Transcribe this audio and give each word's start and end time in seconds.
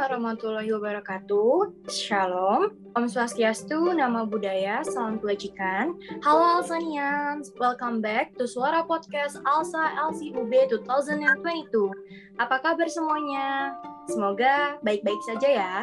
Warahmatullahi 0.00 0.72
wabarakatuh. 0.72 1.84
Shalom, 1.92 2.72
Om 2.96 3.04
Swastiastu, 3.04 3.92
Nama 3.92 4.24
Budaya, 4.24 4.80
Salam 4.80 5.20
Kebajikan. 5.20 5.92
Halo 6.24 6.64
Alsanians, 6.64 7.52
welcome 7.60 8.00
back 8.00 8.32
to 8.40 8.48
Suara 8.48 8.80
Podcast 8.80 9.36
Alsa 9.44 9.92
LCUB 10.08 10.48
2022. 10.72 11.92
Apa 12.40 12.64
kabar 12.64 12.88
semuanya? 12.88 13.76
Semoga 14.08 14.80
baik-baik 14.80 15.20
saja 15.28 15.48
ya. 15.52 15.74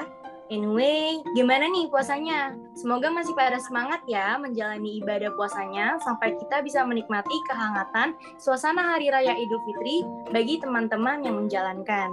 Anyway, 0.49 1.21
gimana 1.37 1.69
nih 1.69 1.85
puasanya? 1.93 2.57
Semoga 2.73 3.13
masih 3.13 3.37
pada 3.37 3.61
semangat 3.61 4.01
ya 4.09 4.33
menjalani 4.41 4.97
ibadah 4.97 5.29
puasanya 5.37 6.01
sampai 6.01 6.33
kita 6.41 6.65
bisa 6.65 6.81
menikmati 6.81 7.37
kehangatan 7.53 8.17
suasana 8.41 8.97
Hari 8.97 9.13
Raya 9.13 9.37
Idul 9.37 9.61
Fitri 9.69 10.01
bagi 10.33 10.57
teman-teman 10.57 11.21
yang 11.21 11.37
menjalankan. 11.37 12.09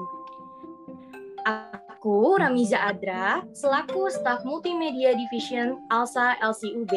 Aku, 2.04 2.36
Ramiza 2.36 2.84
Adra, 2.84 3.40
selaku 3.56 4.12
staf 4.12 4.44
Multimedia 4.44 5.16
Division 5.16 5.80
ALSA 5.88 6.36
LCUB, 6.36 6.92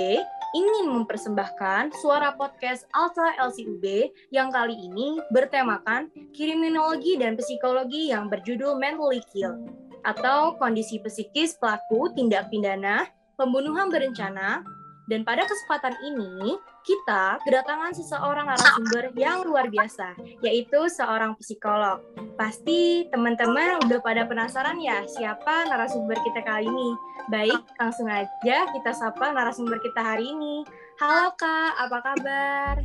ingin 0.52 0.86
mempersembahkan 0.92 1.96
suara 2.04 2.36
podcast 2.36 2.84
ALSA 2.92 3.40
LCUB 3.40 4.12
yang 4.36 4.52
kali 4.52 4.76
ini 4.76 5.16
bertemakan 5.32 6.12
kriminologi 6.36 7.16
dan 7.16 7.40
psikologi 7.40 8.12
yang 8.12 8.28
berjudul 8.28 8.76
Mentally 8.76 9.24
Kill 9.32 9.56
atau 10.04 10.60
kondisi 10.60 11.00
psikis 11.00 11.56
pelaku 11.56 12.12
tindak 12.12 12.52
pidana, 12.52 13.08
pembunuhan 13.40 13.88
berencana, 13.88 14.68
dan 15.08 15.24
pada 15.24 15.48
kesempatan 15.48 15.96
ini 16.04 16.60
kita 16.84 17.40
kedatangan 17.48 17.96
seseorang 17.96 18.52
narasumber 18.52 19.16
yang 19.16 19.48
luar 19.48 19.72
biasa, 19.72 20.20
yaitu 20.44 20.92
seorang 20.92 21.32
psikolog. 21.40 22.04
Pasti 22.36 23.08
teman-teman 23.08 23.80
udah 23.88 24.04
pada 24.04 24.28
penasaran 24.28 24.76
ya 24.84 25.08
siapa 25.08 25.68
narasumber 25.72 26.20
kita 26.28 26.44
kali 26.44 26.68
ini. 26.68 26.90
Baik, 27.32 27.60
langsung 27.80 28.12
aja 28.12 28.68
kita 28.72 28.92
sapa 28.92 29.32
narasumber 29.32 29.80
kita 29.80 30.00
hari 30.04 30.28
ini. 30.28 30.68
Halo 31.00 31.32
Kak, 31.40 31.72
apa 31.88 31.98
kabar? 32.04 32.76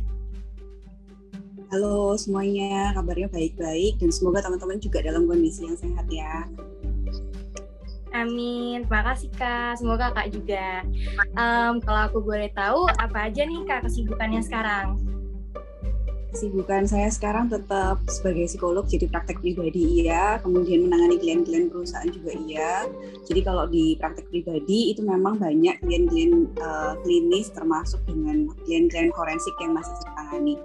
Halo 1.71 2.15
semuanya, 2.15 2.95
kabarnya 2.95 3.27
baik-baik 3.31 3.99
dan 3.99 4.15
semoga 4.15 4.43
teman-teman 4.43 4.79
juga 4.79 5.03
dalam 5.03 5.27
kondisi 5.27 5.67
yang 5.67 5.75
sehat 5.75 6.07
ya. 6.07 6.47
Amin, 8.13 8.85
terima 8.85 9.01
kasih 9.09 9.29
Kak. 9.33 9.81
Semoga 9.81 10.13
Kak 10.13 10.29
juga. 10.29 10.85
Um, 11.33 11.81
kalau 11.81 12.01
aku 12.05 12.21
boleh 12.21 12.53
tahu, 12.53 12.85
apa 13.01 13.25
aja 13.25 13.41
nih 13.41 13.65
Kak 13.65 13.89
kesibukannya 13.89 14.41
sekarang? 14.45 15.01
Kesibukan 16.33 16.89
saya 16.89 17.13
sekarang 17.13 17.45
tetap 17.49 18.01
sebagai 18.09 18.49
psikolog, 18.49 18.89
jadi 18.89 19.05
praktek 19.05 19.37
pribadi 19.37 20.01
iya, 20.01 20.41
kemudian 20.41 20.89
menangani 20.89 21.21
klien-klien 21.21 21.69
perusahaan 21.69 22.09
juga 22.09 22.33
iya. 22.33 22.89
Jadi 23.29 23.41
kalau 23.45 23.69
di 23.69 23.93
praktek 24.01 24.29
pribadi 24.33 24.93
itu 24.93 25.05
memang 25.05 25.37
banyak 25.37 25.77
klien-klien 25.85 26.49
uh, 26.57 26.97
klinis 27.05 27.53
termasuk 27.53 28.01
dengan 28.09 28.49
klien-klien 28.65 29.13
forensik 29.13 29.53
yang 29.61 29.77
masih 29.77 29.93
saya 30.01 30.13
tangani. 30.21 30.57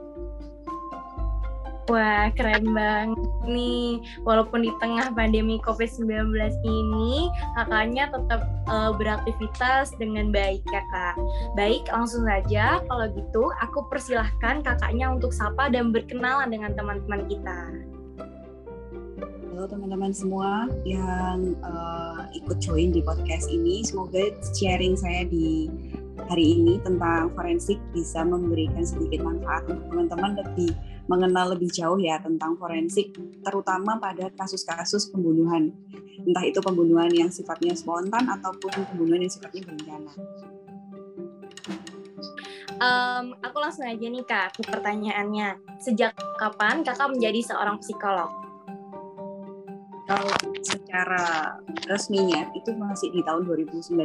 Wah, 1.89 2.28
keren 2.36 2.77
banget 2.77 3.17
nih. 3.48 4.05
Walaupun 4.28 4.61
di 4.61 4.69
tengah 4.77 5.08
pandemi 5.17 5.56
COVID-19 5.64 6.36
ini, 6.61 7.33
kakaknya 7.56 8.12
tetap 8.12 8.45
uh, 8.69 8.92
beraktivitas 8.92 9.97
dengan 9.97 10.28
baik 10.28 10.61
ya, 10.69 10.84
Kak. 10.92 11.17
Baik, 11.56 11.89
langsung 11.89 12.29
saja. 12.29 12.85
Kalau 12.85 13.08
gitu, 13.17 13.48
aku 13.64 13.89
persilahkan 13.89 14.61
kakaknya 14.61 15.08
untuk 15.08 15.33
sapa 15.33 15.73
dan 15.73 15.89
berkenalan 15.89 16.52
dengan 16.52 16.77
teman-teman 16.77 17.24
kita. 17.24 17.61
Halo 19.48 19.64
teman-teman 19.64 20.13
semua 20.13 20.68
yang 20.84 21.57
uh, 21.64 22.29
ikut 22.36 22.61
join 22.61 22.92
di 22.92 23.01
podcast 23.01 23.48
ini. 23.48 23.80
Semoga 23.80 24.29
sharing 24.52 24.92
saya 24.92 25.24
di 25.24 25.73
hari 26.29 26.61
ini 26.61 26.77
tentang 26.84 27.33
forensik 27.33 27.80
bisa 27.96 28.23
memberikan 28.23 28.84
sedikit 28.84 29.24
manfaat 29.24 29.64
untuk 29.67 29.83
teman-teman 29.89 30.36
lebih 30.45 30.77
mengenal 31.08 31.57
lebih 31.57 31.73
jauh 31.73 31.96
ya 31.96 32.20
tentang 32.20 32.55
forensik, 32.61 33.17
terutama 33.41 33.96
pada 33.96 34.29
kasus-kasus 34.36 35.08
pembunuhan. 35.08 35.73
Entah 36.23 36.45
itu 36.45 36.61
pembunuhan 36.61 37.08
yang 37.11 37.33
sifatnya 37.33 37.73
spontan 37.73 38.29
ataupun 38.29 38.85
pembunuhan 38.92 39.24
yang 39.24 39.33
sifatnya 39.33 39.64
berencana. 39.64 40.13
Um, 42.79 43.35
aku 43.42 43.58
langsung 43.58 43.91
aja 43.91 44.07
nih 44.07 44.23
kak 44.23 44.55
ke 44.55 44.63
pertanyaannya. 44.63 45.58
Sejak 45.83 46.14
kapan 46.39 46.86
kakak 46.86 47.11
menjadi 47.11 47.51
seorang 47.51 47.80
psikolog? 47.83 48.30
Kalau 50.07 50.33
secara 50.63 51.58
resminya 51.90 52.48
itu 52.55 52.70
masih 52.77 53.13
di 53.13 53.20
tahun 53.27 53.45
2019 53.45 53.98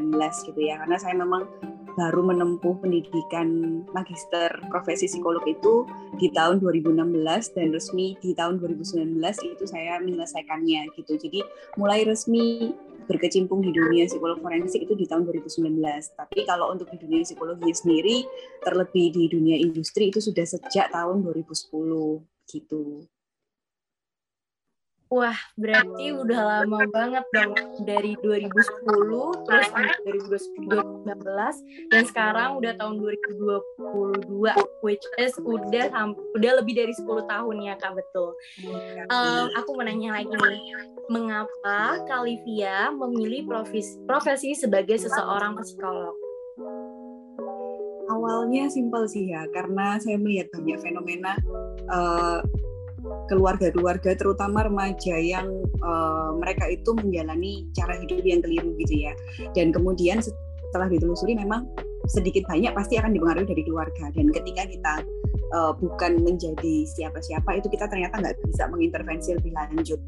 gitu 0.49 0.59
ya, 0.59 0.81
karena 0.83 0.97
saya 0.99 1.15
memang 1.15 1.45
baru 1.93 2.25
menempuh 2.25 2.81
pendidikan 2.81 3.81
magister 3.93 4.49
profesi 4.69 5.05
psikolog 5.05 5.45
itu 5.45 5.85
di 6.17 6.29
tahun 6.33 6.61
2016 6.61 7.53
dan 7.53 7.67
resmi 7.69 8.17
di 8.19 8.33
tahun 8.33 8.57
2019 8.57 9.21
itu 9.21 9.63
saya 9.69 10.01
menyelesaikannya 10.01 10.89
gitu. 10.97 11.13
Jadi 11.17 11.39
mulai 11.77 12.05
resmi 12.05 12.73
berkecimpung 13.05 13.59
di 13.59 13.71
dunia 13.75 14.07
psikolog 14.07 14.39
forensik 14.39 14.87
itu 14.87 14.95
di 14.95 15.05
tahun 15.05 15.27
2019. 15.27 15.83
Tapi 16.15 16.39
kalau 16.47 16.71
untuk 16.71 16.87
di 16.89 16.97
dunia 16.97 17.21
psikologi 17.27 17.71
sendiri, 17.75 18.23
terlebih 18.63 19.11
di 19.11 19.23
dunia 19.27 19.59
industri 19.59 20.09
itu 20.09 20.23
sudah 20.23 20.47
sejak 20.47 20.89
tahun 20.89 21.21
2010 21.21 22.23
gitu. 22.47 23.03
Wah, 25.13 25.37
berarti 25.53 26.09
udah 26.09 26.41
lama 26.41 26.89
banget 26.89 27.21
dong 27.37 27.53
dari 27.85 28.17
2010 28.25 28.49
terus 29.45 29.69
sampai 29.69 29.93
2019 30.09 31.93
dan 31.93 32.01
sekarang 32.09 32.57
udah 32.57 32.73
tahun 32.81 32.97
2022 32.97 34.25
which 34.81 35.05
is 35.21 35.37
udah 35.37 35.93
udah 36.33 36.51
lebih 36.57 36.73
dari 36.81 36.93
10 36.97 37.29
tahun 37.29 37.55
ya 37.61 37.77
Kak 37.77 37.93
betul. 37.93 38.33
Um, 39.13 39.53
aku 39.53 39.77
mau 39.77 39.85
nanya 39.85 40.17
lagi 40.17 40.33
nih, 40.33 40.81
mengapa 41.13 42.01
Kalivia 42.09 42.89
memilih 42.89 43.45
profesi, 43.45 44.01
profesi 44.09 44.57
sebagai 44.57 44.97
seseorang 44.97 45.61
psikolog? 45.61 46.17
Awalnya 48.09 48.65
simpel 48.73 49.05
sih 49.05 49.29
ya, 49.29 49.45
karena 49.53 50.01
saya 50.01 50.17
melihat 50.17 50.49
banyak 50.57 50.81
fenomena 50.81 51.37
uh, 51.93 52.41
keluarga-keluarga 53.27 54.15
terutama 54.15 54.63
remaja 54.63 55.15
yang 55.19 55.47
uh, 55.83 56.31
mereka 56.39 56.71
itu 56.71 56.95
menjalani 56.95 57.67
cara 57.75 57.99
hidup 57.99 58.23
yang 58.23 58.39
keliru 58.39 58.71
gitu 58.79 58.95
ya. 59.09 59.13
Dan 59.51 59.75
kemudian 59.75 60.23
setelah 60.23 60.87
ditelusuri 60.89 61.37
memang 61.37 61.67
sedikit 62.09 62.43
banyak 62.49 62.73
pasti 62.75 62.99
akan 62.99 63.15
dipengaruhi 63.15 63.47
dari 63.47 63.63
keluarga. 63.63 64.09
Dan 64.15 64.31
ketika 64.31 64.63
kita 64.67 64.93
uh, 65.55 65.73
bukan 65.75 66.23
menjadi 66.23 66.87
siapa-siapa 66.87 67.59
itu 67.59 67.67
kita 67.71 67.87
ternyata 67.91 68.19
nggak 68.19 68.35
bisa 68.47 68.63
mengintervensi 68.71 69.29
lebih 69.37 69.51
lanjut. 69.53 69.99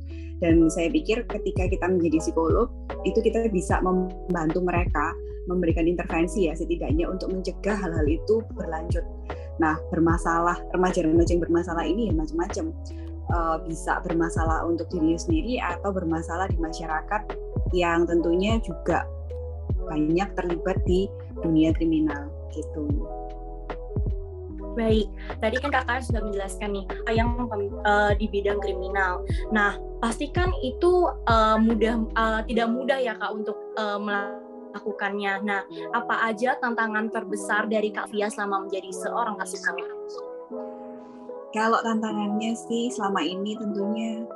Dan 0.44 0.68
saya 0.68 0.92
pikir 0.92 1.24
ketika 1.32 1.64
kita 1.72 1.86
menjadi 1.88 2.20
psikolog 2.20 2.68
itu 3.08 3.20
kita 3.24 3.48
bisa 3.52 3.80
membantu 3.80 4.60
mereka 4.64 5.16
memberikan 5.46 5.86
intervensi 5.86 6.50
ya 6.50 6.58
setidaknya 6.58 7.06
untuk 7.06 7.30
mencegah 7.30 7.78
hal-hal 7.78 8.06
itu 8.10 8.42
berlanjut 8.58 9.06
Nah, 9.60 9.80
bermasalah 9.92 10.60
remaja-remaja 10.76 11.32
yang 11.36 11.44
bermasalah 11.44 11.84
ini 11.88 12.12
ya 12.12 12.14
macam-macam. 12.16 12.76
Uh, 13.26 13.58
bisa 13.66 13.98
bermasalah 14.06 14.70
untuk 14.70 14.86
dirinya 14.94 15.18
sendiri 15.18 15.58
atau 15.58 15.90
bermasalah 15.90 16.46
di 16.46 16.62
masyarakat 16.62 17.22
yang 17.74 18.06
tentunya 18.06 18.62
juga 18.62 19.02
banyak 19.90 20.30
terlibat 20.38 20.78
di 20.86 21.10
dunia 21.42 21.74
kriminal 21.74 22.30
gitu. 22.54 22.86
Baik, 24.76 25.08
tadi 25.40 25.56
kan 25.58 25.72
kakak 25.72 26.04
sudah 26.04 26.22
menjelaskan 26.22 26.70
nih 26.76 26.86
yang 27.16 27.32
uh, 27.88 28.12
di 28.14 28.28
bidang 28.28 28.60
kriminal. 28.60 29.24
Nah, 29.50 29.80
pastikan 30.04 30.52
itu 30.60 31.08
uh, 31.32 31.56
mudah 31.56 32.04
uh, 32.20 32.44
tidak 32.44 32.68
mudah 32.76 33.00
ya 33.00 33.16
kak 33.16 33.32
untuk 33.32 33.56
uh, 33.80 33.96
melakukan 33.96 34.45
melakukannya. 34.76 35.34
Nah, 35.48 35.64
apa 35.96 36.28
aja 36.28 36.60
tantangan 36.60 37.08
terbesar 37.08 37.72
dari 37.72 37.96
Kak 37.96 38.12
Fia 38.12 38.28
selama 38.28 38.68
menjadi 38.68 38.92
seorang 38.92 39.40
psikolog? 39.40 39.88
Kalau 41.56 41.80
tantangannya 41.80 42.52
sih 42.52 42.92
selama 42.92 43.24
ini 43.24 43.56
tentunya 43.56 44.28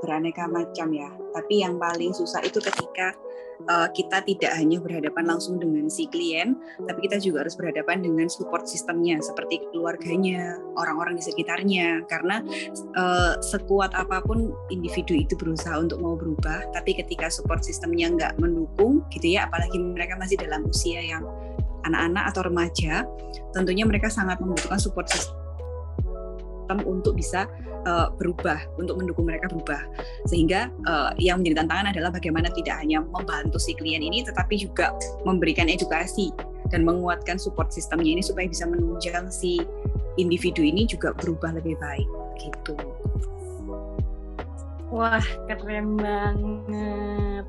beraneka 0.00 0.48
macam 0.48 0.88
ya. 0.96 1.12
Tapi 1.36 1.60
yang 1.60 1.76
paling 1.76 2.16
susah 2.16 2.40
itu 2.40 2.56
ketika 2.64 3.12
uh, 3.70 3.88
kita 3.92 4.24
tidak 4.26 4.52
hanya 4.56 4.80
berhadapan 4.80 5.24
langsung 5.28 5.60
dengan 5.60 5.86
si 5.86 6.08
klien, 6.10 6.58
tapi 6.84 7.06
kita 7.06 7.20
juga 7.20 7.46
harus 7.46 7.54
berhadapan 7.54 8.02
dengan 8.02 8.26
support 8.26 8.66
sistemnya 8.66 9.20
seperti 9.22 9.62
keluarganya, 9.70 10.58
orang-orang 10.74 11.18
di 11.18 11.24
sekitarnya. 11.24 12.02
Karena 12.10 12.42
uh, 12.98 13.38
sekuat 13.38 13.94
apa 13.94 14.24
pun 14.24 14.52
individu 14.72 15.14
itu 15.14 15.34
berusaha 15.38 15.76
untuk 15.78 16.00
mau 16.00 16.18
berubah, 16.18 16.70
tapi 16.74 16.96
ketika 16.96 17.28
support 17.30 17.62
sistemnya 17.62 18.10
nggak 18.10 18.32
mendukung, 18.40 19.04
gitu 19.14 19.36
ya, 19.38 19.46
apalagi 19.46 19.78
mereka 19.78 20.18
masih 20.18 20.40
dalam 20.40 20.66
usia 20.66 21.00
yang 21.00 21.22
anak-anak 21.84 22.32
atau 22.32 22.42
remaja, 22.48 23.04
tentunya 23.52 23.84
mereka 23.84 24.08
sangat 24.08 24.40
membutuhkan 24.40 24.80
support 24.80 25.06
system 25.12 25.43
sistem 26.64 26.80
untuk 26.88 27.20
bisa 27.20 27.44
uh, 27.84 28.08
berubah, 28.16 28.56
untuk 28.80 28.96
mendukung 28.96 29.28
mereka 29.28 29.52
berubah. 29.52 29.84
Sehingga 30.24 30.72
uh, 30.88 31.12
yang 31.20 31.44
menjadi 31.44 31.60
tantangan 31.60 31.92
adalah 31.92 32.08
bagaimana 32.08 32.48
tidak 32.56 32.80
hanya 32.80 33.04
membantu 33.04 33.60
si 33.60 33.76
klien 33.76 34.00
ini, 34.00 34.24
tetapi 34.24 34.56
juga 34.56 34.96
memberikan 35.28 35.68
edukasi 35.68 36.32
dan 36.72 36.88
menguatkan 36.88 37.36
support 37.36 37.68
sistemnya 37.68 38.16
ini 38.16 38.24
supaya 38.24 38.48
bisa 38.48 38.64
menunjang 38.64 39.28
si 39.28 39.60
individu 40.16 40.64
ini 40.64 40.88
juga 40.88 41.12
berubah 41.12 41.52
lebih 41.52 41.76
baik 41.76 42.08
gitu. 42.40 42.72
Wah, 44.94 45.26
keren 45.50 45.98
banget. 45.98 47.44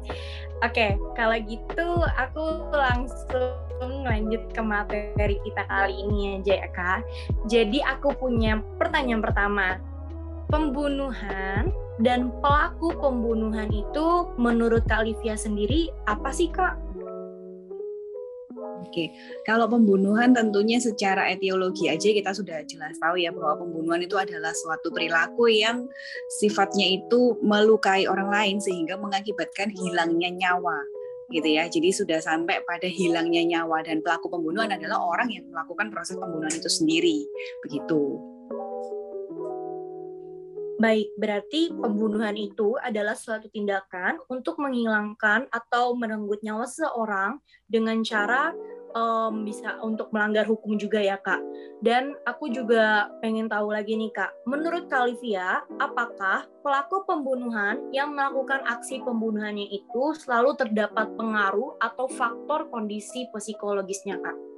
Oke, 0.65 0.97
kalau 1.13 1.37
gitu 1.45 2.01
aku 2.17 2.73
langsung 2.73 4.01
lanjut 4.01 4.49
ke 4.49 4.61
materi 4.65 5.37
kita 5.45 5.61
kali 5.69 5.93
ini 5.93 6.41
ya, 6.41 6.65
Kak. 6.73 7.05
Jadi 7.45 7.85
aku 7.85 8.17
punya 8.17 8.65
pertanyaan 8.81 9.21
pertama 9.21 9.77
pembunuhan 10.49 11.69
dan 12.01 12.33
pelaku 12.41 12.97
pembunuhan 12.97 13.69
itu 13.69 14.33
menurut 14.41 14.81
Kak 14.89 15.05
Livia 15.05 15.37
sendiri 15.37 15.93
apa 16.09 16.33
sih 16.33 16.49
Kak? 16.49 16.84
Oke, 18.85 19.09
kalau 19.41 19.65
pembunuhan 19.65 20.29
tentunya 20.31 20.77
secara 20.77 21.25
etiologi 21.33 21.89
aja 21.89 22.05
kita 22.05 22.31
sudah 22.37 22.61
jelas 22.69 22.93
tahu 23.01 23.17
ya 23.17 23.33
bahwa 23.33 23.65
pembunuhan 23.65 24.05
itu 24.05 24.13
adalah 24.13 24.53
suatu 24.53 24.93
perilaku 24.93 25.49
yang 25.49 25.89
sifatnya 26.37 26.85
itu 26.85 27.33
melukai 27.41 28.05
orang 28.05 28.29
lain 28.29 28.57
sehingga 28.61 28.93
mengakibatkan 29.01 29.73
hilangnya 29.73 30.29
nyawa 30.29 30.77
gitu 31.33 31.49
ya. 31.49 31.65
Jadi 31.65 31.89
sudah 31.89 32.21
sampai 32.21 32.61
pada 32.61 32.85
hilangnya 32.85 33.41
nyawa 33.41 33.81
dan 33.81 34.05
pelaku 34.05 34.29
pembunuhan 34.29 34.69
adalah 34.69 35.01
orang 35.01 35.33
yang 35.33 35.49
melakukan 35.49 35.89
proses 35.89 36.13
pembunuhan 36.21 36.53
itu 36.53 36.69
sendiri. 36.69 37.25
Begitu. 37.65 38.21
Baik, 40.75 41.07
berarti 41.15 41.71
pembunuhan 41.71 42.35
itu 42.35 42.75
adalah 42.83 43.15
suatu 43.15 43.47
tindakan 43.47 44.19
untuk 44.27 44.59
menghilangkan 44.59 45.47
atau 45.47 45.95
merenggut 45.95 46.43
nyawa 46.43 46.67
seseorang 46.67 47.39
dengan 47.63 48.03
cara 48.03 48.51
um, 48.95 49.43
bisa 49.45 49.77
untuk 49.83 50.09
melanggar 50.09 50.47
hukum 50.47 50.79
juga 50.79 51.03
ya 51.03 51.19
kak. 51.19 51.43
Dan 51.83 52.15
aku 52.25 52.49
juga 52.49 53.11
pengen 53.19 53.51
tahu 53.51 53.75
lagi 53.75 53.93
nih 53.93 54.09
kak, 54.15 54.31
menurut 54.47 54.87
Kalivia, 54.87 55.61
apakah 55.77 56.47
pelaku 56.63 57.03
pembunuhan 57.05 57.77
yang 57.91 58.15
melakukan 58.15 58.63
aksi 58.65 59.03
pembunuhannya 59.03 59.69
itu 59.69 60.03
selalu 60.17 60.55
terdapat 60.57 61.11
pengaruh 61.19 61.77
atau 61.83 62.07
faktor 62.09 62.71
kondisi 62.71 63.27
psikologisnya 63.29 64.17
kak? 64.17 64.54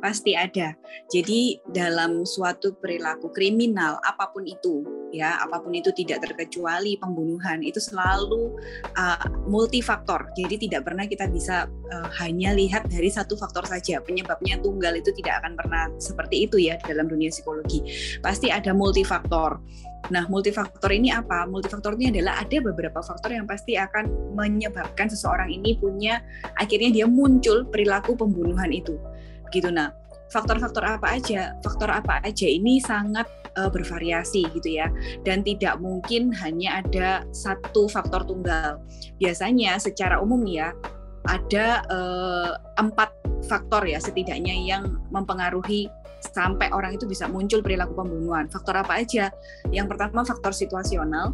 Pasti 0.00 0.34
ada. 0.34 0.74
Jadi 1.12 1.60
dalam 1.70 2.24
suatu 2.24 2.74
perilaku 2.80 3.30
kriminal 3.30 4.00
apa 4.02 4.32
pun 4.32 4.42
itu, 4.48 4.82
ya 5.12 5.38
apa 5.38 5.60
pun 5.60 5.76
itu 5.76 5.92
tidak 5.92 6.24
terkecuali 6.24 6.96
pembunuhan 6.98 7.60
itu 7.60 7.78
selalu 7.78 8.56
uh, 8.96 9.26
multifaktor. 9.46 10.32
Jadi 10.34 10.66
tidak 10.68 10.88
pernah 10.88 11.04
kita 11.04 11.28
bisa 11.28 11.68
uh, 11.68 12.08
hanya 12.18 12.56
lihat 12.56 12.88
dari 12.88 13.12
satu 13.12 13.36
faktor 13.36 13.68
saja. 13.68 14.00
Penyebabnya 14.02 14.58
tunggal 14.58 14.96
itu 14.98 15.12
tidak 15.20 15.44
akan 15.44 15.52
pernah 15.54 15.86
seperti 16.00 16.48
itu 16.48 16.56
ya 16.58 16.80
dalam 16.88 17.06
dunia 17.06 17.30
psikologi. 17.30 17.84
Pasti 18.24 18.48
ada 18.48 18.72
multifaktor. 18.72 19.60
Nah, 20.08 20.24
multifaktor 20.26 20.90
ini 20.90 21.12
apa? 21.12 21.44
Multifaktor 21.44 21.94
ini 22.00 22.08
adalah 22.10 22.40
ada 22.40 22.56
beberapa 22.64 23.04
faktor 23.04 23.36
yang 23.36 23.44
pasti 23.44 23.76
akan 23.76 24.32
menyebabkan 24.32 25.06
seseorang 25.12 25.52
ini 25.52 25.76
punya 25.76 26.24
akhirnya 26.56 26.88
dia 26.90 27.06
muncul 27.06 27.68
perilaku 27.68 28.16
pembunuhan 28.16 28.72
itu 28.72 28.96
gitu. 29.50 29.70
Nah, 29.70 29.94
faktor-faktor 30.30 30.86
apa 30.86 31.18
aja? 31.18 31.54
Faktor 31.62 31.90
apa 31.90 32.22
aja 32.22 32.46
ini 32.46 32.78
sangat 32.78 33.26
uh, 33.58 33.70
bervariasi 33.70 34.46
gitu 34.54 34.80
ya. 34.80 34.88
Dan 35.26 35.42
tidak 35.42 35.78
mungkin 35.82 36.30
hanya 36.38 36.82
ada 36.82 37.26
satu 37.34 37.90
faktor 37.90 38.24
tunggal. 38.26 38.78
Biasanya 39.18 39.76
secara 39.82 40.22
umum 40.22 40.46
ya 40.46 40.72
ada 41.28 41.84
uh, 41.92 42.52
empat 42.80 43.12
faktor 43.44 43.84
ya 43.84 44.00
setidaknya 44.00 44.56
yang 44.56 45.00
mempengaruhi 45.12 45.90
sampai 46.20 46.68
orang 46.72 46.96
itu 46.96 47.08
bisa 47.08 47.24
muncul 47.26 47.64
perilaku 47.64 47.96
pembunuhan. 47.96 48.46
Faktor 48.52 48.80
apa 48.80 49.00
aja? 49.00 49.32
Yang 49.72 49.96
pertama 49.96 50.20
faktor 50.22 50.52
situasional, 50.52 51.32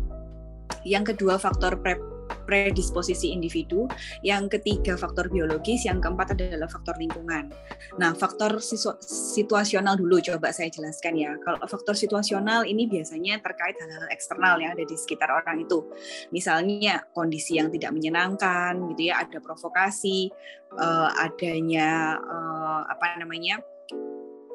yang 0.87 1.03
kedua 1.03 1.39
faktor 1.39 1.79
pre 1.83 1.99
predisposisi 2.47 3.35
individu, 3.35 3.91
yang 4.23 4.47
ketiga 4.47 4.95
faktor 4.95 5.27
biologis, 5.31 5.85
yang 5.87 5.99
keempat 5.99 6.39
adalah 6.39 6.71
faktor 6.71 6.95
lingkungan. 6.99 7.51
Nah, 7.99 8.15
faktor 8.15 8.63
situasional 9.03 9.99
dulu 9.99 10.23
coba 10.23 10.55
saya 10.55 10.71
jelaskan 10.71 11.19
ya. 11.19 11.35
Kalau 11.43 11.59
faktor 11.67 11.99
situasional 11.99 12.65
ini 12.65 12.87
biasanya 12.87 13.43
terkait 13.43 13.75
hal-hal 13.83 14.07
eksternal 14.15 14.63
yang 14.63 14.75
ada 14.79 14.87
di 14.87 14.97
sekitar 14.97 15.29
orang 15.31 15.67
itu. 15.67 15.87
Misalnya 16.31 17.03
kondisi 17.13 17.59
yang 17.59 17.71
tidak 17.71 17.95
menyenangkan 17.95 18.79
gitu 18.95 19.11
ya, 19.11 19.27
ada 19.27 19.39
provokasi, 19.43 20.31
uh, 20.79 21.11
adanya 21.19 22.19
uh, 22.23 22.83
apa 22.91 23.19
namanya? 23.19 23.59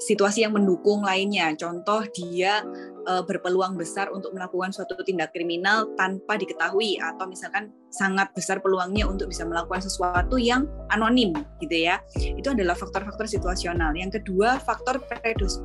Situasi 0.02 0.42
yang 0.42 0.58
mendukung 0.58 1.06
lainnya. 1.06 1.54
Contoh 1.54 2.02
dia 2.10 2.66
e, 3.06 3.14
berpeluang 3.22 3.78
besar 3.78 4.10
untuk 4.10 4.34
melakukan 4.34 4.74
suatu 4.74 4.98
tindak 5.06 5.30
kriminal 5.30 5.86
tanpa 5.94 6.42
diketahui 6.42 6.98
atau 6.98 7.30
misalkan 7.30 7.70
sangat 7.94 8.34
besar 8.34 8.58
peluangnya 8.66 9.06
untuk 9.06 9.30
bisa 9.30 9.46
melakukan 9.46 9.86
sesuatu 9.86 10.42
yang 10.42 10.66
anonim 10.90 11.38
gitu 11.62 11.86
ya. 11.86 12.02
Itu 12.18 12.58
adalah 12.58 12.74
faktor-faktor 12.74 13.30
situasional. 13.30 13.94
Yang 13.94 14.22
kedua, 14.22 14.58
faktor 14.58 14.98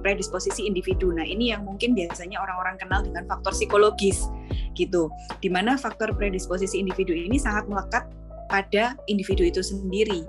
predisposisi 0.05 0.69
individu. 0.69 1.17
Nah, 1.17 1.25
ini 1.25 1.57
yang 1.57 1.65
mungkin 1.65 1.97
biasanya 1.97 2.37
orang-orang 2.37 2.77
kenal 2.77 3.01
dengan 3.01 3.25
faktor 3.25 3.57
psikologis 3.57 4.29
gitu. 4.77 5.09
Di 5.41 5.49
mana 5.49 5.81
faktor 5.81 6.13
predisposisi 6.13 6.77
individu 6.77 7.17
ini 7.17 7.41
sangat 7.41 7.65
melekat 7.73 8.05
pada 8.47 8.95
individu 9.11 9.43
itu 9.43 9.63
sendiri. 9.63 10.23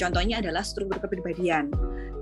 Contohnya 0.00 0.40
adalah 0.40 0.64
struktur 0.64 0.96
kepribadian. 1.00 1.68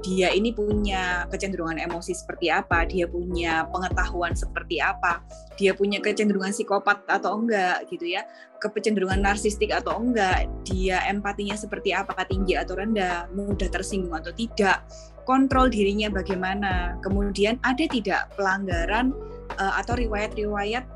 Dia 0.06 0.30
ini 0.30 0.54
punya 0.54 1.26
kecenderungan 1.26 1.82
emosi 1.82 2.14
seperti 2.14 2.46
apa, 2.46 2.86
dia 2.86 3.10
punya 3.10 3.66
pengetahuan 3.74 4.38
seperti 4.38 4.78
apa, 4.78 5.18
dia 5.58 5.74
punya 5.74 5.98
kecenderungan 5.98 6.54
psikopat 6.54 7.02
atau 7.10 7.42
enggak 7.42 7.82
gitu 7.90 8.14
ya, 8.14 8.22
kecenderungan 8.62 9.18
narsistik 9.18 9.74
atau 9.74 9.98
enggak, 9.98 10.46
dia 10.62 11.02
empatinya 11.10 11.58
seperti 11.58 11.90
apa, 11.90 12.14
tinggi 12.22 12.54
atau 12.54 12.78
rendah, 12.78 13.26
mudah 13.34 13.66
tersinggung 13.66 14.14
atau 14.14 14.30
tidak, 14.30 14.86
kontrol 15.26 15.66
dirinya 15.66 16.06
bagaimana, 16.06 16.94
kemudian 17.02 17.58
ada 17.66 17.82
tidak 17.90 18.30
pelanggaran 18.38 19.10
uh, 19.58 19.74
atau 19.82 19.98
riwayat-riwayat 19.98 20.86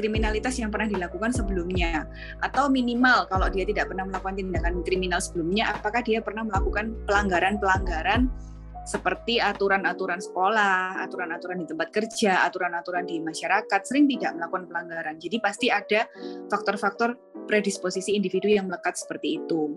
kriminalitas 0.00 0.56
yang 0.56 0.72
pernah 0.72 0.88
dilakukan 0.88 1.36
sebelumnya 1.36 2.08
atau 2.40 2.72
minimal 2.72 3.28
kalau 3.28 3.52
dia 3.52 3.68
tidak 3.68 3.92
pernah 3.92 4.08
melakukan 4.08 4.40
tindakan 4.40 4.80
kriminal 4.80 5.20
sebelumnya 5.20 5.76
apakah 5.76 6.00
dia 6.00 6.24
pernah 6.24 6.48
melakukan 6.48 6.96
pelanggaran-pelanggaran 7.04 8.32
seperti 8.80 9.38
aturan-aturan 9.38 10.18
sekolah, 10.18 11.04
aturan-aturan 11.04 11.62
di 11.62 11.66
tempat 11.68 11.92
kerja, 11.92 12.48
aturan-aturan 12.48 13.04
di 13.04 13.20
masyarakat, 13.20 13.80
sering 13.84 14.08
tidak 14.08 14.34
melakukan 14.34 14.66
pelanggaran. 14.66 15.14
Jadi 15.20 15.36
pasti 15.38 15.68
ada 15.68 16.08
faktor-faktor 16.48 17.14
predisposisi 17.44 18.16
individu 18.16 18.48
yang 18.48 18.66
melekat 18.66 18.96
seperti 18.96 19.38
itu. 19.38 19.76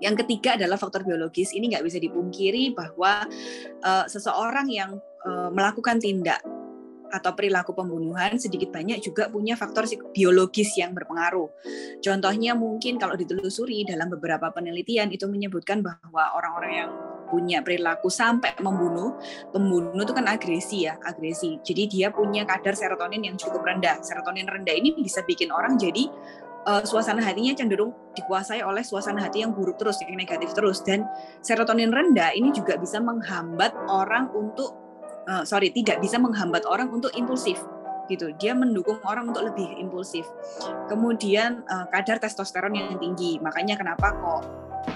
Yang 0.00 0.24
ketiga 0.24 0.56
adalah 0.56 0.80
faktor 0.80 1.04
biologis. 1.04 1.52
Ini 1.52 1.76
nggak 1.76 1.84
bisa 1.84 1.98
dipungkiri 2.00 2.72
bahwa 2.72 3.28
uh, 3.84 4.06
seseorang 4.08 4.72
yang 4.72 4.96
uh, 5.28 5.52
melakukan 5.52 6.00
tindak 6.00 6.40
atau 7.10 7.34
perilaku 7.34 7.74
pembunuhan 7.74 8.38
sedikit 8.38 8.70
banyak 8.70 9.02
juga 9.02 9.28
punya 9.28 9.58
faktor 9.58 9.84
biologis 10.14 10.78
yang 10.78 10.94
berpengaruh. 10.94 11.50
Contohnya 12.00 12.54
mungkin 12.54 12.96
kalau 12.96 13.18
ditelusuri 13.18 13.84
dalam 13.84 14.08
beberapa 14.08 14.48
penelitian 14.54 15.10
itu 15.10 15.26
menyebutkan 15.26 15.82
bahwa 15.82 16.38
orang-orang 16.38 16.72
yang 16.72 16.90
punya 17.30 17.62
perilaku 17.62 18.10
sampai 18.10 18.58
membunuh, 18.58 19.14
pembunuh 19.54 20.02
itu 20.02 20.10
kan 20.10 20.26
agresi 20.26 20.90
ya, 20.90 20.98
agresi. 21.06 21.62
Jadi 21.62 21.86
dia 21.86 22.10
punya 22.10 22.42
kadar 22.42 22.74
serotonin 22.74 23.22
yang 23.22 23.38
cukup 23.38 23.62
rendah. 23.62 24.02
Serotonin 24.02 24.50
rendah 24.50 24.74
ini 24.74 24.98
bisa 24.98 25.22
bikin 25.22 25.54
orang 25.54 25.78
jadi 25.78 26.10
uh, 26.66 26.82
suasana 26.82 27.22
hatinya 27.22 27.54
cenderung 27.54 27.94
dikuasai 28.18 28.60
oleh 28.66 28.82
suasana 28.82 29.22
hati 29.24 29.46
yang 29.46 29.54
buruk 29.54 29.78
terus, 29.78 30.02
yang 30.02 30.18
negatif 30.18 30.52
terus. 30.52 30.82
Dan 30.82 31.06
serotonin 31.40 31.94
rendah 31.94 32.34
ini 32.34 32.50
juga 32.50 32.76
bisa 32.76 32.98
menghambat 32.98 33.72
orang 33.88 34.28
untuk 34.34 34.89
uh, 35.30 35.42
sorry 35.46 35.70
tidak 35.70 36.02
bisa 36.02 36.18
menghambat 36.18 36.66
orang 36.66 36.90
untuk 36.90 37.14
impulsif 37.14 37.62
gitu. 38.10 38.34
Dia 38.42 38.58
mendukung 38.58 38.98
orang 39.06 39.30
untuk 39.30 39.46
lebih 39.54 39.70
impulsif. 39.78 40.26
Kemudian 40.90 41.62
uh, 41.70 41.86
kadar 41.94 42.18
testosteron 42.18 42.74
yang 42.74 42.98
tinggi. 42.98 43.38
Makanya 43.38 43.78
kenapa 43.78 44.10
kok 44.18 44.42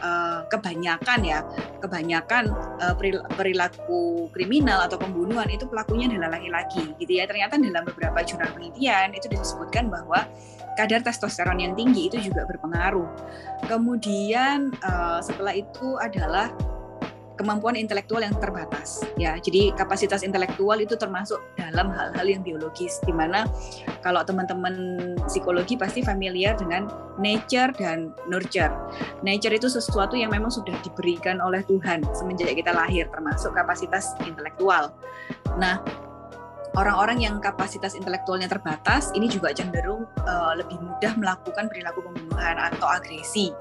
uh, 0.03 0.43
kebanyakan 0.51 1.21
ya 1.23 1.47
kebanyakan 1.79 2.51
uh, 2.83 2.95
perilaku 3.39 4.27
kriminal 4.35 4.83
atau 4.83 4.99
pembunuhan 4.99 5.47
itu 5.47 5.63
pelakunya 5.71 6.11
adalah 6.11 6.43
laki-laki 6.43 6.91
gitu 6.99 7.23
ya. 7.23 7.31
Ternyata 7.31 7.55
dalam 7.63 7.87
beberapa 7.87 8.19
jurnal 8.27 8.51
penelitian 8.51 9.15
itu 9.15 9.31
disebutkan 9.31 9.87
bahwa 9.87 10.27
kadar 10.75 11.07
testosteron 11.07 11.63
yang 11.63 11.79
tinggi 11.79 12.11
itu 12.11 12.19
juga 12.19 12.43
berpengaruh. 12.51 13.07
Kemudian 13.71 14.75
uh, 14.83 15.23
setelah 15.23 15.55
itu 15.55 15.95
adalah 16.03 16.51
kemampuan 17.35 17.75
intelektual 17.75 18.23
yang 18.23 18.35
terbatas 18.39 19.03
ya. 19.19 19.35
Jadi 19.39 19.75
kapasitas 19.75 20.23
intelektual 20.23 20.79
itu 20.79 20.95
termasuk 20.95 21.43
dalam 21.59 21.91
hal-hal 21.91 22.27
yang 22.27 22.43
biologis 22.47 23.03
di 23.03 23.11
mana 23.11 23.47
kalau 24.03 24.23
teman-teman 24.23 24.75
psikologi 25.27 25.75
pasti 25.75 26.01
familiar 26.03 26.55
dengan 26.55 26.87
nature 27.19 27.75
dan 27.75 28.15
nurture. 28.31 28.71
Nature 29.27 29.55
itu 29.59 29.67
sesuatu 29.67 30.15
yang 30.15 30.31
memang 30.31 30.51
sudah 30.51 30.75
diberikan 30.87 31.43
oleh 31.43 31.63
Tuhan 31.67 32.07
semenjak 32.15 32.55
kita 32.55 32.71
lahir 32.71 33.11
termasuk 33.11 33.55
kapasitas 33.55 34.15
intelektual. 34.27 34.95
Nah 35.59 35.83
orang-orang 36.75 37.23
yang 37.23 37.39
kapasitas 37.39 37.95
intelektualnya 37.95 38.51
terbatas 38.51 39.15
ini 39.15 39.31
juga 39.31 39.55
cenderung 39.55 40.07
uh, 40.27 40.53
lebih 40.59 40.79
mudah 40.83 41.13
melakukan 41.15 41.71
perilaku 41.71 42.03
pembunuhan 42.03 42.57
atau 42.59 42.87
agresi 42.91 43.55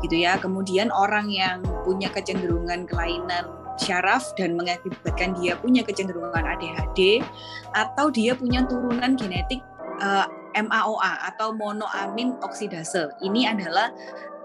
gitu 0.00 0.16
ya. 0.16 0.40
Kemudian 0.40 0.88
orang 0.92 1.28
yang 1.28 1.60
punya 1.84 2.08
kecenderungan 2.08 2.88
kelainan 2.88 3.48
syaraf 3.76 4.32
dan 4.38 4.54
mengakibatkan 4.54 5.34
dia 5.38 5.58
punya 5.58 5.82
kecenderungan 5.82 6.46
ADHD 6.46 7.20
atau 7.74 8.06
dia 8.08 8.32
punya 8.38 8.62
turunan 8.64 9.18
genetik 9.18 9.60
uh, 10.00 10.26
eh, 10.54 10.62
MAOA 10.62 11.34
atau 11.34 11.50
monoamin 11.52 12.38
oksidase. 12.40 13.10
Ini 13.20 13.50
adalah 13.50 13.90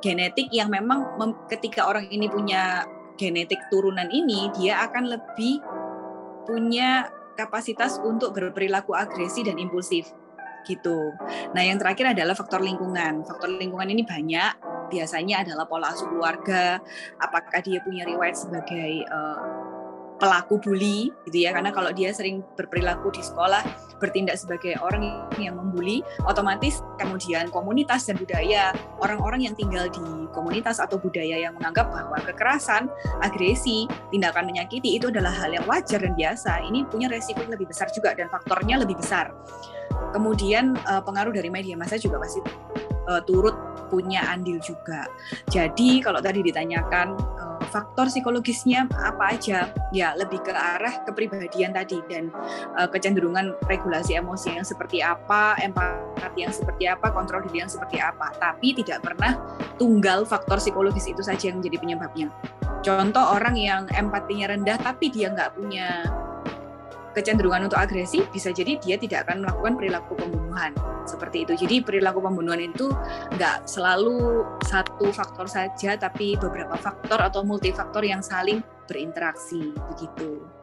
genetik 0.02 0.50
yang 0.50 0.74
memang 0.74 1.06
ketika 1.48 1.86
orang 1.86 2.10
ini 2.10 2.26
punya 2.32 2.88
genetik 3.20 3.60
turunan 3.68 4.08
ini 4.10 4.48
dia 4.56 4.88
akan 4.88 5.12
lebih 5.12 5.60
punya 6.48 7.12
kapasitas 7.40 7.96
untuk 8.04 8.36
berperilaku 8.36 8.92
agresi 8.92 9.48
dan 9.48 9.56
impulsif 9.56 10.12
gitu. 10.68 11.16
Nah, 11.56 11.64
yang 11.64 11.80
terakhir 11.80 12.12
adalah 12.12 12.36
faktor 12.36 12.60
lingkungan. 12.60 13.24
Faktor 13.24 13.56
lingkungan 13.56 13.88
ini 13.88 14.04
banyak, 14.04 14.54
biasanya 14.92 15.48
adalah 15.48 15.64
pola 15.66 15.96
asuh 15.96 16.12
keluarga, 16.12 16.84
apakah 17.16 17.64
dia 17.64 17.80
punya 17.80 18.04
riwayat 18.04 18.36
sebagai 18.36 19.08
uh, 19.08 19.40
pelaku 20.20 20.60
bully 20.60 21.10
gitu 21.26 21.48
ya. 21.48 21.56
Karena 21.56 21.72
kalau 21.72 21.90
dia 21.96 22.12
sering 22.12 22.44
berperilaku 22.60 23.10
di 23.16 23.24
sekolah 23.24 23.64
bertindak 24.00 24.40
sebagai 24.40 24.80
orang 24.80 25.28
yang 25.36 25.60
membuli 25.60 26.00
otomatis 26.24 26.80
kemudian 26.96 27.52
komunitas 27.52 28.08
dan 28.08 28.16
budaya 28.16 28.72
orang-orang 29.04 29.52
yang 29.52 29.56
tinggal 29.60 29.92
di 29.92 30.04
komunitas 30.32 30.80
atau 30.80 30.96
budaya 30.96 31.36
yang 31.36 31.52
menganggap 31.60 31.92
bahwa 31.92 32.16
kekerasan 32.24 32.88
agresi 33.20 33.86
tindakan 34.10 34.48
menyakiti 34.48 34.96
itu 34.96 35.12
adalah 35.12 35.36
hal 35.36 35.52
yang 35.52 35.68
wajar 35.68 36.00
dan 36.00 36.16
biasa 36.16 36.64
ini 36.64 36.88
punya 36.88 37.12
resiko 37.12 37.44
yang 37.44 37.52
lebih 37.52 37.68
besar 37.68 37.92
juga 37.92 38.16
dan 38.16 38.32
faktornya 38.32 38.80
lebih 38.80 38.96
besar. 38.96 39.36
Kemudian 40.16 40.80
eh, 40.80 41.02
pengaruh 41.04 41.36
dari 41.36 41.52
media 41.52 41.76
massa 41.76 42.00
juga 42.00 42.24
pasti 42.24 42.40
uh, 43.10 43.22
turut 43.26 43.58
punya 43.90 44.22
andil 44.30 44.62
juga. 44.62 45.10
Jadi 45.50 45.98
kalau 46.06 46.22
tadi 46.22 46.46
ditanyakan 46.46 47.18
uh, 47.18 47.49
faktor 47.70 48.10
psikologisnya 48.10 48.90
apa 48.98 49.38
aja, 49.38 49.70
ya 49.94 50.18
lebih 50.18 50.42
ke 50.42 50.52
arah 50.52 51.06
kepribadian 51.06 51.72
tadi 51.72 52.02
dan 52.10 52.34
uh, 52.76 52.90
kecenderungan 52.90 53.56
regulasi 53.70 54.18
emosi 54.18 54.58
yang 54.58 54.66
seperti 54.66 55.06
apa, 55.06 55.56
empati 55.62 56.40
yang 56.44 56.54
seperti 56.54 56.90
apa, 56.90 57.14
kontrol 57.14 57.46
diri 57.46 57.64
yang 57.64 57.72
seperti 57.72 58.02
apa. 58.02 58.34
Tapi 58.42 58.74
tidak 58.76 59.06
pernah 59.06 59.38
tunggal 59.78 60.26
faktor 60.26 60.58
psikologis 60.58 61.08
itu 61.08 61.22
saja 61.22 61.54
yang 61.54 61.62
menjadi 61.62 61.78
penyebabnya. 61.80 62.28
Contoh 62.82 63.36
orang 63.36 63.56
yang 63.56 63.86
empatinya 63.92 64.56
rendah 64.56 64.80
tapi 64.80 65.12
dia 65.12 65.30
nggak 65.30 65.56
punya 65.56 66.08
kecenderungan 67.20 67.68
untuk 67.68 67.76
agresi 67.76 68.24
bisa 68.32 68.56
jadi 68.56 68.80
dia 68.80 68.96
tidak 68.96 69.28
akan 69.28 69.44
melakukan 69.44 69.76
perilaku 69.76 70.16
pembunuhan 70.16 70.72
seperti 71.04 71.44
itu. 71.44 71.54
Jadi 71.68 71.84
perilaku 71.84 72.24
pembunuhan 72.24 72.64
itu 72.72 72.88
nggak 73.36 73.68
selalu 73.68 74.48
satu 74.64 75.12
faktor 75.12 75.52
saja, 75.52 76.00
tapi 76.00 76.40
beberapa 76.40 76.80
faktor 76.80 77.20
atau 77.20 77.44
multifaktor 77.44 78.08
yang 78.08 78.24
saling 78.24 78.64
berinteraksi 78.88 79.76
begitu. 79.92 80.59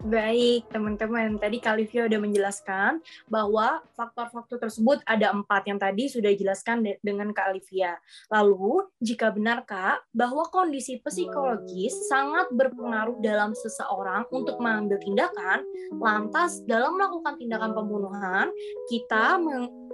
Baik, 0.00 0.64
teman-teman. 0.72 1.36
Tadi 1.36 1.60
Kalivia 1.60 2.08
udah 2.08 2.20
menjelaskan 2.24 3.04
bahwa 3.28 3.84
faktor-faktor 3.92 4.56
tersebut 4.56 5.04
ada 5.04 5.28
empat 5.28 5.68
yang 5.68 5.76
tadi 5.76 6.08
sudah 6.08 6.32
dijelaskan 6.32 6.80
de 6.80 6.96
dengan 7.04 7.36
Kak. 7.36 8.00
Lalu, 8.32 8.88
jika 9.04 9.28
benar 9.28 9.68
Kak, 9.68 10.08
bahwa 10.16 10.48
kondisi 10.48 11.04
psikologis 11.04 11.92
sangat 12.08 12.48
berpengaruh 12.48 13.20
dalam 13.20 13.52
seseorang 13.52 14.24
untuk 14.32 14.56
mengambil 14.56 14.96
tindakan, 15.04 15.68
lantas 15.92 16.64
dalam 16.64 16.96
melakukan 16.96 17.36
tindakan 17.36 17.76
pembunuhan, 17.76 18.48
kita 18.88 19.36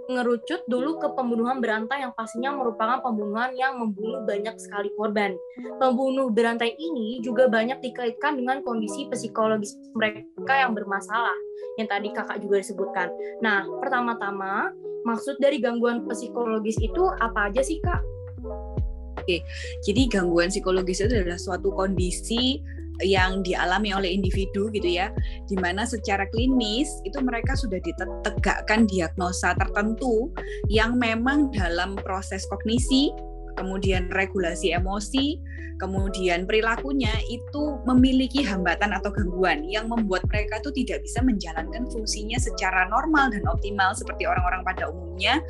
ngerucut 0.07 0.63
dulu 0.71 1.03
ke 1.03 1.09
pembunuhan 1.19 1.59
berantai 1.59 2.07
yang 2.07 2.15
pastinya 2.15 2.55
merupakan 2.55 3.03
pembunuhan 3.03 3.51
yang 3.59 3.79
membunuh 3.79 4.23
banyak 4.23 4.55
sekali 4.59 4.91
korban. 4.95 5.35
Pembunuh 5.83 6.31
berantai 6.31 6.79
ini 6.79 7.19
juga 7.21 7.51
banyak 7.51 7.83
dikaitkan 7.83 8.39
dengan 8.39 8.63
kondisi 8.63 9.11
psikologis 9.11 9.75
mereka 9.99 10.55
yang 10.55 10.73
bermasalah, 10.73 11.35
yang 11.79 11.91
tadi 11.91 12.15
kakak 12.15 12.39
juga 12.39 12.63
disebutkan. 12.63 13.11
Nah, 13.43 13.67
pertama-tama, 13.83 14.71
maksud 15.03 15.43
dari 15.43 15.59
gangguan 15.59 16.07
psikologis 16.07 16.79
itu 16.79 17.03
apa 17.19 17.51
aja 17.51 17.63
sih 17.67 17.83
kak? 17.83 18.03
Oke, 19.27 19.43
jadi 19.83 20.07
gangguan 20.07 20.55
psikologis 20.55 21.03
itu 21.03 21.11
adalah 21.11 21.41
suatu 21.41 21.75
kondisi 21.75 22.63
yang 23.05 23.45
dialami 23.45 23.93
oleh 23.93 24.13
individu 24.13 24.69
gitu 24.73 24.87
ya, 24.87 25.13
di 25.51 25.57
mana 25.59 25.85
secara 25.85 26.25
klinis 26.33 26.89
itu 27.05 27.19
mereka 27.21 27.57
sudah 27.57 27.81
ditegakkan 27.83 28.89
diagnosa 28.89 29.53
tertentu 29.57 30.33
yang 30.71 30.97
memang 30.97 31.53
dalam 31.53 31.97
proses 32.01 32.45
kognisi 32.49 33.13
kemudian 33.57 34.13
regulasi 34.13 34.77
emosi, 34.77 35.41
kemudian 35.77 36.49
perilakunya 36.49 37.13
itu 37.29 37.81
memiliki 37.85 38.41
hambatan 38.41 38.97
atau 38.97 39.13
gangguan 39.13 39.65
yang 39.69 39.89
membuat 39.89 40.25
mereka 40.33 40.61
itu 40.61 40.73
tidak 40.85 41.05
bisa 41.05 41.21
menjalankan 41.21 41.85
fungsinya 41.93 42.41
secara 42.41 42.89
normal 42.89 43.29
dan 43.33 43.45
optimal 43.49 43.93
seperti 43.93 44.25
orang-orang 44.25 44.65
pada 44.65 44.89
umumnya, 44.89 45.41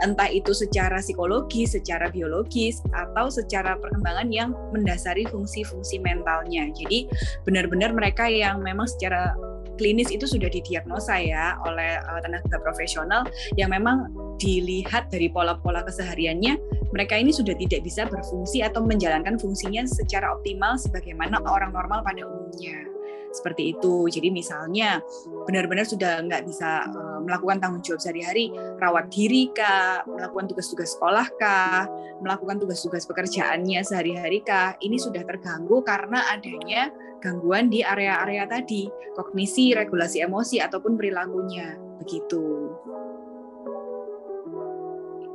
entah 0.00 0.28
itu 0.28 0.56
secara 0.56 1.00
psikologi, 1.00 1.68
secara 1.68 2.08
biologis, 2.08 2.80
atau 2.96 3.28
secara 3.28 3.76
perkembangan 3.76 4.28
yang 4.32 4.56
mendasari 4.72 5.28
fungsi-fungsi 5.28 6.00
mentalnya. 6.00 6.68
Jadi 6.72 7.08
benar-benar 7.44 7.92
mereka 7.92 8.28
yang 8.28 8.64
memang 8.64 8.88
secara 8.88 9.36
klinis 9.76 10.10
itu 10.10 10.24
sudah 10.24 10.48
didiagnosa 10.50 11.18
ya 11.20 11.58
oleh 11.66 11.98
uh, 12.00 12.20
tenaga 12.22 12.58
profesional 12.62 13.26
yang 13.58 13.70
memang 13.70 14.10
dilihat 14.38 15.08
dari 15.10 15.30
pola-pola 15.30 15.86
kesehariannya 15.86 16.58
mereka 16.94 17.18
ini 17.18 17.34
sudah 17.34 17.54
tidak 17.58 17.82
bisa 17.82 18.06
berfungsi 18.06 18.62
atau 18.62 18.82
menjalankan 18.86 19.38
fungsinya 19.38 19.82
secara 19.86 20.34
optimal 20.34 20.78
sebagaimana 20.78 21.42
orang 21.46 21.74
normal 21.74 22.06
pada 22.06 22.22
umumnya 22.22 22.94
seperti 23.34 23.74
itu. 23.74 24.06
Jadi 24.06 24.30
misalnya 24.30 25.02
benar-benar 25.44 25.82
sudah 25.84 26.22
nggak 26.22 26.46
bisa 26.46 26.86
uh, 26.86 27.18
melakukan 27.20 27.58
tanggung 27.58 27.82
jawab 27.82 27.98
sehari-hari, 28.00 28.54
rawat 28.78 29.10
diri 29.10 29.50
kah, 29.50 30.06
melakukan 30.06 30.54
tugas-tugas 30.54 30.94
sekolah 30.94 31.26
kah, 31.36 31.90
melakukan 32.22 32.62
tugas-tugas 32.62 33.04
pekerjaannya 33.10 33.82
sehari-hari 33.82 34.40
kah, 34.46 34.78
ini 34.78 34.96
sudah 34.96 35.26
terganggu 35.26 35.82
karena 35.82 36.22
adanya 36.30 36.94
gangguan 37.24 37.72
di 37.72 37.80
area-area 37.80 38.44
tadi, 38.44 38.84
kognisi, 39.16 39.72
regulasi 39.72 40.20
emosi 40.20 40.60
ataupun 40.60 41.00
perilakunya. 41.00 41.80
Begitu. 42.04 42.68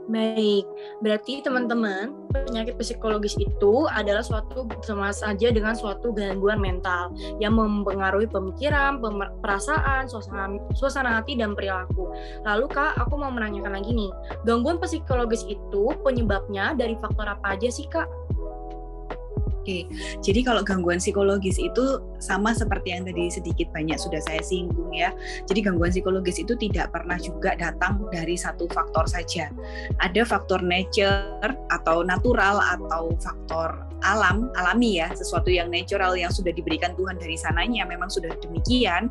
Baik, 0.10 0.66
berarti 1.06 1.46
teman-teman 1.46 2.10
penyakit 2.34 2.82
psikologis 2.82 3.38
itu 3.38 3.86
adalah 3.94 4.26
suatu 4.26 4.66
sama 4.82 5.14
saja 5.14 5.54
dengan 5.54 5.78
suatu 5.78 6.10
gangguan 6.10 6.58
mental 6.58 7.14
yang 7.38 7.54
mempengaruhi 7.54 8.26
pemikiran, 8.26 8.98
perasaan, 9.46 10.10
suasana, 10.10 10.58
suasana 10.74 11.22
hati 11.22 11.38
dan 11.38 11.54
perilaku. 11.54 12.10
Lalu 12.42 12.66
kak, 12.74 12.98
aku 12.98 13.22
mau 13.22 13.30
menanyakan 13.30 13.78
lagi 13.78 13.94
nih, 13.94 14.10
gangguan 14.50 14.82
psikologis 14.82 15.46
itu 15.46 15.94
penyebabnya 16.02 16.74
dari 16.74 16.98
faktor 16.98 17.30
apa 17.30 17.54
aja 17.54 17.70
sih 17.70 17.86
kak? 17.86 18.10
Oke, 19.70 19.86
jadi 20.26 20.42
kalau 20.42 20.66
gangguan 20.66 20.98
psikologis 20.98 21.62
itu 21.62 22.02
sama 22.18 22.58
seperti 22.58 22.90
yang 22.90 23.06
tadi 23.06 23.30
sedikit 23.30 23.70
banyak 23.70 24.02
sudah 24.02 24.18
saya 24.18 24.42
singgung 24.42 24.90
ya. 24.90 25.14
Jadi 25.46 25.62
gangguan 25.62 25.94
psikologis 25.94 26.42
itu 26.42 26.58
tidak 26.58 26.90
pernah 26.90 27.22
juga 27.22 27.54
datang 27.54 28.02
dari 28.10 28.34
satu 28.34 28.66
faktor 28.74 29.06
saja. 29.06 29.54
Ada 30.02 30.26
faktor 30.26 30.66
nature 30.66 31.54
atau 31.70 32.02
natural 32.02 32.58
atau 32.58 33.14
faktor 33.22 33.86
alam, 34.02 34.50
alami 34.58 35.06
ya, 35.06 35.14
sesuatu 35.14 35.54
yang 35.54 35.70
natural 35.70 36.18
yang 36.18 36.34
sudah 36.34 36.50
diberikan 36.50 36.98
Tuhan 36.98 37.22
dari 37.22 37.38
sananya 37.38 37.86
memang 37.86 38.10
sudah 38.10 38.34
demikian 38.42 39.06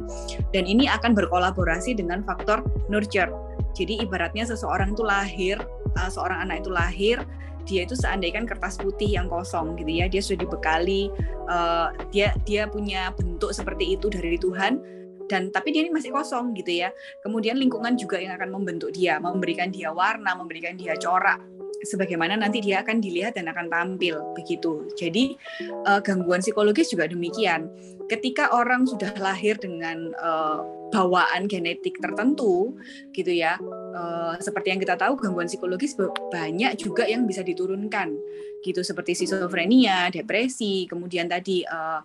dan 0.51 0.67
ini 0.67 0.91
akan 0.91 1.15
berkolaborasi 1.15 1.95
dengan 1.95 2.27
faktor 2.27 2.67
nurture. 2.91 3.31
Jadi 3.79 4.03
ibaratnya 4.03 4.43
seseorang 4.43 4.99
itu 4.99 5.07
lahir, 5.07 5.63
uh, 5.95 6.11
seorang 6.11 6.51
anak 6.51 6.67
itu 6.67 6.71
lahir 6.75 7.23
dia 7.69 7.85
itu 7.85 7.93
seandainya 7.93 8.49
kertas 8.49 8.81
putih 8.81 9.21
yang 9.21 9.29
kosong 9.29 9.77
gitu 9.77 9.93
ya 9.93 10.09
dia 10.09 10.25
sudah 10.25 10.49
dibekali 10.49 11.13
uh, 11.53 11.93
dia 12.09 12.33
dia 12.49 12.65
punya 12.65 13.13
bentuk 13.13 13.53
seperti 13.53 14.01
itu 14.01 14.09
dari 14.09 14.41
Tuhan 14.41 14.81
dan 15.29 15.53
tapi 15.53 15.77
dia 15.77 15.85
ini 15.85 15.93
masih 15.93 16.09
kosong 16.09 16.57
gitu 16.57 16.81
ya 16.81 16.89
kemudian 17.21 17.61
lingkungan 17.61 18.01
juga 18.01 18.17
yang 18.17 18.33
akan 18.41 18.49
membentuk 18.49 18.97
dia 18.97 19.21
memberikan 19.21 19.69
dia 19.69 19.93
warna 19.93 20.33
memberikan 20.33 20.73
dia 20.81 20.97
corak 20.97 21.45
sebagaimana 21.85 22.35
nanti 22.35 22.59
dia 22.59 22.83
akan 22.83 22.99
dilihat 22.99 23.39
dan 23.39 23.51
akan 23.51 23.71
tampil 23.71 24.19
begitu. 24.35 24.89
Jadi 24.99 25.39
uh, 25.87 26.03
gangguan 26.03 26.43
psikologis 26.43 26.91
juga 26.91 27.07
demikian. 27.07 27.71
Ketika 28.09 28.57
orang 28.57 28.89
sudah 28.89 29.13
lahir 29.21 29.61
dengan 29.61 30.17
uh, 30.17 30.65
bawaan 30.89 31.45
genetik 31.45 32.01
tertentu, 32.01 32.73
gitu 33.13 33.29
ya, 33.29 33.61
uh, 33.93 34.35
seperti 34.41 34.73
yang 34.73 34.81
kita 34.81 34.97
tahu 34.97 35.21
gangguan 35.21 35.45
psikologis 35.45 35.93
banyak 36.33 36.73
juga 36.81 37.05
yang 37.05 37.29
bisa 37.29 37.45
diturunkan, 37.45 38.17
gitu 38.65 38.81
seperti 38.81 39.13
skizofrenia, 39.13 40.09
depresi, 40.09 40.89
kemudian 40.89 41.29
tadi 41.29 41.63
uh, 41.69 42.01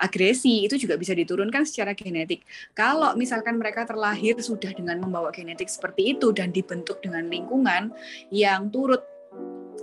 agresi 0.00 0.64
itu 0.64 0.80
juga 0.80 0.96
bisa 0.96 1.12
diturunkan 1.12 1.68
secara 1.68 1.92
genetik. 1.92 2.40
Kalau 2.72 3.12
misalkan 3.14 3.60
mereka 3.60 3.84
terlahir 3.84 4.40
sudah 4.40 4.72
dengan 4.72 4.96
membawa 4.96 5.28
genetik 5.28 5.68
seperti 5.68 6.16
itu 6.16 6.32
dan 6.32 6.52
dibentuk 6.52 7.04
dengan 7.04 7.28
lingkungan 7.28 7.92
yang 8.32 8.72
turut 8.72 9.04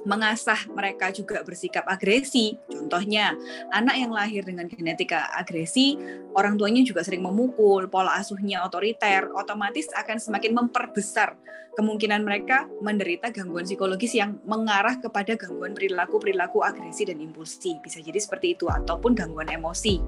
mengasah 0.08 0.72
mereka 0.72 1.12
juga 1.12 1.44
bersikap 1.44 1.84
agresi. 1.84 2.56
Contohnya, 2.72 3.36
anak 3.76 4.00
yang 4.00 4.16
lahir 4.16 4.48
dengan 4.48 4.72
genetika 4.72 5.28
agresi, 5.36 6.00
orang 6.32 6.56
tuanya 6.56 6.82
juga 6.88 7.04
sering 7.04 7.22
memukul, 7.22 7.92
pola 7.92 8.16
asuhnya 8.16 8.64
otoriter, 8.64 9.28
otomatis 9.36 9.92
akan 9.92 10.18
semakin 10.18 10.56
memperbesar 10.56 11.36
kemungkinan 11.78 12.26
mereka 12.26 12.66
menderita 12.82 13.30
gangguan 13.30 13.68
psikologis 13.68 14.18
yang 14.18 14.42
mengarah 14.50 14.98
kepada 14.98 15.38
gangguan 15.38 15.78
perilaku-perilaku 15.78 16.66
agresi 16.66 17.06
dan 17.06 17.22
impulsi. 17.22 17.78
Bisa 17.78 18.02
jadi 18.02 18.18
seperti 18.18 18.58
itu 18.58 18.66
ataupun 18.66 19.14
gangguan 19.14 19.52
emosi. 19.52 20.02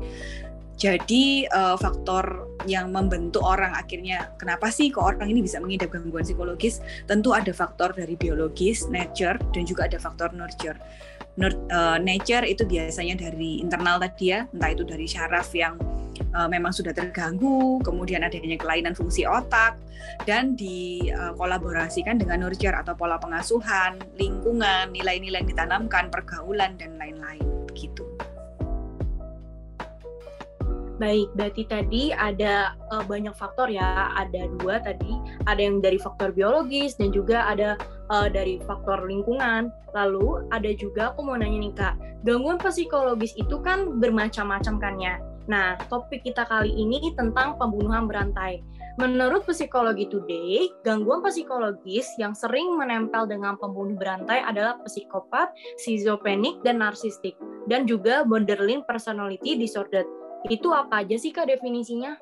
Jadi 0.79 1.43
uh, 1.51 1.75
faktor 1.75 2.55
yang 2.63 2.95
membentuk 2.95 3.43
orang 3.43 3.75
akhirnya 3.75 4.31
kenapa 4.39 4.71
sih 4.71 4.87
kok 4.87 5.03
orang 5.03 5.27
ini 5.27 5.43
bisa 5.43 5.59
mengidap 5.59 5.91
gangguan 5.91 6.23
psikologis? 6.23 6.79
Tentu 7.03 7.35
ada 7.35 7.51
faktor 7.51 7.91
dari 7.91 8.15
biologis, 8.15 8.87
nature 8.87 9.35
dan 9.51 9.67
juga 9.67 9.91
ada 9.91 9.99
faktor 9.99 10.31
nurture. 10.31 10.79
Nur, 11.35 11.51
uh, 11.75 11.99
nature 11.99 12.47
itu 12.47 12.63
biasanya 12.63 13.19
dari 13.27 13.59
internal 13.59 13.99
tadi 13.99 14.31
ya, 14.31 14.47
entah 14.55 14.71
itu 14.71 14.87
dari 14.87 15.03
syaraf 15.03 15.51
yang 15.51 15.75
uh, 16.31 16.47
memang 16.47 16.71
sudah 16.71 16.95
terganggu, 16.95 17.83
kemudian 17.83 18.23
adanya 18.23 18.55
kelainan 18.55 18.95
fungsi 18.95 19.27
otak 19.27 19.75
dan 20.23 20.55
dikolaborasikan 20.55 22.15
uh, 22.15 22.19
dengan 22.23 22.47
nurture 22.47 22.75
atau 22.75 22.95
pola 22.95 23.19
pengasuhan, 23.19 23.99
lingkungan, 24.15 24.95
nilai-nilai 24.95 25.43
yang 25.43 25.49
ditanamkan, 25.51 26.07
pergaulan 26.07 26.79
dan 26.79 26.95
lain-lain 26.95 27.43
begitu. 27.67 28.07
Baik, 30.99 31.31
berarti 31.31 31.63
tadi 31.63 32.03
ada 32.11 32.75
uh, 32.91 33.07
banyak 33.07 33.31
faktor 33.31 33.71
ya, 33.71 34.11
ada 34.19 34.51
dua 34.59 34.83
tadi, 34.83 35.15
ada 35.47 35.63
yang 35.63 35.79
dari 35.79 35.95
faktor 35.95 36.35
biologis 36.35 36.99
dan 36.99 37.15
juga 37.15 37.47
ada 37.47 37.79
uh, 38.11 38.27
dari 38.27 38.59
faktor 38.67 39.07
lingkungan. 39.07 39.71
Lalu 39.95 40.43
ada 40.51 40.69
juga 40.75 41.15
aku 41.15 41.23
mau 41.23 41.39
nanya 41.39 41.55
nih 41.63 41.73
kak, 41.73 41.95
gangguan 42.27 42.59
psikologis 42.59 43.31
itu 43.39 43.63
kan 43.63 44.03
bermacam-macam 44.03 44.75
kan 44.75 44.95
ya. 44.99 45.15
Nah, 45.49 45.79
topik 45.89 46.21
kita 46.27 46.45
kali 46.45 46.69
ini 46.69 47.01
tentang 47.17 47.57
pembunuhan 47.57 48.05
berantai. 48.05 48.61
Menurut 49.01 49.47
Psikologi 49.47 50.05
Today, 50.11 50.69
gangguan 50.83 51.23
psikologis 51.23 52.05
yang 52.19 52.35
sering 52.35 52.75
menempel 52.75 53.25
dengan 53.25 53.55
pembunuh 53.55 53.95
berantai 53.95 54.43
adalah 54.43 54.75
psikopat, 54.83 55.49
schizophrenic, 55.79 56.59
dan 56.61 56.83
narsistik, 56.83 57.33
dan 57.65 57.87
juga 57.87 58.27
borderline 58.27 58.83
personality 58.85 59.55
disorder 59.55 60.03
itu 60.47 60.71
apa 60.71 61.03
aja 61.03 61.19
sih 61.19 61.35
Kak 61.35 61.51
definisinya? 61.51 62.15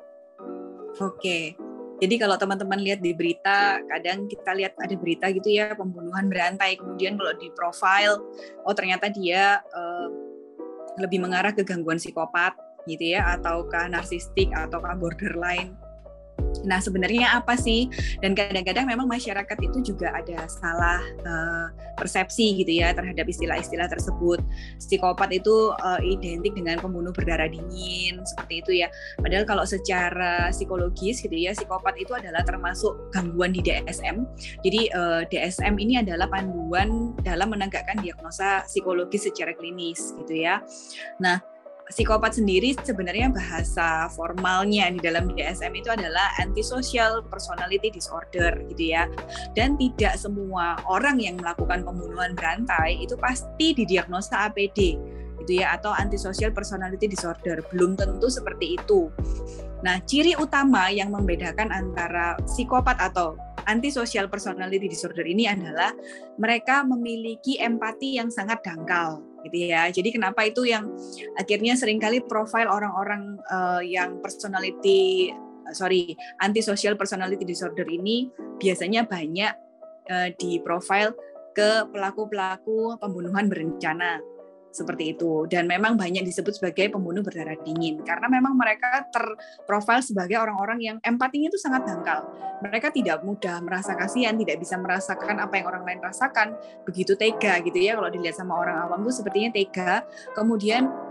Oke. 0.97 1.53
Jadi 1.97 2.15
kalau 2.21 2.37
teman-teman 2.37 2.77
lihat 2.77 3.01
di 3.01 3.13
berita, 3.13 3.81
kadang 3.89 4.29
kita 4.29 4.53
lihat 4.53 4.77
ada 4.77 4.93
berita 4.93 5.33
gitu 5.33 5.49
ya 5.49 5.73
pembunuhan 5.73 6.29
berantai. 6.29 6.77
Kemudian 6.77 7.17
kalau 7.17 7.33
di 7.37 7.49
profile, 7.57 8.21
oh 8.65 8.73
ternyata 8.73 9.09
dia 9.09 9.61
uh, 9.73 10.07
lebih 11.01 11.21
mengarah 11.21 11.53
ke 11.53 11.65
gangguan 11.65 11.97
psikopat 11.97 12.53
gitu 12.85 13.17
ya, 13.17 13.37
ataukah 13.37 13.89
narsistik, 13.89 14.53
ataukah 14.53 14.93
borderline 14.93 15.73
Nah, 16.67 16.83
sebenarnya 16.83 17.39
apa 17.39 17.55
sih? 17.55 17.87
Dan 18.19 18.35
kadang-kadang 18.35 18.85
memang 18.85 19.07
masyarakat 19.07 19.57
itu 19.63 19.95
juga 19.95 20.11
ada 20.11 20.45
salah 20.51 21.01
uh, 21.23 21.67
persepsi 21.97 22.61
gitu 22.61 22.83
ya 22.83 22.91
terhadap 22.91 23.25
istilah-istilah 23.25 23.87
tersebut. 23.87 24.43
Psikopat 24.77 25.33
itu 25.33 25.73
uh, 25.79 26.01
identik 26.03 26.53
dengan 26.53 26.77
pembunuh 26.83 27.15
berdarah 27.15 27.47
dingin 27.47 28.21
seperti 28.27 28.61
itu 28.61 28.71
ya. 28.85 28.91
Padahal 29.17 29.47
kalau 29.47 29.63
secara 29.63 30.51
psikologis 30.51 31.23
gitu 31.23 31.33
ya, 31.33 31.55
psikopat 31.55 31.95
itu 31.97 32.13
adalah 32.13 32.43
termasuk 32.43 33.09
gangguan 33.15 33.55
di 33.55 33.63
DSM. 33.63 34.27
Jadi 34.61 34.91
uh, 34.93 35.23
eh, 35.23 35.23
DSM 35.31 35.79
ini 35.79 36.03
adalah 36.03 36.27
panduan 36.27 37.15
dalam 37.23 37.55
menegakkan 37.55 37.97
diagnosa 38.03 38.67
psikologis 38.67 39.31
secara 39.31 39.55
klinis 39.55 40.11
gitu 40.19 40.43
ya. 40.43 40.59
Nah, 41.23 41.39
psikopat 41.87 42.35
sendiri 42.35 42.75
sebenarnya 42.83 43.31
bahasa 43.31 44.11
formalnya 44.11 44.91
di 44.91 44.99
dalam 44.99 45.31
DSM 45.31 45.71
itu 45.75 45.89
adalah 45.91 46.35
antisocial 46.39 47.23
personality 47.27 47.87
disorder 47.87 48.59
gitu 48.71 48.95
ya. 48.95 49.07
Dan 49.55 49.79
tidak 49.79 50.19
semua 50.19 50.79
orang 50.87 51.19
yang 51.23 51.39
melakukan 51.39 51.87
pembunuhan 51.87 52.35
berantai 52.35 52.99
itu 52.99 53.15
pasti 53.15 53.71
didiagnosa 53.75 54.51
APD 54.51 54.99
gitu 55.45 55.63
ya 55.63 55.79
atau 55.79 55.95
antisocial 55.95 56.51
personality 56.51 57.07
disorder. 57.07 57.63
Belum 57.71 57.95
tentu 57.95 58.27
seperti 58.27 58.75
itu. 58.75 59.07
Nah, 59.85 60.01
ciri 60.03 60.33
utama 60.35 60.89
yang 60.89 61.13
membedakan 61.13 61.69
antara 61.69 62.35
psikopat 62.43 62.97
atau 62.99 63.37
antisocial 63.69 64.31
personality 64.31 64.87
disorder 64.87 65.27
ini 65.27 65.45
adalah 65.45 65.91
mereka 66.39 66.81
memiliki 66.87 67.59
empati 67.59 68.17
yang 68.17 68.31
sangat 68.31 68.63
dangkal 68.63 69.26
gitu 69.45 69.57
ya. 69.69 69.89
Jadi 69.91 70.09
kenapa 70.13 70.45
itu 70.47 70.65
yang 70.65 70.89
akhirnya 71.37 71.77
sering 71.77 72.01
kali 72.01 72.23
profil 72.23 72.65
orang-orang 72.69 73.37
uh, 73.51 73.81
yang 73.83 74.17
personality 74.23 75.31
uh, 75.67 75.73
sorry 75.73 76.15
antisocial 76.41 76.97
personality 76.97 77.43
disorder 77.43 77.85
ini 77.85 78.31
biasanya 78.57 79.05
banyak 79.05 79.53
uh, 80.09 80.29
di 80.37 80.61
profil 80.63 81.13
ke 81.57 81.89
pelaku-pelaku 81.89 83.01
pembunuhan 83.01 83.49
berencana 83.49 84.21
seperti 84.71 85.17
itu. 85.17 85.45
Dan 85.49 85.65
memang 85.65 85.95
banyak 85.95 86.23
disebut 86.23 86.59
sebagai 86.59 86.91
pembunuh 86.93 87.21
berdarah 87.25 87.57
dingin. 87.61 88.01
Karena 88.03 88.27
memang 88.31 88.53
mereka 88.55 89.07
terprofil 89.09 89.99
sebagai 90.03 90.37
orang-orang 90.37 90.79
yang 90.79 90.97
empatinya 91.01 91.49
itu 91.49 91.59
sangat 91.59 91.87
dangkal. 91.87 92.27
Mereka 92.61 92.89
tidak 92.93 93.21
mudah 93.21 93.61
merasa 93.61 93.93
kasihan 93.93 94.33
tidak 94.33 94.57
bisa 94.57 94.77
merasakan 94.77 95.37
apa 95.41 95.53
yang 95.61 95.67
orang 95.69 95.83
lain 95.85 96.01
rasakan. 96.01 96.57
Begitu 96.85 97.13
tega 97.13 97.61
gitu 97.61 97.77
ya 97.77 97.97
kalau 97.97 98.09
dilihat 98.09 98.35
sama 98.37 98.57
orang 98.57 98.87
awam 98.87 99.03
itu 99.05 99.21
sepertinya 99.21 99.49
tega. 99.53 100.05
Kemudian 100.33 101.06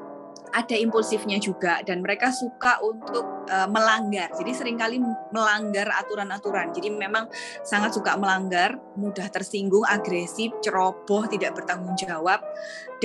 ada 0.56 0.72
impulsifnya 0.72 1.36
juga 1.36 1.84
dan 1.84 2.00
mereka 2.00 2.32
suka 2.32 2.80
untuk 2.80 3.46
uh, 3.52 3.68
melanggar. 3.68 4.32
Jadi 4.32 4.50
sering 4.56 4.80
kali 4.80 4.96
melanggar 5.28 5.90
aturan-aturan. 6.00 6.72
Jadi 6.72 6.88
memang 6.92 7.28
sangat 7.60 7.92
suka 7.92 8.16
melanggar, 8.16 8.80
mudah 8.96 9.28
tersinggung, 9.28 9.84
agresif, 9.84 10.56
ceroboh, 10.64 11.28
tidak 11.28 11.60
bertanggung 11.60 11.92
jawab 12.00 12.40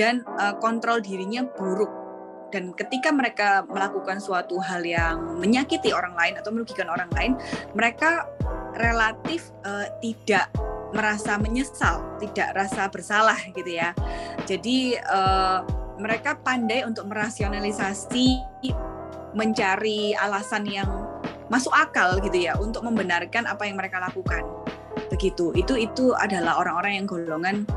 dan 0.00 0.24
uh, 0.40 0.56
kontrol 0.56 1.04
dirinya 1.04 1.44
buruk. 1.44 1.90
Dan 2.52 2.76
ketika 2.76 3.08
mereka 3.08 3.64
melakukan 3.64 4.20
suatu 4.20 4.60
hal 4.60 4.84
yang 4.84 5.40
menyakiti 5.40 5.88
orang 5.92 6.12
lain 6.12 6.36
atau 6.36 6.52
merugikan 6.52 6.92
orang 6.92 7.08
lain, 7.16 7.32
mereka 7.72 8.28
relatif 8.76 9.52
uh, 9.64 9.88
tidak 10.04 10.52
merasa 10.92 11.40
menyesal, 11.40 12.04
tidak 12.20 12.52
rasa 12.52 12.92
bersalah 12.92 13.40
gitu 13.56 13.72
ya. 13.72 13.96
Jadi 14.44 15.00
uh, 15.00 15.64
mereka 16.00 16.38
pandai 16.40 16.84
untuk 16.84 17.08
merasionalisasi 17.08 18.40
mencari 19.32 20.12
alasan 20.16 20.68
yang 20.68 20.88
masuk 21.48 21.72
akal 21.72 22.16
gitu 22.20 22.48
ya 22.48 22.56
untuk 22.56 22.84
membenarkan 22.84 23.44
apa 23.44 23.68
yang 23.68 23.76
mereka 23.76 24.00
lakukan. 24.00 24.44
Begitu. 25.12 25.52
Itu 25.56 25.76
itu 25.76 26.16
adalah 26.16 26.60
orang-orang 26.60 27.02
yang 27.02 27.06
golongan 27.08 27.68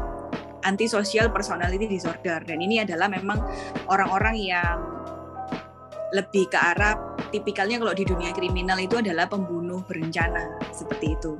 antisocial 0.63 1.28
personality 1.32 1.88
disorder. 1.88 2.39
Dan 2.43 2.63
ini 2.63 2.84
adalah 2.84 3.12
memang 3.12 3.39
orang-orang 3.88 4.36
yang 4.39 4.80
lebih 6.15 6.47
ke 6.47 6.56
arah 6.56 6.95
tipikalnya 7.36 7.82
kalau 7.82 7.91
di 7.91 8.08
dunia 8.08 8.32
kriminal 8.32 8.80
itu 8.80 8.95
adalah 8.99 9.28
pembunuh 9.28 9.84
berencana 9.84 10.56
seperti 10.71 11.19
itu. 11.19 11.36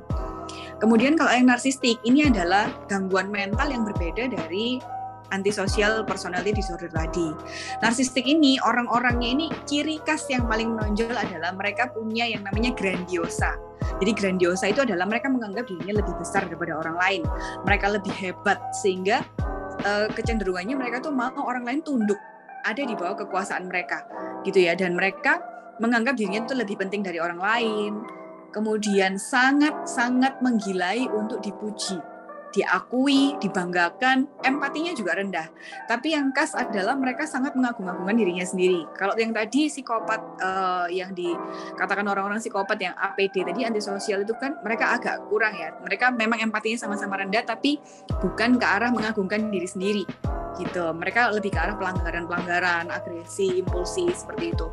Kemudian 0.76 1.16
kalau 1.16 1.32
yang 1.32 1.48
narsistik 1.48 1.96
ini 2.04 2.28
adalah 2.28 2.68
gangguan 2.84 3.32
mental 3.32 3.72
yang 3.72 3.88
berbeda 3.88 4.28
dari 4.28 4.76
antisocial 5.30 6.02
personality 6.04 6.52
disorder 6.54 6.90
tadi. 6.90 7.32
Narsistik 7.80 8.26
ini 8.26 8.58
orang-orangnya 8.62 9.28
ini 9.28 9.46
ciri 9.64 9.98
khas 10.02 10.26
yang 10.30 10.46
paling 10.46 10.74
menonjol 10.74 11.14
adalah 11.14 11.54
mereka 11.54 11.90
punya 11.90 12.26
yang 12.28 12.44
namanya 12.46 12.74
grandiosa. 12.74 13.56
Jadi 14.02 14.12
grandiosa 14.12 14.68
itu 14.70 14.82
adalah 14.82 15.06
mereka 15.06 15.30
menganggap 15.30 15.70
dirinya 15.70 16.02
lebih 16.02 16.14
besar 16.18 16.44
daripada 16.46 16.76
orang 16.76 16.96
lain. 16.98 17.22
Mereka 17.64 17.86
lebih 17.96 18.12
hebat 18.12 18.58
sehingga 18.82 19.22
uh, 19.86 20.08
kecenderungannya 20.12 20.74
mereka 20.74 21.02
tuh 21.04 21.12
mau 21.14 21.32
orang 21.42 21.64
lain 21.64 21.80
tunduk 21.82 22.18
ada 22.66 22.82
di 22.82 22.94
bawah 22.98 23.14
kekuasaan 23.22 23.70
mereka 23.70 24.02
gitu 24.42 24.58
ya 24.66 24.74
dan 24.74 24.98
mereka 24.98 25.38
menganggap 25.78 26.18
dirinya 26.18 26.42
itu 26.42 26.54
lebih 26.56 26.76
penting 26.80 27.04
dari 27.04 27.22
orang 27.22 27.38
lain. 27.38 27.92
Kemudian 28.50 29.20
sangat-sangat 29.20 30.40
menggilai 30.40 31.04
untuk 31.12 31.44
dipuji 31.44 32.00
diakui, 32.56 33.36
dibanggakan, 33.36 34.24
empatinya 34.40 34.96
juga 34.96 35.20
rendah. 35.20 35.52
Tapi 35.84 36.16
yang 36.16 36.32
khas 36.32 36.56
adalah 36.56 36.96
mereka 36.96 37.28
sangat 37.28 37.52
mengagung-agungkan 37.52 38.16
dirinya 38.16 38.46
sendiri. 38.48 38.88
Kalau 38.96 39.12
yang 39.20 39.36
tadi 39.36 39.68
psikopat 39.68 40.20
uh, 40.40 40.88
yang 40.88 41.12
dikatakan 41.12 42.08
orang-orang 42.08 42.40
psikopat 42.40 42.80
yang 42.80 42.96
APD 42.96 43.44
tadi 43.44 43.68
antisosial 43.68 44.24
itu 44.24 44.32
kan 44.40 44.56
mereka 44.64 44.96
agak 44.96 45.28
kurang 45.28 45.52
ya. 45.52 45.76
Mereka 45.84 46.16
memang 46.16 46.40
empatinya 46.40 46.80
sama-sama 46.80 47.20
rendah 47.20 47.44
tapi 47.44 47.76
bukan 48.24 48.56
ke 48.56 48.64
arah 48.64 48.88
mengagungkan 48.88 49.52
diri 49.52 49.68
sendiri 49.68 50.04
gitu. 50.56 50.96
Mereka 50.96 51.36
lebih 51.36 51.52
ke 51.52 51.60
arah 51.60 51.76
pelanggaran-pelanggaran, 51.76 52.88
agresi, 52.88 53.60
impulsi 53.60 54.08
seperti 54.16 54.56
itu. 54.56 54.72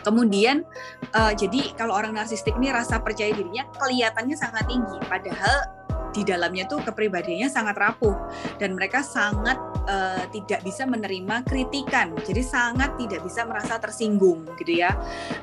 Kemudian 0.00 0.64
uh, 1.12 1.32
jadi 1.36 1.76
kalau 1.76 1.96
orang 1.96 2.16
narsistik 2.16 2.56
ini 2.56 2.72
rasa 2.72 3.00
percaya 3.00 3.32
dirinya 3.32 3.68
kelihatannya 3.76 4.36
sangat 4.36 4.64
tinggi, 4.68 4.98
padahal 5.06 5.83
di 6.14 6.22
dalamnya 6.22 6.70
tuh 6.70 6.78
kepribadiannya 6.86 7.50
sangat 7.50 7.74
rapuh. 7.74 8.14
Dan 8.56 8.78
mereka 8.78 9.02
sangat 9.02 9.58
uh, 9.90 10.22
tidak 10.30 10.62
bisa 10.62 10.86
menerima 10.86 11.42
kritikan. 11.42 12.14
Jadi 12.22 12.42
sangat 12.46 12.94
tidak 12.96 13.26
bisa 13.26 13.42
merasa 13.42 13.76
tersinggung 13.82 14.46
gitu 14.62 14.78
ya. 14.78 14.94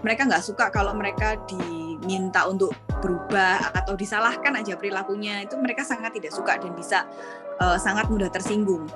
Mereka 0.01 0.31
nggak 0.31 0.43
suka 0.43 0.71
kalau 0.71 0.95
mereka 0.95 1.35
diminta 1.45 2.47
untuk 2.47 2.71
berubah 3.03 3.75
atau 3.75 3.93
disalahkan 3.99 4.55
aja 4.55 4.79
perilakunya. 4.79 5.43
Itu 5.43 5.59
mereka 5.59 5.83
sangat 5.83 6.15
tidak 6.15 6.31
suka 6.31 6.55
dan 6.55 6.71
bisa 6.71 7.03
uh, 7.59 7.75
sangat 7.75 8.07
mudah 8.07 8.31
tersinggung. 8.31 8.87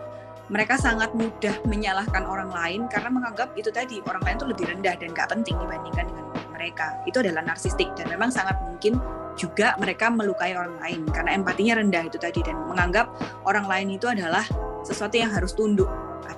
Mereka 0.45 0.77
sangat 0.77 1.09
mudah 1.17 1.57
menyalahkan 1.65 2.21
orang 2.21 2.53
lain 2.53 2.85
karena 2.85 3.09
menganggap 3.09 3.57
itu 3.57 3.73
tadi 3.73 3.97
orang 4.05 4.21
lain 4.29 4.35
itu 4.37 4.47
lebih 4.53 4.65
rendah 4.69 4.93
dan 4.93 5.09
gak 5.09 5.33
penting 5.33 5.57
dibandingkan 5.57 6.05
dengan 6.05 6.25
mereka. 6.53 7.01
Itu 7.09 7.25
adalah 7.25 7.41
narsistik 7.41 7.89
dan 7.97 8.13
memang 8.13 8.29
sangat 8.29 8.53
mungkin 8.61 9.01
juga 9.35 9.75
mereka 9.77 10.07
melukai 10.07 10.55
orang 10.55 10.79
lain 10.79 11.03
karena 11.11 11.35
empatinya 11.35 11.79
rendah 11.79 12.03
itu 12.07 12.15
tadi 12.15 12.39
dan 12.41 12.55
menganggap 12.67 13.11
orang 13.43 13.67
lain 13.67 13.99
itu 13.99 14.07
adalah 14.07 14.43
sesuatu 14.87 15.19
yang 15.19 15.33
harus 15.33 15.51
tunduk, 15.51 15.89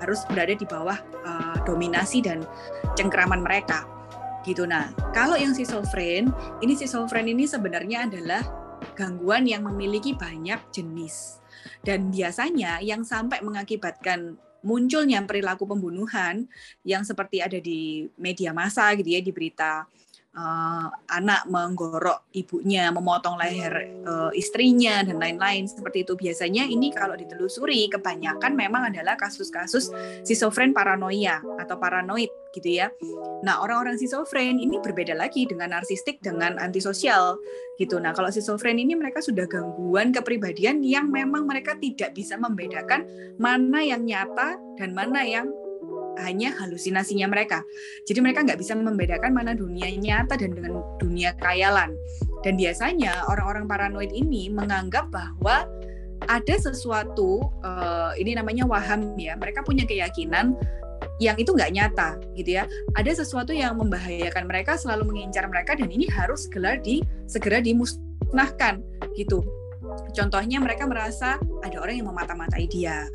harus 0.01 0.25
berada 0.29 0.55
di 0.55 0.65
bawah 0.65 0.97
uh, 1.25 1.57
dominasi 1.67 2.25
dan 2.25 2.41
cengkeraman 2.97 3.43
mereka. 3.43 3.85
Gitu. 4.47 4.63
Nah, 4.63 4.95
kalau 5.11 5.35
yang 5.35 5.51
schizofren, 5.51 6.31
ini 6.63 6.73
schizofren 6.73 7.27
ini 7.27 7.43
sebenarnya 7.43 8.07
adalah 8.07 8.41
gangguan 8.95 9.43
yang 9.43 9.67
memiliki 9.67 10.15
banyak 10.15 10.71
jenis 10.71 11.43
dan 11.83 12.09
biasanya 12.09 12.79
yang 12.79 13.03
sampai 13.03 13.43
mengakibatkan 13.43 14.39
munculnya 14.65 15.21
perilaku 15.23 15.69
pembunuhan 15.69 16.49
yang 16.81 17.05
seperti 17.05 17.39
ada 17.39 17.61
di 17.61 18.09
media 18.17 18.51
massa 18.51 18.89
gitu 18.97 19.13
ya 19.13 19.21
di 19.21 19.31
berita 19.31 19.85
uh, 20.37 20.87
anak 21.09 21.49
menggorok 21.49 22.29
ibunya, 22.37 22.93
memotong 22.93 23.41
leher 23.41 23.89
uh, 24.05 24.31
istrinya 24.37 25.01
dan 25.01 25.17
lain-lain 25.17 25.65
seperti 25.65 26.05
itu. 26.05 26.13
Biasanya 26.13 26.69
ini 26.69 26.93
kalau 26.93 27.17
ditelusuri 27.17 27.89
kebanyakan 27.89 28.53
memang 28.53 28.93
adalah 28.93 29.17
kasus-kasus 29.17 29.89
schizofren 30.21 30.71
paranoia 30.71 31.41
atau 31.57 31.75
paranoid 31.81 32.29
gitu 32.53 32.69
ya. 32.81 32.87
Nah, 33.43 33.61
orang-orang 33.61 33.97
schizofren 33.97 34.61
ini 34.61 34.77
berbeda 34.81 35.17
lagi 35.17 35.49
dengan 35.49 35.73
narsistik 35.73 36.21
dengan 36.21 36.61
antisosial 36.61 37.37
gitu. 37.81 37.97
Nah, 37.97 38.13
kalau 38.13 38.29
schizofren 38.29 38.77
ini 38.77 38.93
mereka 38.93 39.21
sudah 39.21 39.45
gangguan 39.49 40.13
kepribadian 40.13 40.81
yang 40.85 41.09
memang 41.09 41.45
mereka 41.45 41.77
tidak 41.77 42.13
bisa 42.13 42.37
membedakan 42.37 43.05
mana 43.37 43.81
yang 43.81 44.05
nyata 44.05 44.57
dan 44.77 44.93
mana 44.93 45.21
yang 45.25 45.49
hanya 46.23 46.53
halusinasinya 46.57 47.29
mereka. 47.29 47.61
Jadi 48.05 48.19
mereka 48.23 48.43
nggak 48.45 48.59
bisa 48.59 48.73
membedakan 48.73 49.31
mana 49.33 49.53
dunia 49.53 49.89
nyata 49.93 50.37
dan 50.37 50.53
dengan 50.55 50.81
dunia 50.97 51.35
kayalan. 51.37 51.93
Dan 52.41 52.55
biasanya 52.55 53.25
orang-orang 53.27 53.65
paranoid 53.65 54.11
ini 54.13 54.49
menganggap 54.49 55.09
bahwa 55.09 55.65
ada 56.25 56.55
sesuatu 56.57 57.45
uh, 57.61 58.11
ini 58.17 58.33
namanya 58.33 58.65
waham 58.65 59.13
ya. 59.17 59.37
Mereka 59.37 59.61
punya 59.61 59.85
keyakinan 59.85 60.57
yang 61.17 61.37
itu 61.37 61.53
nggak 61.53 61.73
nyata 61.73 62.17
gitu 62.37 62.61
ya. 62.61 62.63
Ada 62.97 63.21
sesuatu 63.25 63.53
yang 63.53 63.77
membahayakan 63.77 64.45
mereka, 64.45 64.77
selalu 64.77 65.13
mengincar 65.13 65.45
mereka 65.49 65.77
dan 65.77 65.89
ini 65.89 66.09
harus 66.09 66.45
segera 66.49 66.77
di 66.77 67.01
segera 67.29 67.61
dimusnahkan 67.61 68.81
gitu. 69.17 69.41
Contohnya 70.13 70.57
mereka 70.59 70.89
merasa 70.89 71.37
ada 71.63 71.77
orang 71.81 71.95
yang 72.01 72.07
memata-matai 72.09 72.69
dia, 72.69 73.09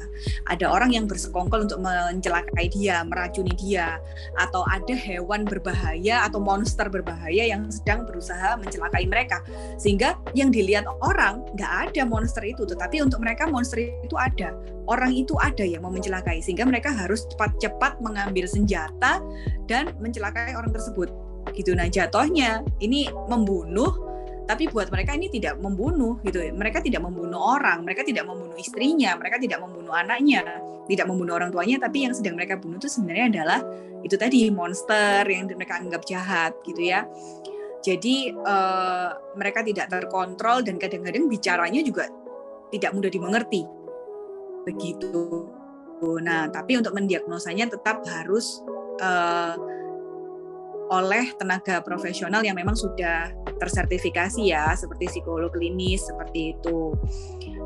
ada 0.50 0.66
orang 0.70 0.94
yang 0.94 1.04
bersekongkol 1.06 1.66
untuk 1.66 1.78
mencelakai 1.82 2.66
dia, 2.70 3.02
meracuni 3.06 3.54
dia, 3.54 3.98
atau 4.38 4.66
ada 4.70 4.94
hewan 4.94 5.46
berbahaya 5.46 6.26
atau 6.26 6.42
monster 6.42 6.86
berbahaya 6.90 7.50
yang 7.50 7.70
sedang 7.70 8.06
berusaha 8.06 8.58
mencelakai 8.58 9.06
mereka. 9.06 9.42
Sehingga 9.78 10.18
yang 10.34 10.50
dilihat 10.50 10.86
orang 11.02 11.42
nggak 11.54 11.92
ada 11.92 12.02
monster 12.06 12.42
itu, 12.42 12.66
tetapi 12.66 13.02
untuk 13.02 13.22
mereka 13.22 13.46
monster 13.46 13.78
itu 13.78 14.16
ada. 14.18 14.54
Orang 14.90 15.14
itu 15.14 15.38
ada 15.38 15.62
yang 15.62 15.86
mau 15.86 15.94
mencelakai, 15.94 16.42
sehingga 16.42 16.66
mereka 16.66 16.90
harus 16.90 17.26
cepat-cepat 17.30 18.02
mengambil 18.02 18.50
senjata 18.50 19.22
dan 19.70 19.94
mencelakai 20.02 20.58
orang 20.58 20.74
tersebut. 20.74 21.10
Gitu. 21.54 21.74
Nah 21.74 21.90
jatuhnya 21.90 22.62
ini 22.78 23.10
membunuh 23.26 24.11
tapi 24.52 24.68
buat 24.68 24.92
mereka 24.92 25.16
ini 25.16 25.32
tidak 25.32 25.56
membunuh 25.56 26.20
gitu. 26.20 26.44
Mereka 26.44 26.84
tidak 26.84 27.00
membunuh 27.00 27.40
orang 27.40 27.80
mereka 27.80 28.04
tidak 28.04 28.28
membunuh 28.28 28.52
istrinya 28.60 29.16
mereka 29.16 29.40
tidak 29.40 29.64
membunuh 29.64 29.96
anaknya 29.96 30.44
tidak 30.84 31.08
membunuh 31.08 31.40
orang 31.40 31.48
tuanya. 31.48 31.80
Tapi 31.80 32.04
yang 32.04 32.12
sedang 32.12 32.36
mereka 32.36 32.60
bunuh 32.60 32.76
itu 32.76 32.92
sebenarnya 32.92 33.26
adalah 33.32 33.60
itu 34.04 34.14
tadi 34.20 34.52
monster 34.52 35.24
yang 35.24 35.48
mereka 35.48 35.80
anggap 35.80 36.02
jahat 36.04 36.52
gitu 36.68 36.84
ya. 36.84 37.08
Jadi 37.82 38.30
uh, 38.30 39.10
mereka 39.34 39.64
tidak 39.64 39.90
terkontrol 39.90 40.62
dan 40.62 40.78
kadang-kadang 40.78 41.26
bicaranya 41.26 41.80
juga 41.82 42.06
tidak 42.68 42.92
mudah 42.92 43.10
dimengerti. 43.10 43.62
Begitu. 44.68 45.48
Nah 46.22 46.52
tapi 46.52 46.76
untuk 46.76 46.92
mendiagnosanya 46.92 47.72
tetap 47.72 48.04
harus 48.04 48.60
uh, 49.00 49.56
oleh 50.92 51.32
tenaga 51.40 51.80
profesional 51.80 52.44
yang 52.44 52.52
memang 52.52 52.76
sudah 52.76 53.32
tersertifikasi 53.56 54.44
ya, 54.44 54.76
seperti 54.76 55.08
psikolog 55.08 55.48
klinis 55.48 56.04
seperti 56.04 56.52
itu. 56.52 56.92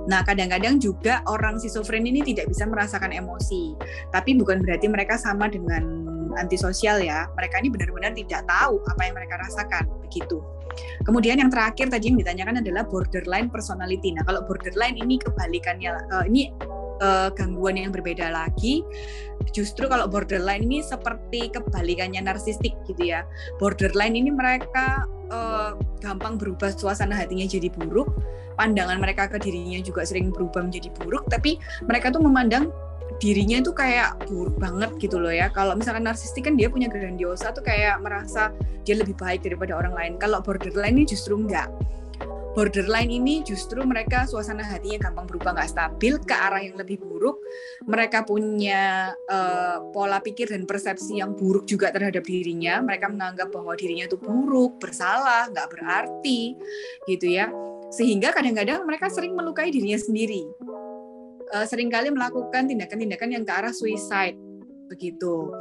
Nah, 0.06 0.22
kadang-kadang 0.22 0.78
juga 0.78 1.26
orang 1.26 1.58
schizofren 1.58 2.06
ini 2.06 2.22
tidak 2.22 2.46
bisa 2.46 2.62
merasakan 2.70 3.10
emosi, 3.10 3.74
tapi 4.14 4.38
bukan 4.38 4.62
berarti 4.62 4.86
mereka 4.86 5.18
sama 5.18 5.50
dengan 5.50 6.06
antisosial 6.38 7.02
ya. 7.02 7.26
Mereka 7.34 7.66
ini 7.66 7.68
benar-benar 7.74 8.14
tidak 8.14 8.46
tahu 8.46 8.78
apa 8.86 9.00
yang 9.02 9.14
mereka 9.18 9.34
rasakan, 9.42 9.90
begitu. 10.06 10.38
Kemudian 11.02 11.40
yang 11.42 11.50
terakhir 11.50 11.90
tadi 11.90 12.12
yang 12.14 12.18
ditanyakan 12.20 12.62
adalah 12.62 12.86
borderline 12.86 13.50
personality. 13.50 14.14
Nah, 14.14 14.22
kalau 14.22 14.46
borderline 14.46 14.94
ini 15.02 15.18
kebalikannya, 15.18 15.90
uh, 16.14 16.24
ini 16.28 16.52
uh, 17.00 17.28
gangguan 17.32 17.80
yang 17.80 17.92
berbeda 17.92 18.30
lagi. 18.30 18.84
Justru 19.52 19.88
kalau 19.88 20.08
borderline 20.08 20.64
ini 20.64 20.80
seperti 20.80 21.52
kebalikannya 21.52 22.24
narsistik 22.24 22.76
gitu 22.88 23.02
ya. 23.02 23.24
Borderline 23.60 24.16
ini 24.16 24.30
mereka 24.32 25.04
uh, 25.32 25.76
gampang 26.00 26.36
berubah 26.40 26.72
suasana 26.72 27.16
hatinya 27.16 27.44
jadi 27.44 27.68
buruk, 27.72 28.08
pandangan 28.56 29.00
mereka 29.00 29.28
ke 29.28 29.40
dirinya 29.40 29.80
juga 29.84 30.04
sering 30.08 30.32
berubah 30.32 30.64
menjadi 30.64 30.88
buruk, 30.96 31.28
tapi 31.28 31.60
mereka 31.84 32.12
tuh 32.12 32.24
memandang 32.24 32.72
dirinya 33.16 33.64
itu 33.64 33.72
kayak 33.72 34.28
buruk 34.28 34.56
banget 34.60 34.92
gitu 35.00 35.16
loh 35.16 35.32
ya. 35.32 35.48
Kalau 35.48 35.72
misalkan 35.72 36.04
narsistik 36.04 36.48
kan 36.48 36.54
dia 36.58 36.68
punya 36.68 36.88
grandiosa 36.90 37.52
tuh 37.52 37.64
kayak 37.64 38.00
merasa 38.04 38.52
dia 38.84 38.98
lebih 38.98 39.16
baik 39.16 39.40
daripada 39.44 39.72
orang 39.76 39.94
lain. 39.96 40.12
Kalau 40.20 40.44
borderline 40.44 41.00
ini 41.00 41.04
justru 41.08 41.36
enggak 41.38 41.70
borderline 42.56 43.12
ini 43.12 43.44
justru 43.44 43.84
mereka 43.84 44.24
suasana 44.24 44.64
hatinya 44.64 45.12
gampang 45.12 45.28
berubah 45.28 45.52
nggak 45.52 45.76
stabil 45.76 46.16
ke 46.24 46.32
arah 46.32 46.64
yang 46.64 46.80
lebih 46.80 46.96
buruk. 46.96 47.44
Mereka 47.84 48.24
punya 48.24 49.12
uh, 49.28 49.84
pola 49.92 50.24
pikir 50.24 50.48
dan 50.48 50.64
persepsi 50.64 51.20
yang 51.20 51.36
buruk 51.36 51.68
juga 51.68 51.92
terhadap 51.92 52.24
dirinya. 52.24 52.80
Mereka 52.80 53.12
menganggap 53.12 53.52
bahwa 53.52 53.76
dirinya 53.76 54.08
itu 54.08 54.16
buruk 54.16 54.80
bersalah 54.80 55.52
nggak 55.52 55.68
berarti 55.68 56.56
gitu 57.04 57.28
ya. 57.28 57.52
Sehingga 57.92 58.32
kadang-kadang 58.32 58.88
mereka 58.88 59.12
sering 59.12 59.36
melukai 59.36 59.68
dirinya 59.68 60.00
sendiri. 60.00 60.48
Uh, 61.52 61.68
sering 61.68 61.92
kali 61.92 62.08
melakukan 62.08 62.72
tindakan-tindakan 62.72 63.36
yang 63.36 63.44
ke 63.44 63.52
arah 63.52 63.70
suicide 63.70 64.34
begitu 64.88 65.52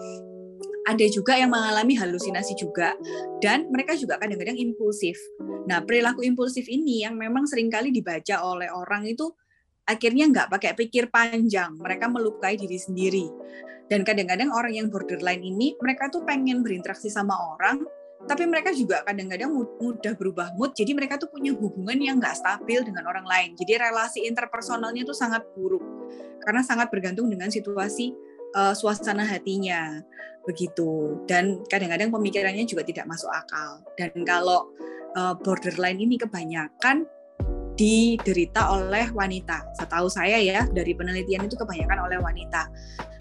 ada 0.85 1.05
juga 1.09 1.33
yang 1.33 1.49
mengalami 1.49 1.97
halusinasi 1.97 2.53
juga 2.55 2.93
dan 3.41 3.65
mereka 3.73 3.97
juga 3.97 4.21
kadang-kadang 4.21 4.55
impulsif. 4.55 5.17
Nah, 5.65 5.81
perilaku 5.81 6.21
impulsif 6.21 6.69
ini 6.69 7.01
yang 7.01 7.17
memang 7.17 7.49
sering 7.49 7.73
kali 7.73 7.89
dibaca 7.89 8.45
oleh 8.45 8.69
orang 8.69 9.09
itu 9.09 9.33
akhirnya 9.89 10.29
nggak 10.29 10.47
pakai 10.53 10.77
pikir 10.77 11.09
panjang, 11.09 11.73
mereka 11.81 12.05
melukai 12.05 12.53
diri 12.57 12.77
sendiri. 12.77 13.25
Dan 13.85 14.01
kadang-kadang 14.01 14.49
orang 14.49 14.73
yang 14.73 14.87
borderline 14.89 15.45
ini 15.45 15.77
mereka 15.77 16.09
tuh 16.09 16.25
pengen 16.25 16.65
berinteraksi 16.65 17.09
sama 17.09 17.37
orang, 17.53 17.85
tapi 18.25 18.49
mereka 18.49 18.73
juga 18.73 19.05
kadang-kadang 19.05 19.53
mudah 19.53 20.13
berubah 20.17 20.57
mood, 20.57 20.73
jadi 20.73 20.97
mereka 20.97 21.21
tuh 21.21 21.29
punya 21.29 21.53
hubungan 21.53 21.97
yang 22.01 22.17
nggak 22.17 22.33
stabil 22.33 22.81
dengan 22.81 23.05
orang 23.05 23.25
lain. 23.25 23.53
Jadi 23.53 23.77
relasi 23.77 24.25
interpersonalnya 24.25 25.05
tuh 25.05 25.13
sangat 25.13 25.45
buruk 25.53 25.85
karena 26.41 26.61
sangat 26.65 26.89
bergantung 26.89 27.29
dengan 27.29 27.53
situasi 27.53 28.13
uh, 28.57 28.73
suasana 28.73 29.25
hatinya 29.25 30.01
begitu 30.45 31.19
dan 31.25 31.65
kadang-kadang 31.67 32.13
pemikirannya 32.13 32.69
juga 32.69 32.85
tidak 32.85 33.09
masuk 33.09 33.29
akal 33.33 33.81
dan 33.97 34.13
kalau 34.21 34.69
uh, 35.17 35.33
borderline 35.41 35.97
ini 35.97 36.21
kebanyakan 36.21 37.09
diderita 37.75 38.71
oleh 38.71 39.11
wanita. 39.11 39.67
Setahu 39.75 40.07
saya 40.07 40.39
ya 40.39 40.63
dari 40.71 40.95
penelitian 40.95 41.45
itu 41.45 41.59
kebanyakan 41.59 42.07
oleh 42.07 42.17
wanita. 42.23 42.71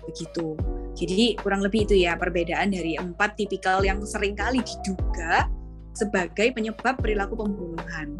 Begitu. 0.06 0.54
Jadi 0.94 1.34
kurang 1.42 1.66
lebih 1.66 1.90
itu 1.90 1.98
ya 1.98 2.14
perbedaan 2.14 2.70
dari 2.70 2.94
empat 2.94 3.34
tipikal 3.34 3.82
yang 3.82 3.98
sering 4.06 4.38
kali 4.38 4.62
diduga 4.62 5.50
sebagai 5.94 6.54
penyebab 6.54 6.94
perilaku 7.02 7.34
pembunuhan. 7.34 8.14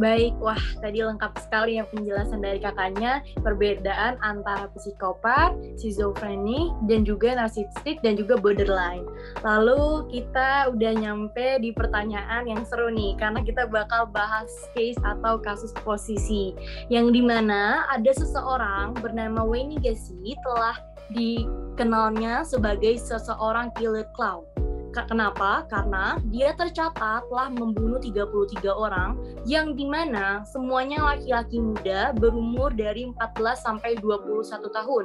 Baik, 0.00 0.32
wah 0.40 0.56
tadi 0.80 1.04
lengkap 1.04 1.36
sekali 1.36 1.76
ya 1.76 1.84
penjelasan 1.84 2.40
dari 2.40 2.56
kakaknya. 2.56 3.20
Perbedaan 3.44 4.16
antara 4.24 4.72
psikopat, 4.72 5.52
schizofreni, 5.76 6.72
dan 6.88 7.04
juga 7.04 7.36
narsistik 7.36 8.00
dan 8.00 8.16
juga 8.16 8.40
borderline. 8.40 9.04
Lalu 9.44 10.08
kita 10.08 10.72
udah 10.72 10.92
nyampe 10.96 11.60
di 11.60 11.76
pertanyaan 11.76 12.48
yang 12.48 12.64
seru 12.64 12.88
nih 12.88 13.20
karena 13.20 13.44
kita 13.44 13.68
bakal 13.68 14.08
bahas 14.08 14.48
case 14.72 14.96
atau 15.04 15.36
kasus 15.36 15.76
posisi. 15.84 16.56
Yang 16.88 17.20
di 17.20 17.22
mana 17.24 17.84
ada 17.92 18.12
seseorang 18.16 18.96
bernama 18.96 19.44
Wayne 19.44 19.76
Gacy 19.76 20.40
telah 20.40 20.80
dikenalnya 21.12 22.48
sebagai 22.48 22.96
seseorang 22.96 23.68
killer 23.76 24.08
clown 24.16 24.48
Kenapa? 24.92 25.64
Karena 25.72 26.20
dia 26.28 26.52
tercatat 26.52 27.24
telah 27.24 27.48
membunuh 27.48 27.96
33 27.96 28.60
orang 28.68 29.16
yang 29.48 29.72
di 29.72 29.88
mana 29.88 30.44
semuanya 30.44 31.00
laki-laki 31.00 31.56
muda 31.56 32.12
berumur 32.12 32.68
dari 32.76 33.08
14 33.08 33.64
sampai 33.64 33.96
21 33.96 34.68
tahun. 34.68 35.04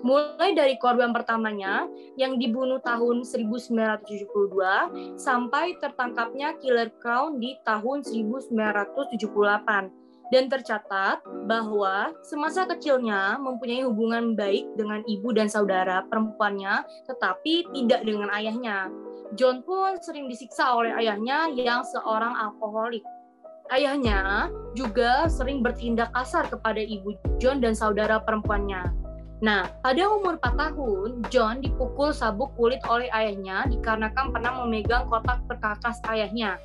Mulai 0.00 0.56
dari 0.56 0.80
korban 0.80 1.12
pertamanya 1.12 1.84
yang 2.16 2.40
dibunuh 2.40 2.80
tahun 2.80 3.20
1972 3.28 5.20
sampai 5.20 5.76
tertangkapnya 5.76 6.56
Killer 6.56 6.88
Crown 7.04 7.36
di 7.36 7.60
tahun 7.68 8.00
1978 8.08 10.00
dan 10.30 10.46
tercatat 10.46 11.20
bahwa 11.44 12.14
semasa 12.22 12.64
kecilnya 12.64 13.36
mempunyai 13.42 13.84
hubungan 13.84 14.38
baik 14.38 14.64
dengan 14.78 15.02
ibu 15.04 15.34
dan 15.34 15.50
saudara 15.50 16.06
perempuannya, 16.06 16.86
tetapi 17.10 17.66
tidak 17.74 18.00
dengan 18.06 18.30
ayahnya. 18.30 18.88
John 19.38 19.62
pun 19.62 19.94
sering 20.02 20.26
disiksa 20.26 20.74
oleh 20.74 20.90
ayahnya 20.98 21.54
yang 21.54 21.86
seorang 21.86 22.34
alkoholik. 22.34 23.06
Ayahnya 23.70 24.50
juga 24.74 25.30
sering 25.30 25.62
bertindak 25.62 26.10
kasar 26.10 26.50
kepada 26.50 26.82
ibu 26.82 27.14
John 27.38 27.62
dan 27.62 27.78
saudara 27.78 28.18
perempuannya. 28.18 28.90
Nah, 29.40 29.70
pada 29.80 30.02
umur 30.10 30.36
4 30.42 30.58
tahun, 30.58 31.10
John 31.30 31.62
dipukul 31.62 32.10
sabuk 32.10 32.50
kulit 32.58 32.82
oleh 32.90 33.06
ayahnya 33.14 33.70
dikarenakan 33.70 34.34
pernah 34.34 34.52
memegang 34.66 35.06
kotak 35.06 35.40
perkakas 35.46 36.02
ayahnya. 36.10 36.58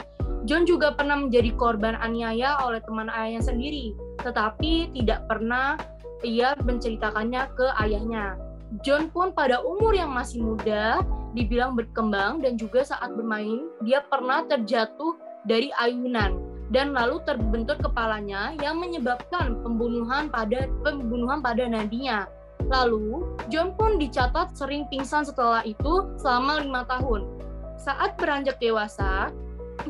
John 0.50 0.66
juga 0.66 0.98
pernah 0.98 1.22
menjadi 1.22 1.54
korban 1.56 1.96
aniaya 2.02 2.58
oleh 2.66 2.82
teman 2.82 3.14
ayahnya 3.14 3.46
sendiri, 3.46 3.94
tetapi 4.26 4.90
tidak 4.98 5.24
pernah 5.30 5.78
ia 6.26 6.58
menceritakannya 6.58 7.44
ke 7.54 7.68
ayahnya. 7.86 8.36
John 8.82 9.14
pun 9.14 9.32
pada 9.32 9.62
umur 9.62 9.94
yang 9.94 10.12
masih 10.12 10.42
muda 10.42 11.06
dibilang 11.36 11.76
berkembang 11.76 12.40
dan 12.40 12.56
juga 12.56 12.88
saat 12.88 13.12
bermain 13.12 13.68
dia 13.84 14.02
pernah 14.08 14.48
terjatuh 14.48 15.20
dari 15.46 15.70
ayunan 15.78 16.40
dan 16.74 16.98
lalu 16.98 17.22
terbentur 17.28 17.78
kepalanya 17.78 18.58
yang 18.58 18.82
menyebabkan 18.82 19.62
pembunuhan 19.62 20.32
pada 20.32 20.66
pembunuhan 20.82 21.44
pada 21.44 21.70
nadinya. 21.70 22.26
Lalu 22.66 23.22
John 23.54 23.78
pun 23.78 24.02
dicatat 24.02 24.58
sering 24.58 24.90
pingsan 24.90 25.22
setelah 25.22 25.62
itu 25.62 26.10
selama 26.18 26.66
lima 26.66 26.82
tahun. 26.90 27.30
Saat 27.78 28.18
beranjak 28.18 28.58
dewasa, 28.58 29.30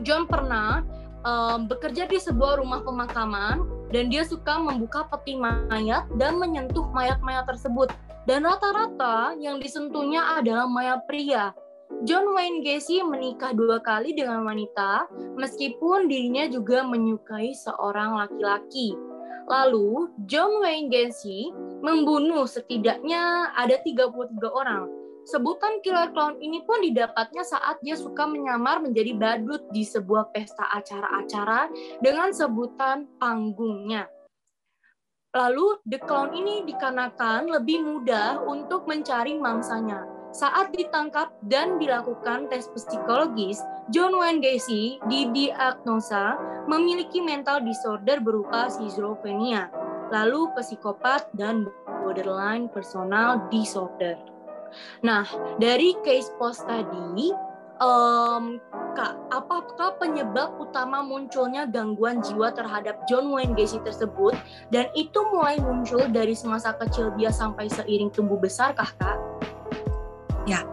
John 0.03 0.27
pernah 0.27 0.84
um, 1.23 1.71
bekerja 1.71 2.03
di 2.12 2.19
sebuah 2.19 2.60
rumah 2.60 2.84
pemakaman 2.84 3.63
dan 3.95 4.12
dia 4.12 4.27
suka 4.27 4.60
membuka 4.60 5.08
peti 5.08 5.39
mayat 5.39 6.03
dan 6.19 6.36
menyentuh 6.36 6.84
mayat-mayat 6.91 7.47
tersebut 7.47 7.88
dan 8.25 8.41
rata-rata 8.45 9.38
yang 9.38 9.61
disentuhnya 9.61 10.41
adalah 10.41 10.65
mayat 10.65 11.05
pria. 11.05 11.53
John 12.03 12.33
Wayne 12.33 12.65
Gacy 12.65 13.05
menikah 13.05 13.53
dua 13.53 13.77
kali 13.77 14.17
dengan 14.17 14.41
wanita, 14.41 15.05
meskipun 15.38 16.09
dirinya 16.09 16.49
juga 16.49 16.81
menyukai 16.81 17.53
seorang 17.53 18.17
laki-laki. 18.17 18.97
Lalu, 19.45 20.09
John 20.25 20.65
Wayne 20.65 20.89
Gacy 20.89 21.53
membunuh 21.85 22.49
setidaknya 22.49 23.53
ada 23.53 23.77
33 23.85 24.09
orang. 24.49 24.89
Sebutan 25.25 25.81
killer 25.81 26.13
clown 26.13 26.38
ini 26.38 26.61
pun 26.65 26.81
didapatnya 26.85 27.41
saat 27.41 27.81
dia 27.81 27.97
suka 27.97 28.29
menyamar 28.29 28.81
menjadi 28.81 29.13
badut 29.17 29.69
di 29.73 29.81
sebuah 29.81 30.29
pesta 30.33 30.69
acara-acara 30.73 31.69
dengan 32.01 32.29
sebutan 32.29 33.09
panggungnya. 33.17 34.05
Lalu 35.36 35.84
The 35.84 36.00
Clown 36.00 36.32
ini 36.32 36.63
dikarenakan 36.63 37.52
lebih 37.52 37.84
mudah 37.84 38.39
untuk 38.48 38.88
mencari 38.88 39.36
mangsanya. 39.36 40.08
Saat 40.32 40.71
ditangkap 40.71 41.36
dan 41.43 41.76
dilakukan 41.76 42.48
tes 42.48 42.71
psikologis, 42.71 43.60
John 43.91 44.15
Wayne 44.15 44.39
Gacy 44.39 45.04
didiagnosa 45.12 46.39
memiliki 46.71 47.19
mental 47.19 47.63
disorder 47.67 48.24
berupa 48.24 48.71
schizophrenia, 48.71 49.67
lalu 50.12 50.52
psikopat 50.56 51.28
dan 51.36 51.67
borderline 52.04 52.71
personal 52.71 53.43
disorder. 53.52 54.15
Nah, 55.04 55.28
dari 55.60 55.95
case 56.04 56.32
post 56.39 56.63
tadi, 56.67 57.32
um, 57.84 58.60
Kak, 58.95 59.12
apakah 59.27 59.99
penyebab 59.99 60.55
utama 60.55 61.03
munculnya 61.03 61.67
gangguan 61.67 62.23
jiwa 62.23 62.55
terhadap 62.55 63.03
John 63.12 63.27
Wayne 63.27 63.51
Gacy 63.51 63.84
tersebut 63.84 64.31
dan 64.71 64.88
itu 64.95 65.19
mulai 65.36 65.60
muncul 65.60 66.08
dari 66.08 66.31
semasa 66.31 66.71
kecil 66.79 67.12
dia 67.19 67.27
sampai 67.27 67.67
seiring 67.67 68.08
tumbuh 68.08 68.39
besar 68.39 68.71
kah, 68.71 68.88
Kak? 68.95 69.19
Ya, 70.47 70.63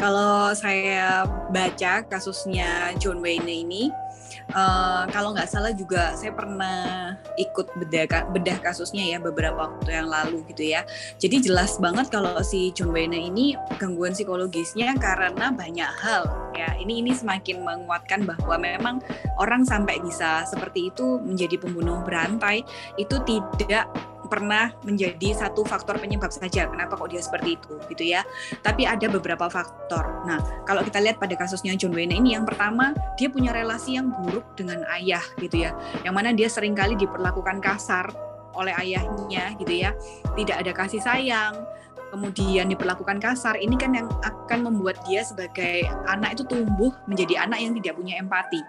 kalau 0.00 0.56
saya 0.56 1.28
baca 1.52 2.00
kasusnya 2.08 2.96
John 2.96 3.20
Wayne 3.20 3.44
ini, 3.44 3.92
uh, 4.52 5.04
kalau 5.10 5.34
nggak 5.34 5.48
salah 5.48 5.72
juga 5.74 6.14
saya 6.14 6.30
pernah 6.30 7.14
ikut 7.40 7.72
bedah 7.80 8.30
bedah 8.30 8.58
kasusnya 8.62 9.02
ya 9.02 9.18
beberapa 9.18 9.56
waktu 9.66 9.90
yang 9.90 10.06
lalu 10.06 10.44
gitu 10.52 10.76
ya. 10.76 10.86
Jadi 11.18 11.42
jelas 11.50 11.80
banget 11.80 12.12
kalau 12.12 12.36
si 12.44 12.70
John 12.76 12.94
ini 12.96 13.58
gangguan 13.80 14.12
psikologisnya 14.14 14.94
karena 15.00 15.50
banyak 15.50 15.90
hal 16.02 16.28
ya. 16.54 16.76
Ini 16.78 17.02
ini 17.02 17.12
semakin 17.16 17.64
menguatkan 17.64 18.28
bahwa 18.28 18.56
memang 18.60 18.96
orang 19.40 19.66
sampai 19.66 19.98
bisa 19.98 20.46
seperti 20.46 20.92
itu 20.94 21.18
menjadi 21.22 21.58
pembunuh 21.58 22.04
berantai 22.04 22.62
itu 23.00 23.16
tidak 23.24 23.88
pernah 24.26 24.74
menjadi 24.82 25.34
satu 25.34 25.62
faktor 25.66 25.98
penyebab 25.98 26.30
saja 26.30 26.68
kenapa 26.68 26.98
kok 26.98 27.08
dia 27.10 27.22
seperti 27.22 27.56
itu 27.58 27.72
gitu 27.90 28.04
ya. 28.14 28.22
Tapi 28.60 28.84
ada 28.84 29.06
beberapa 29.08 29.48
faktor. 29.48 30.04
Nah 30.26 30.38
kalau 30.68 30.82
kita 30.82 31.02
lihat 31.02 31.18
pada 31.18 31.34
kasusnya 31.34 31.74
John 31.74 31.94
Wayne 31.94 32.14
ini 32.14 32.34
yang 32.34 32.44
pertama 32.44 32.92
dia 33.16 33.32
punya 33.32 33.50
relasi 33.54 33.98
yang 33.98 34.12
buruk 34.12 34.44
dengan 34.58 34.84
ayah 34.98 35.22
gitu 35.40 35.66
ya. 35.66 35.74
Yang 36.02 36.14
mana 36.14 36.30
dia 36.34 36.48
sering 36.50 36.74
kali 36.76 36.94
diperlakukan 36.98 37.58
kasar 37.62 38.10
oleh 38.56 38.72
ayahnya 38.76 39.56
gitu 39.58 39.72
ya. 39.72 39.96
Tidak 40.34 40.56
ada 40.56 40.72
kasih 40.74 41.00
sayang 41.00 41.54
kemudian 42.14 42.70
diperlakukan 42.70 43.18
kasar. 43.18 43.58
Ini 43.58 43.74
kan 43.76 43.92
yang 43.92 44.08
akan 44.22 44.70
membuat 44.72 45.02
dia 45.04 45.26
sebagai 45.26 45.84
anak 46.06 46.38
itu 46.38 46.44
tumbuh 46.46 46.94
menjadi 47.10 47.44
anak 47.44 47.58
yang 47.60 47.72
tidak 47.76 47.98
punya 47.98 48.16
empati 48.22 48.62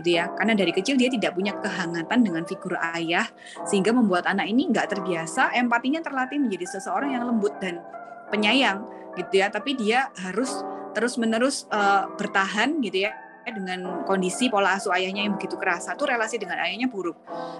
gitu 0.00 0.18
ya. 0.18 0.30
Karena 0.34 0.54
dari 0.56 0.72
kecil 0.74 0.98
dia 0.98 1.10
tidak 1.10 1.34
punya 1.36 1.54
kehangatan 1.58 2.18
dengan 2.24 2.42
figur 2.46 2.74
ayah 2.96 3.26
sehingga 3.68 3.94
membuat 3.94 4.26
anak 4.26 4.48
ini 4.50 4.70
nggak 4.70 4.90
terbiasa 4.90 5.54
empatinya 5.54 6.02
terlatih 6.02 6.40
menjadi 6.40 6.78
seseorang 6.78 7.14
yang 7.14 7.24
lembut 7.26 7.54
dan 7.62 7.82
penyayang 8.30 8.84
gitu 9.14 9.42
ya. 9.42 9.50
Tapi 9.50 9.76
dia 9.78 10.10
harus 10.18 10.50
terus 10.94 11.18
menerus 11.18 11.66
uh, 11.74 12.06
bertahan 12.14 12.78
gitu 12.82 13.10
ya 13.10 13.12
dengan 13.44 14.08
kondisi 14.08 14.48
pola 14.48 14.80
asuh 14.80 14.94
ayahnya 14.96 15.28
yang 15.28 15.36
begitu 15.36 15.60
keras. 15.60 15.84
Satu 15.84 16.08
relasi 16.08 16.40
dengan 16.40 16.56
ayahnya 16.64 16.88
buruk. 16.88 17.18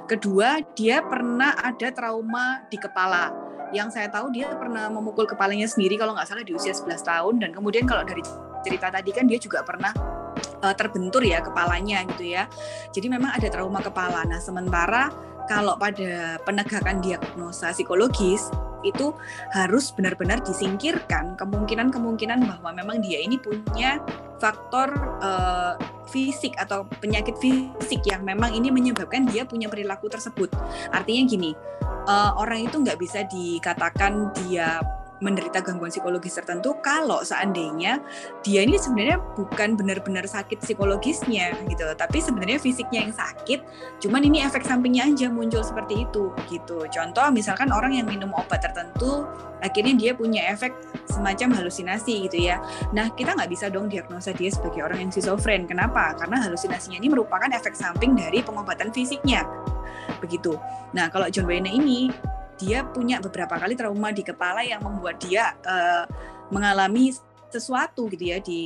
Kedua 0.08 0.64
dia 0.72 1.04
pernah 1.04 1.52
ada 1.60 1.92
trauma 1.92 2.64
di 2.72 2.80
kepala. 2.80 3.28
Yang 3.74 3.98
saya 3.98 4.08
tahu 4.08 4.32
dia 4.32 4.54
pernah 4.54 4.88
memukul 4.88 5.28
kepalanya 5.28 5.66
sendiri 5.66 5.98
kalau 5.98 6.14
nggak 6.14 6.30
salah 6.30 6.46
di 6.46 6.56
usia 6.56 6.72
11 6.72 7.04
tahun. 7.04 7.34
Dan 7.42 7.50
kemudian 7.52 7.84
kalau 7.84 8.06
dari 8.06 8.24
cerita 8.64 8.88
tadi 8.88 9.10
kan 9.12 9.28
dia 9.28 9.36
juga 9.36 9.60
pernah 9.60 9.92
uh, 10.64 10.72
terbentur 10.72 11.20
ya 11.20 11.44
kepalanya 11.44 12.00
gitu 12.16 12.32
ya. 12.32 12.48
Jadi 12.96 13.06
memang 13.12 13.36
ada 13.36 13.52
trauma 13.52 13.84
kepala. 13.84 14.24
Nah, 14.24 14.40
sementara 14.40 15.12
kalau 15.44 15.76
pada 15.76 16.40
penegakan 16.48 17.04
diagnosa 17.04 17.76
psikologis 17.76 18.48
itu 18.84 19.16
harus 19.52 19.92
benar-benar 19.96 20.44
disingkirkan 20.44 21.40
kemungkinan-kemungkinan 21.40 22.44
bahwa 22.44 22.70
memang 22.76 23.00
dia 23.00 23.20
ini 23.20 23.40
punya 23.40 23.96
faktor 24.36 24.92
uh, 25.24 25.80
fisik 26.12 26.52
atau 26.60 26.84
penyakit 27.00 27.32
fisik 27.40 28.04
yang 28.04 28.28
memang 28.28 28.52
ini 28.52 28.68
menyebabkan 28.68 29.24
dia 29.24 29.48
punya 29.48 29.72
perilaku 29.72 30.12
tersebut. 30.12 30.52
Artinya 30.92 31.22
gini, 31.24 31.56
uh, 32.04 32.36
orang 32.36 32.68
itu 32.68 32.76
nggak 32.76 33.00
bisa 33.00 33.24
dikatakan 33.24 34.36
dia 34.44 34.84
menderita 35.24 35.64
gangguan 35.64 35.88
psikologis 35.88 36.36
tertentu 36.36 36.76
kalau 36.84 37.24
seandainya 37.24 38.04
dia 38.44 38.60
ini 38.60 38.76
sebenarnya 38.76 39.24
bukan 39.32 39.72
benar-benar 39.72 40.28
sakit 40.28 40.60
psikologisnya 40.60 41.56
gitu 41.72 41.88
tapi 41.96 42.20
sebenarnya 42.20 42.60
fisiknya 42.60 43.08
yang 43.08 43.14
sakit 43.16 43.64
cuman 44.04 44.20
ini 44.20 44.44
efek 44.44 44.60
sampingnya 44.68 45.08
aja 45.08 45.32
muncul 45.32 45.64
seperti 45.64 46.04
itu 46.04 46.34
gitu. 46.52 46.84
Contoh 46.92 47.32
misalkan 47.32 47.72
orang 47.72 47.96
yang 47.96 48.04
minum 48.04 48.30
obat 48.36 48.60
tertentu 48.60 49.24
akhirnya 49.64 49.94
dia 49.96 50.12
punya 50.12 50.44
efek 50.52 50.76
semacam 51.08 51.56
halusinasi 51.56 52.28
gitu 52.28 52.52
ya. 52.52 52.60
Nah 52.92 53.08
kita 53.16 53.32
nggak 53.32 53.48
bisa 53.48 53.72
dong 53.72 53.88
diagnosa 53.88 54.36
dia 54.36 54.52
sebagai 54.52 54.84
orang 54.84 55.08
yang 55.08 55.10
schizofren 55.10 55.64
kenapa? 55.64 56.12
Karena 56.20 56.44
halusinasinya 56.44 57.00
ini 57.00 57.08
merupakan 57.08 57.48
efek 57.48 57.72
samping 57.72 58.12
dari 58.12 58.44
pengobatan 58.44 58.92
fisiknya. 58.92 59.46
Begitu. 60.20 60.58
Nah 60.92 61.08
kalau 61.08 61.32
John 61.32 61.48
Wayne 61.48 61.70
ini 61.72 62.12
dia 62.64 62.80
punya 62.88 63.20
beberapa 63.20 63.60
kali 63.60 63.76
trauma 63.76 64.08
di 64.08 64.24
kepala 64.24 64.64
yang 64.64 64.80
membuat 64.80 65.20
dia 65.20 65.52
uh, 65.68 66.08
mengalami 66.48 67.12
sesuatu 67.54 68.10
gitu 68.10 68.34
ya 68.34 68.42
di 68.42 68.60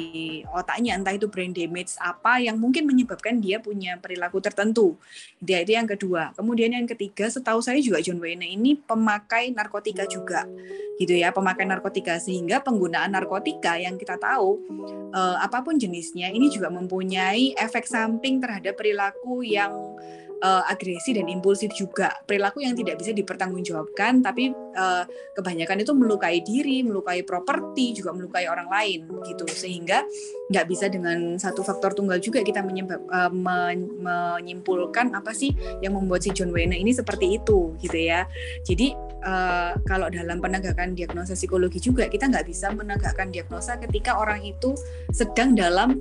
otaknya 0.48 0.96
entah 0.96 1.12
itu 1.12 1.28
brain 1.28 1.52
damage 1.52 1.92
apa 2.00 2.40
yang 2.40 2.56
mungkin 2.56 2.88
menyebabkan 2.88 3.36
dia 3.36 3.60
punya 3.60 4.00
perilaku 4.00 4.40
tertentu. 4.40 4.96
Dia 5.36 5.60
itu 5.60 5.76
yang 5.76 5.84
kedua. 5.84 6.32
Kemudian 6.32 6.72
yang 6.72 6.88
ketiga, 6.88 7.28
setahu 7.28 7.60
saya 7.60 7.76
juga 7.84 8.00
John 8.00 8.16
Wayne 8.16 8.48
ini 8.48 8.80
pemakai 8.80 9.52
narkotika 9.52 10.08
juga. 10.08 10.48
Gitu 10.96 11.12
ya, 11.12 11.36
pemakai 11.36 11.68
narkotika 11.68 12.16
sehingga 12.16 12.64
penggunaan 12.64 13.12
narkotika 13.12 13.76
yang 13.76 14.00
kita 14.00 14.16
tahu 14.16 14.56
uh, 15.12 15.36
apa 15.36 15.60
pun 15.60 15.76
jenisnya 15.76 16.32
ini 16.32 16.48
juga 16.48 16.72
mempunyai 16.72 17.52
efek 17.60 17.84
samping 17.84 18.40
terhadap 18.40 18.80
perilaku 18.80 19.44
yang 19.44 19.70
uh, 20.42 20.62
agresi 20.66 21.14
dan 21.14 21.26
impulsif 21.26 21.74
juga. 21.74 22.14
Perilaku 22.24 22.62
yang 22.62 22.74
tidak 22.74 22.98
bisa 23.00 23.10
dipertanggungjawabkan 23.14 24.22
tapi 24.22 24.50
uh, 24.54 25.04
kebanyakan 25.34 25.82
itu 25.82 25.92
melukai 25.94 26.38
diri 26.42 26.82
melukai 26.82 27.22
properti 27.26 27.98
juga 27.98 28.14
melukai 28.14 28.46
orang 28.46 28.68
lain 28.70 29.08
gitu. 29.26 29.44
Sehingga 29.48 30.04
nggak 30.50 30.66
bisa 30.68 30.86
dengan 30.90 31.36
satu 31.36 31.62
faktor 31.62 31.94
tunggal 31.94 32.22
juga 32.22 32.42
kita 32.42 32.62
menyebab, 32.62 33.00
uh, 33.10 33.30
men 33.32 33.90
menyimpulkan 33.98 35.14
apa 35.14 35.34
sih 35.34 35.54
yang 35.82 35.94
membuat 35.98 36.24
si 36.24 36.30
John 36.34 36.54
Wayne 36.54 36.78
ini 36.78 36.94
seperti 36.94 37.38
itu 37.38 37.74
gitu 37.82 37.98
ya. 37.98 38.26
Jadi 38.62 38.94
uh, 39.24 39.74
kalau 39.86 40.08
dalam 40.08 40.38
penegakan 40.38 40.94
diagnosa 40.94 41.34
psikologi 41.34 41.82
juga 41.82 42.06
kita 42.06 42.30
nggak 42.30 42.46
bisa 42.46 42.70
menegakkan 42.70 43.30
diagnosa 43.34 43.78
ketika 43.78 44.18
orang 44.18 44.42
itu 44.44 44.74
sedang 45.10 45.54
dalam 45.58 45.98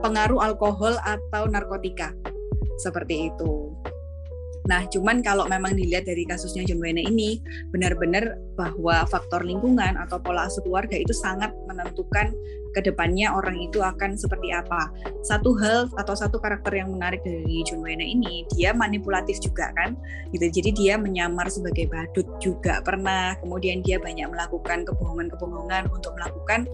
pengaruh 0.00 0.40
alkohol 0.40 0.96
atau 1.04 1.44
narkotika 1.46 2.16
seperti 2.80 3.30
itu. 3.30 3.74
Nah, 4.64 4.88
cuman 4.88 5.20
kalau 5.20 5.44
memang 5.44 5.76
dilihat 5.76 6.08
dari 6.08 6.24
kasusnya 6.24 6.64
John 6.64 6.80
Wayne 6.80 7.04
ini, 7.04 7.36
benar-benar 7.68 8.40
bahwa 8.56 9.04
faktor 9.04 9.44
lingkungan 9.44 10.00
atau 10.00 10.16
pola 10.16 10.48
asuh 10.48 10.64
keluarga 10.64 10.96
itu 10.96 11.12
sangat 11.12 11.52
menentukan 11.68 12.32
ke 12.72 12.80
depannya 12.80 13.28
orang 13.30 13.60
itu 13.60 13.84
akan 13.84 14.16
seperti 14.16 14.56
apa. 14.56 14.88
Satu 15.20 15.52
hal 15.60 15.92
atau 16.00 16.16
satu 16.16 16.40
karakter 16.40 16.80
yang 16.80 16.96
menarik 16.96 17.20
dari 17.20 17.60
John 17.68 17.84
Wayne 17.84 18.02
ini, 18.02 18.48
dia 18.56 18.72
manipulatif 18.72 19.36
juga 19.44 19.68
kan, 19.76 20.00
gitu. 20.32 20.48
Jadi 20.48 20.70
dia 20.72 20.96
menyamar 20.96 21.52
sebagai 21.52 21.84
badut 21.92 22.26
juga 22.40 22.80
pernah. 22.80 23.36
Kemudian 23.44 23.84
dia 23.84 24.00
banyak 24.00 24.32
melakukan 24.32 24.88
kebohongan-kebohongan 24.88 25.92
untuk 25.92 26.16
melakukan 26.16 26.64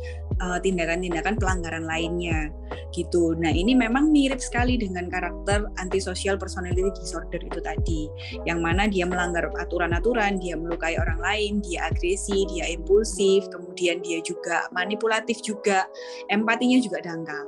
eh, 0.40 0.59
tindakan-tindakan 0.64 1.37
pelanggaran 1.37 1.85
lainnya, 1.85 2.48
gitu. 2.90 3.37
Nah 3.38 3.53
ini 3.53 3.76
memang 3.76 4.11
mirip 4.11 4.42
sekali 4.42 4.81
dengan 4.81 5.07
karakter 5.07 5.68
antisocial 5.79 6.40
personality 6.40 6.90
disorder 6.96 7.38
itu 7.38 7.61
tadi, 7.62 8.11
yang 8.48 8.64
mana 8.64 8.90
dia 8.90 9.07
melanggar 9.07 9.46
aturan-aturan, 9.61 10.40
dia 10.42 10.59
melukai 10.59 10.98
orang 10.98 11.20
lain, 11.20 11.53
dia 11.62 11.87
agresi, 11.87 12.48
dia 12.50 12.66
impulsif, 12.70 13.46
kemudian 13.53 14.03
dia 14.03 14.18
juga 14.24 14.66
manipulatif 14.74 15.38
juga 15.44 15.87
empatinya 16.33 16.79
juga 16.83 16.98
dangkal. 17.05 17.44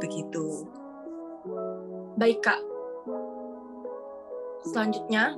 Begitu. 0.00 0.64
Baik 2.16 2.40
kak. 2.40 2.60
Selanjutnya, 4.64 5.36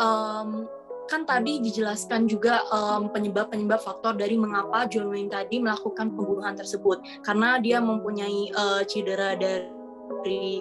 um, 0.00 0.64
kan 1.08 1.24
tadi 1.24 1.58
dijelaskan 1.64 2.28
juga 2.28 2.62
penyebab-penyebab 3.10 3.80
um, 3.80 3.84
faktor 3.84 4.12
dari 4.14 4.36
mengapa 4.36 4.84
John 4.86 5.08
Wayne 5.08 5.32
tadi 5.32 5.58
melakukan 5.58 6.12
pembunuhan 6.12 6.54
tersebut 6.54 7.00
karena 7.24 7.56
dia 7.58 7.80
mempunyai 7.80 8.52
uh, 8.52 8.84
cedera 8.84 9.34
dari 9.34 10.60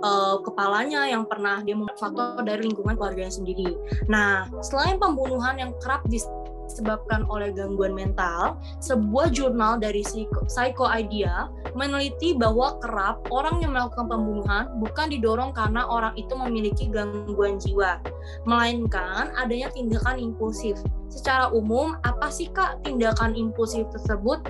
uh, 0.00 0.40
kepalanya 0.40 1.04
yang 1.08 1.28
pernah 1.28 1.60
dia 1.60 1.76
faktor 2.00 2.40
dari 2.42 2.64
lingkungan 2.64 2.96
keluarganya 2.96 3.32
sendiri. 3.32 3.76
Nah, 4.08 4.48
selain 4.64 4.96
pembunuhan 4.96 5.60
yang 5.60 5.72
kerap 5.84 6.00
dis 6.08 6.24
disebabkan 6.74 7.22
oleh 7.30 7.54
gangguan 7.54 7.94
mental, 7.94 8.58
sebuah 8.82 9.30
jurnal 9.30 9.78
dari 9.78 10.02
Psycho 10.02 10.90
Idea 10.90 11.46
meneliti 11.78 12.34
bahwa 12.34 12.82
kerap 12.82 13.22
orang 13.30 13.62
yang 13.62 13.78
melakukan 13.78 14.10
pembunuhan 14.10 14.66
bukan 14.82 15.06
didorong 15.14 15.54
karena 15.54 15.86
orang 15.86 16.18
itu 16.18 16.34
memiliki 16.34 16.90
gangguan 16.90 17.62
jiwa, 17.62 18.02
melainkan 18.42 19.30
adanya 19.38 19.70
tindakan 19.70 20.18
impulsif. 20.18 20.74
Secara 21.06 21.54
umum, 21.54 21.94
apa 22.02 22.26
sih 22.26 22.50
Kak 22.50 22.82
tindakan 22.82 23.38
impulsif 23.38 23.86
tersebut? 23.94 24.42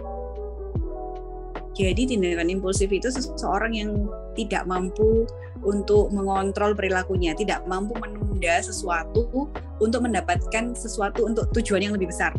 Jadi 1.75 2.15
tindakan 2.15 2.49
impulsif 2.55 2.89
itu 2.95 3.11
seseorang 3.11 3.75
yang 3.75 3.91
tidak 4.39 4.63
mampu 4.65 5.27
untuk 5.67 6.13
mengontrol 6.15 6.77
perilakunya, 6.77 7.35
tidak 7.35 7.67
mampu 7.67 7.99
menunda 7.99 8.63
sesuatu 8.63 9.51
untuk 9.83 10.01
mendapatkan 10.07 10.77
sesuatu 10.77 11.27
untuk 11.27 11.51
tujuan 11.57 11.91
yang 11.91 11.95
lebih 11.99 12.15
besar 12.15 12.31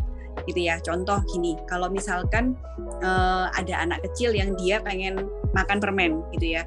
gitu 0.46 0.60
ya. 0.62 0.78
Contoh 0.80 1.20
gini, 1.28 1.58
kalau 1.68 1.90
misalkan 1.90 2.54
uh, 3.02 3.50
ada 3.52 3.74
anak 3.82 4.00
kecil 4.08 4.32
yang 4.32 4.54
dia 4.56 4.80
pengen 4.80 5.26
makan 5.52 5.82
permen 5.82 6.22
gitu 6.36 6.56
ya, 6.60 6.62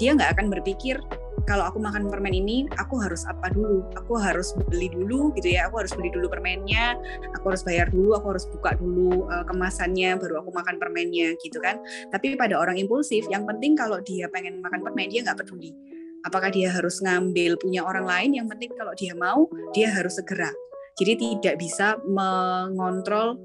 dia 0.00 0.16
nggak 0.16 0.38
akan 0.38 0.48
berpikir 0.48 0.98
kalau 1.46 1.64
aku 1.68 1.78
makan 1.80 2.08
permen 2.08 2.34
ini 2.36 2.66
aku 2.76 3.00
harus 3.00 3.24
apa 3.24 3.52
dulu? 3.52 3.86
Aku 3.96 4.16
harus 4.20 4.52
beli 4.68 4.92
dulu 4.92 5.32
gitu 5.36 5.56
ya 5.56 5.68
aku 5.68 5.84
harus 5.84 5.92
beli 5.96 6.10
dulu 6.12 6.28
permennya 6.28 6.96
aku 7.36 7.54
harus 7.54 7.62
bayar 7.64 7.88
dulu 7.88 8.16
aku 8.16 8.36
harus 8.36 8.44
buka 8.48 8.76
dulu 8.76 9.28
uh, 9.28 9.44
kemasannya 9.46 10.16
baru 10.20 10.44
aku 10.44 10.50
makan 10.52 10.76
permennya 10.76 11.36
gitu 11.40 11.58
kan. 11.62 11.80
Tapi 12.12 12.36
pada 12.36 12.58
orang 12.58 12.76
impulsif 12.76 13.24
yang 13.28 13.48
penting 13.48 13.74
kalau 13.78 13.98
dia 14.02 14.28
pengen 14.28 14.60
makan 14.60 14.84
permen 14.84 15.08
dia 15.08 15.24
nggak 15.24 15.40
peduli. 15.40 15.72
Apakah 16.20 16.52
dia 16.52 16.68
harus 16.68 17.00
ngambil 17.00 17.56
punya 17.56 17.80
orang 17.80 18.04
lain 18.04 18.30
yang 18.36 18.46
penting 18.48 18.68
kalau 18.76 18.92
dia 18.92 19.16
mau 19.16 19.48
dia 19.72 19.88
harus 19.88 20.20
segera. 20.20 20.52
Jadi 21.00 21.16
tidak 21.16 21.56
bisa 21.56 21.96
mengontrol 22.04 23.40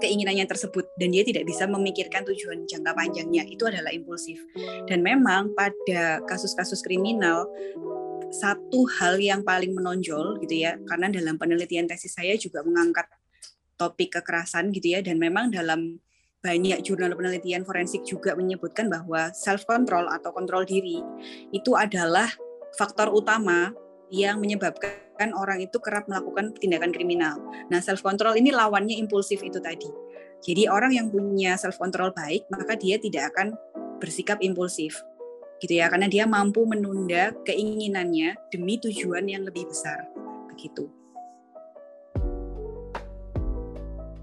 keinginannya 0.00 0.46
tersebut 0.48 0.94
dan 0.96 1.12
dia 1.14 1.24
tidak 1.24 1.48
bisa 1.48 1.64
memikirkan 1.64 2.24
tujuan 2.28 2.64
jangka 2.68 2.92
panjangnya. 2.92 3.44
Itu 3.48 3.68
adalah 3.68 3.90
impulsif. 3.94 4.40
Dan 4.88 5.00
memang 5.00 5.54
pada 5.56 6.20
kasus-kasus 6.24 6.82
kriminal 6.84 7.48
satu 8.34 8.82
hal 8.98 9.22
yang 9.22 9.46
paling 9.46 9.70
menonjol 9.70 10.42
gitu 10.42 10.66
ya 10.66 10.74
karena 10.90 11.06
dalam 11.06 11.38
penelitian 11.38 11.86
tesis 11.86 12.18
saya 12.18 12.34
juga 12.34 12.66
mengangkat 12.66 13.06
topik 13.78 14.18
kekerasan 14.18 14.74
gitu 14.74 14.98
ya 14.98 15.00
dan 15.06 15.22
memang 15.22 15.54
dalam 15.54 16.02
banyak 16.42 16.82
jurnal 16.84 17.14
penelitian 17.14 17.62
forensik 17.62 18.02
juga 18.02 18.34
menyebutkan 18.34 18.90
bahwa 18.90 19.32
self 19.32 19.64
control 19.64 20.10
atau 20.10 20.34
kontrol 20.34 20.66
diri 20.66 21.00
itu 21.54 21.72
adalah 21.78 22.28
faktor 22.74 23.14
utama 23.14 23.70
yang 24.12 24.42
menyebabkan 24.42 25.03
orang 25.34 25.62
itu 25.62 25.78
kerap 25.78 26.10
melakukan 26.10 26.50
tindakan 26.58 26.90
kriminal. 26.90 27.38
Nah, 27.70 27.78
self 27.78 28.02
control 28.02 28.34
ini 28.34 28.50
lawannya 28.50 28.98
impulsif 28.98 29.40
itu 29.40 29.62
tadi. 29.62 29.86
Jadi 30.44 30.68
orang 30.68 30.92
yang 30.92 31.08
punya 31.08 31.56
self 31.56 31.80
control 31.80 32.12
baik, 32.12 32.44
maka 32.52 32.74
dia 32.76 33.00
tidak 33.00 33.32
akan 33.32 33.56
bersikap 34.02 34.42
impulsif. 34.42 35.00
Gitu 35.62 35.80
ya, 35.80 35.88
karena 35.88 36.10
dia 36.10 36.28
mampu 36.28 36.66
menunda 36.66 37.32
keinginannya 37.46 38.36
demi 38.52 38.76
tujuan 38.82 39.24
yang 39.30 39.46
lebih 39.46 39.70
besar. 39.70 40.04
Begitu. 40.52 40.90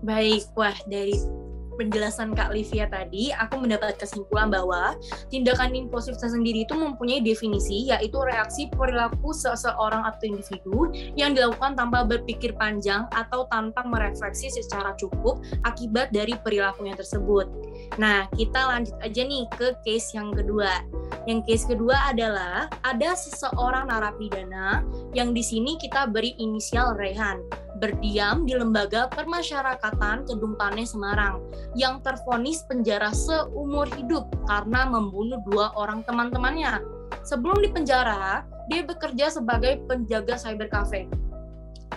Baik, 0.02 0.50
wah 0.58 0.78
dari 0.90 1.41
penjelasan 1.82 2.38
Kak 2.38 2.54
Livia 2.54 2.86
tadi, 2.86 3.34
aku 3.34 3.58
mendapat 3.58 3.98
kesimpulan 3.98 4.54
bahwa 4.54 4.94
tindakan 5.34 5.74
impulsif 5.74 6.14
sendiri 6.22 6.70
itu 6.70 6.78
mempunyai 6.78 7.26
definisi, 7.26 7.90
yaitu 7.90 8.22
reaksi 8.22 8.70
perilaku 8.70 9.34
seseorang 9.34 10.06
atau 10.06 10.30
individu 10.30 10.94
yang 11.18 11.34
dilakukan 11.34 11.74
tanpa 11.74 12.06
berpikir 12.06 12.54
panjang 12.54 13.10
atau 13.10 13.50
tanpa 13.50 13.82
merefleksi 13.82 14.54
secara 14.54 14.94
cukup 15.02 15.42
akibat 15.66 16.14
dari 16.14 16.38
perilakunya 16.38 16.94
tersebut. 16.94 17.50
Nah, 17.98 18.30
kita 18.38 18.62
lanjut 18.70 18.94
aja 19.02 19.22
nih 19.26 19.50
ke 19.58 19.74
case 19.82 20.14
yang 20.14 20.30
kedua. 20.30 20.86
Yang 21.26 21.40
case 21.50 21.66
kedua 21.74 21.98
adalah 22.14 22.70
ada 22.86 23.18
seseorang 23.18 23.90
narapidana 23.90 24.86
yang 25.18 25.34
di 25.34 25.42
sini 25.42 25.82
kita 25.82 26.06
beri 26.10 26.38
inisial 26.38 26.94
Rehan 26.94 27.42
berdiam 27.82 28.46
di 28.46 28.54
Lembaga 28.54 29.10
Permasyarakatan 29.10 30.30
Kedung 30.30 30.54
Tane 30.62 30.86
Semarang 30.86 31.42
yang 31.74 31.98
terfonis 32.06 32.62
penjara 32.70 33.10
seumur 33.10 33.90
hidup 33.98 34.30
karena 34.46 34.86
membunuh 34.86 35.42
dua 35.50 35.74
orang 35.74 36.06
teman-temannya. 36.06 36.86
Sebelum 37.26 37.58
di 37.66 37.74
penjara, 37.74 38.46
dia 38.70 38.86
bekerja 38.86 39.34
sebagai 39.34 39.82
penjaga 39.90 40.38
cyber 40.38 40.70
cafe. 40.70 41.10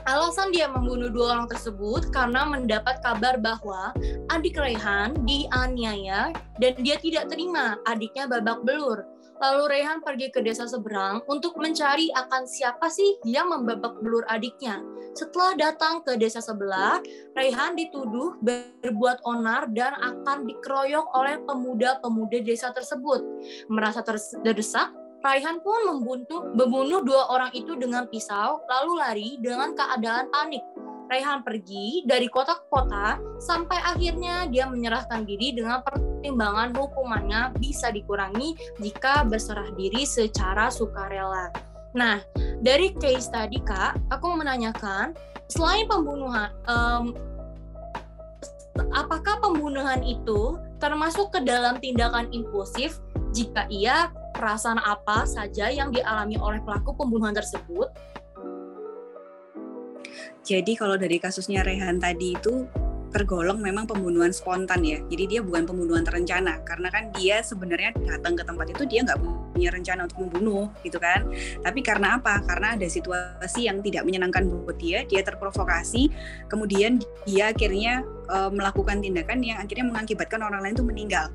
Alasan 0.04 0.52
dia 0.52 0.68
membunuh 0.68 1.08
dua 1.08 1.36
orang 1.36 1.48
tersebut 1.48 2.12
karena 2.12 2.44
mendapat 2.44 3.00
kabar 3.00 3.40
bahwa 3.40 3.92
adik 4.28 4.60
Rehan 4.60 5.16
dianiaya 5.24 6.28
dan 6.60 6.72
dia 6.84 7.00
tidak 7.00 7.32
terima 7.32 7.80
adiknya 7.88 8.28
babak 8.28 8.60
belur. 8.68 9.13
Lalu 9.42 9.62
Rehan 9.70 9.98
pergi 10.02 10.30
ke 10.30 10.40
desa 10.40 10.66
seberang 10.66 11.22
untuk 11.26 11.58
mencari 11.58 12.10
akan 12.14 12.46
siapa 12.46 12.86
sih 12.86 13.18
yang 13.26 13.50
membabak 13.50 13.98
belur 13.98 14.22
adiknya. 14.30 14.78
Setelah 15.14 15.54
datang 15.54 16.02
ke 16.02 16.18
desa 16.18 16.42
sebelah, 16.42 16.98
Rehan 17.38 17.78
dituduh 17.78 18.38
berbuat 18.42 19.22
onar 19.26 19.70
dan 19.74 19.94
akan 19.98 20.46
dikeroyok 20.46 21.06
oleh 21.14 21.38
pemuda-pemuda 21.46 22.42
desa 22.42 22.74
tersebut. 22.74 23.22
Merasa 23.70 24.02
terdesak, 24.42 24.90
Raihan 25.24 25.56
pun 25.64 25.88
membunuh, 25.88 26.52
membunuh 26.52 27.00
dua 27.00 27.32
orang 27.32 27.48
itu 27.56 27.72
dengan 27.80 28.04
pisau, 28.12 28.60
lalu 28.68 28.92
lari 29.00 29.28
dengan 29.40 29.72
keadaan 29.72 30.28
panik. 30.28 30.60
Raihan 31.14 31.46
pergi 31.46 32.02
dari 32.10 32.26
kota 32.26 32.58
ke 32.58 32.66
kota 32.74 33.22
sampai 33.38 33.78
akhirnya 33.86 34.50
dia 34.50 34.66
menyerahkan 34.66 35.22
diri 35.22 35.54
dengan 35.54 35.78
pertimbangan 35.86 36.74
hukumannya 36.74 37.54
bisa 37.62 37.94
dikurangi 37.94 38.58
jika 38.82 39.22
berserah 39.22 39.70
diri 39.78 40.02
secara 40.02 40.74
sukarela. 40.74 41.54
Nah, 41.94 42.18
dari 42.58 42.90
case 42.98 43.30
tadi 43.30 43.62
kak, 43.62 44.10
aku 44.10 44.26
menanyakan 44.34 45.14
selain 45.46 45.86
pembunuhan, 45.86 46.50
um, 46.66 47.14
apakah 48.90 49.38
pembunuhan 49.38 50.02
itu 50.02 50.58
termasuk 50.82 51.30
ke 51.30 51.46
dalam 51.46 51.78
tindakan 51.78 52.26
impulsif 52.34 52.98
jika 53.30 53.70
ia 53.70 54.10
perasaan 54.34 54.82
apa 54.82 55.30
saja 55.30 55.70
yang 55.70 55.94
dialami 55.94 56.34
oleh 56.42 56.58
pelaku 56.66 56.90
pembunuhan 56.98 57.38
tersebut? 57.38 57.86
Jadi 60.44 60.76
kalau 60.76 60.94
dari 61.00 61.16
kasusnya 61.16 61.64
Rehan 61.64 61.96
tadi 61.98 62.36
itu 62.36 62.68
tergolong 63.14 63.62
memang 63.62 63.86
pembunuhan 63.86 64.34
spontan 64.34 64.82
ya. 64.82 64.98
Jadi 65.06 65.38
dia 65.38 65.40
bukan 65.40 65.62
pembunuhan 65.62 66.02
terencana 66.02 66.58
karena 66.66 66.90
kan 66.90 67.14
dia 67.14 67.38
sebenarnya 67.46 67.94
datang 67.94 68.34
ke 68.34 68.42
tempat 68.42 68.66
itu 68.74 68.82
dia 68.90 69.06
nggak 69.06 69.22
punya 69.54 69.70
rencana 69.70 70.10
untuk 70.10 70.26
membunuh 70.26 70.66
gitu 70.82 70.98
kan. 70.98 71.22
Tapi 71.62 71.80
karena 71.86 72.18
apa? 72.18 72.42
Karena 72.42 72.74
ada 72.74 72.90
situasi 72.90 73.70
yang 73.70 73.78
tidak 73.86 74.02
menyenangkan 74.02 74.50
buat 74.50 74.74
dia, 74.82 75.06
dia 75.06 75.22
terprovokasi, 75.22 76.10
kemudian 76.50 76.98
dia 77.22 77.54
akhirnya 77.54 78.02
uh, 78.28 78.50
melakukan 78.50 78.98
tindakan 78.98 79.40
yang 79.46 79.62
akhirnya 79.62 79.86
mengakibatkan 79.86 80.42
orang 80.42 80.66
lain 80.66 80.74
itu 80.74 80.84
meninggal 80.84 81.26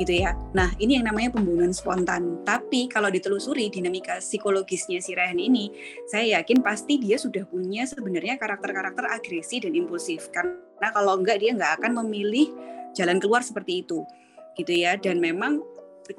gitu 0.00 0.12
ya. 0.12 0.32
Nah 0.56 0.72
ini 0.80 0.96
yang 1.00 1.12
namanya 1.12 1.36
pembunuhan 1.36 1.76
spontan. 1.76 2.40
Tapi 2.48 2.88
kalau 2.88 3.12
ditelusuri 3.12 3.68
dinamika 3.68 4.24
psikologisnya 4.24 5.04
si 5.04 5.12
Rehan 5.12 5.36
ini, 5.36 5.68
saya 6.08 6.40
yakin 6.40 6.64
pasti 6.64 6.96
dia 6.96 7.20
sudah 7.20 7.44
punya 7.44 7.84
sebenarnya 7.84 8.40
karakter-karakter 8.40 9.04
agresi 9.04 9.60
dan 9.60 9.76
impulsif. 9.76 10.32
Karena 10.32 10.65
kalau 10.80 11.16
enggak 11.18 11.40
dia 11.40 11.52
nggak 11.56 11.82
akan 11.82 12.04
memilih 12.04 12.52
jalan 12.96 13.20
keluar 13.20 13.44
seperti 13.44 13.84
itu 13.84 14.04
gitu 14.56 14.72
ya. 14.72 14.96
Dan 14.96 15.20
memang 15.20 15.60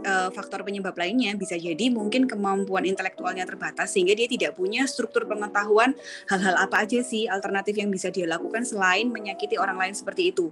uh, 0.03 0.29
faktor 0.33 0.63
penyebab 0.67 0.95
lainnya 0.97 1.33
bisa 1.39 1.55
jadi 1.55 1.87
mungkin 1.87 2.27
kemampuan 2.27 2.83
intelektualnya 2.83 3.47
terbatas 3.47 3.95
sehingga 3.95 4.17
dia 4.17 4.27
tidak 4.27 4.57
punya 4.59 4.83
struktur 4.89 5.23
pengetahuan 5.29 5.95
hal-hal 6.27 6.55
apa 6.59 6.83
aja 6.83 6.99
sih 7.03 7.29
alternatif 7.29 7.79
yang 7.79 7.89
bisa 7.93 8.11
dia 8.11 8.27
lakukan 8.27 8.67
selain 8.67 9.07
menyakiti 9.07 9.55
orang 9.55 9.79
lain 9.79 9.95
seperti 9.95 10.35
itu 10.35 10.51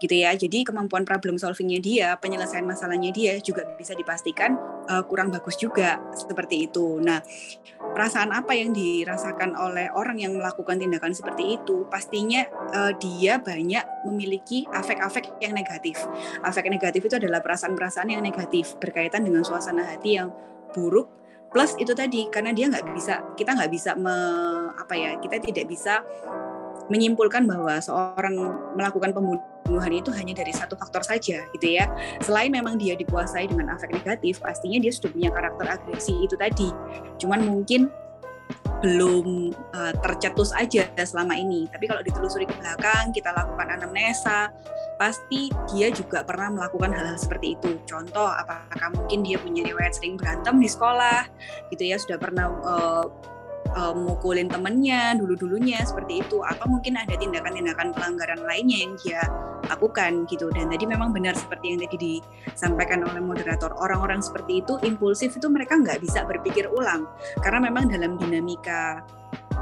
gitu 0.00 0.16
ya. 0.16 0.32
Jadi 0.32 0.64
kemampuan 0.64 1.04
problem 1.04 1.36
solvingnya 1.36 1.78
dia, 1.78 2.08
penyelesaian 2.16 2.64
masalahnya 2.64 3.12
dia 3.12 3.36
juga 3.44 3.68
bisa 3.76 3.92
dipastikan 3.92 4.56
uh, 4.88 5.04
kurang 5.04 5.28
bagus 5.28 5.60
juga 5.60 6.00
seperti 6.16 6.66
itu. 6.66 6.98
Nah, 7.04 7.20
perasaan 7.92 8.32
apa 8.32 8.56
yang 8.56 8.72
dirasakan 8.72 9.54
oleh 9.54 9.92
orang 9.92 10.16
yang 10.16 10.32
melakukan 10.34 10.80
tindakan 10.80 11.12
seperti 11.12 11.60
itu? 11.60 11.84
Pastinya 11.92 12.48
uh, 12.72 12.92
dia 12.96 13.38
banyak 13.38 14.08
memiliki 14.08 14.64
afek-afek 14.72 15.38
yang 15.44 15.52
negatif. 15.52 16.00
Afek 16.40 16.72
negatif 16.72 17.04
itu 17.04 17.20
adalah 17.20 17.44
perasaan-perasaan 17.44 18.08
yang 18.16 18.24
negatif 18.24 18.80
berkaitan 18.80 19.22
dengan 19.22 19.44
suasana 19.44 19.84
hati 19.84 20.16
yang 20.16 20.32
buruk 20.72 21.20
plus 21.50 21.74
itu 21.82 21.90
tadi 21.98 22.30
karena 22.30 22.54
dia 22.54 22.70
nggak 22.70 22.94
bisa 22.94 23.34
kita 23.34 23.58
nggak 23.58 23.70
bisa 23.74 23.98
me, 23.98 24.14
apa 24.78 24.94
ya 24.94 25.18
kita 25.18 25.42
tidak 25.42 25.66
bisa 25.66 25.98
menyimpulkan 26.90 27.46
bahwa 27.46 27.78
seorang 27.78 28.34
melakukan 28.74 29.14
pembunuhan 29.14 29.92
itu 29.94 30.10
hanya 30.10 30.34
dari 30.34 30.50
satu 30.50 30.74
faktor 30.74 31.06
saja 31.06 31.46
gitu 31.54 31.66
ya. 31.66 31.86
Selain 32.20 32.50
memang 32.50 32.76
dia 32.76 32.98
dikuasai 32.98 33.46
dengan 33.46 33.72
afek 33.78 33.94
negatif, 33.94 34.42
pastinya 34.42 34.82
dia 34.82 34.90
sudah 34.90 35.10
punya 35.14 35.30
karakter 35.30 35.66
agresi 35.70 36.18
itu 36.20 36.34
tadi. 36.34 36.68
Cuman 37.22 37.46
mungkin 37.46 37.88
belum 38.80 39.52
uh, 39.76 39.92
tercetus 40.00 40.50
aja 40.56 40.88
selama 41.04 41.36
ini. 41.36 41.68
Tapi 41.68 41.84
kalau 41.84 42.00
ditelusuri 42.00 42.48
ke 42.48 42.56
belakang, 42.56 43.12
kita 43.12 43.30
lakukan 43.36 43.76
anamnesa, 43.76 44.48
pasti 44.96 45.52
dia 45.68 45.92
juga 45.92 46.24
pernah 46.24 46.48
melakukan 46.48 46.88
hal-hal 46.96 47.20
seperti 47.20 47.60
itu. 47.60 47.76
Contoh, 47.84 48.24
apakah 48.24 48.88
mungkin 48.96 49.20
dia 49.20 49.36
punya 49.36 49.68
riwayat 49.68 50.00
sering 50.00 50.16
berantem 50.16 50.56
di 50.56 50.68
sekolah, 50.68 51.28
gitu 51.68 51.92
ya, 51.92 52.00
sudah 52.00 52.16
pernah 52.16 52.48
uh, 52.64 53.04
uh, 53.76 53.94
mukulin 53.94 54.48
temennya 54.50 55.14
dulu-dulunya 55.16 55.82
seperti 55.84 56.24
itu. 56.24 56.42
Apa 56.42 56.66
mungkin 56.66 56.98
ada 56.98 57.14
tindakan-tindakan 57.14 57.94
pelanggaran 57.94 58.40
lainnya 58.44 58.78
yang 58.86 58.92
dia 59.00 59.20
lakukan 59.68 60.26
gitu. 60.26 60.50
Dan 60.50 60.72
tadi 60.72 60.84
memang 60.88 61.14
benar 61.14 61.38
seperti 61.38 61.74
yang 61.74 61.78
tadi 61.84 61.96
disampaikan 61.98 63.06
oleh 63.06 63.22
moderator. 63.22 63.70
Orang-orang 63.78 64.24
seperti 64.24 64.64
itu 64.64 64.80
impulsif 64.82 65.36
itu 65.36 65.46
mereka 65.46 65.78
nggak 65.78 66.02
bisa 66.02 66.26
berpikir 66.26 66.66
ulang. 66.70 67.06
Karena 67.44 67.70
memang 67.70 67.86
dalam 67.86 68.18
dinamika 68.18 69.04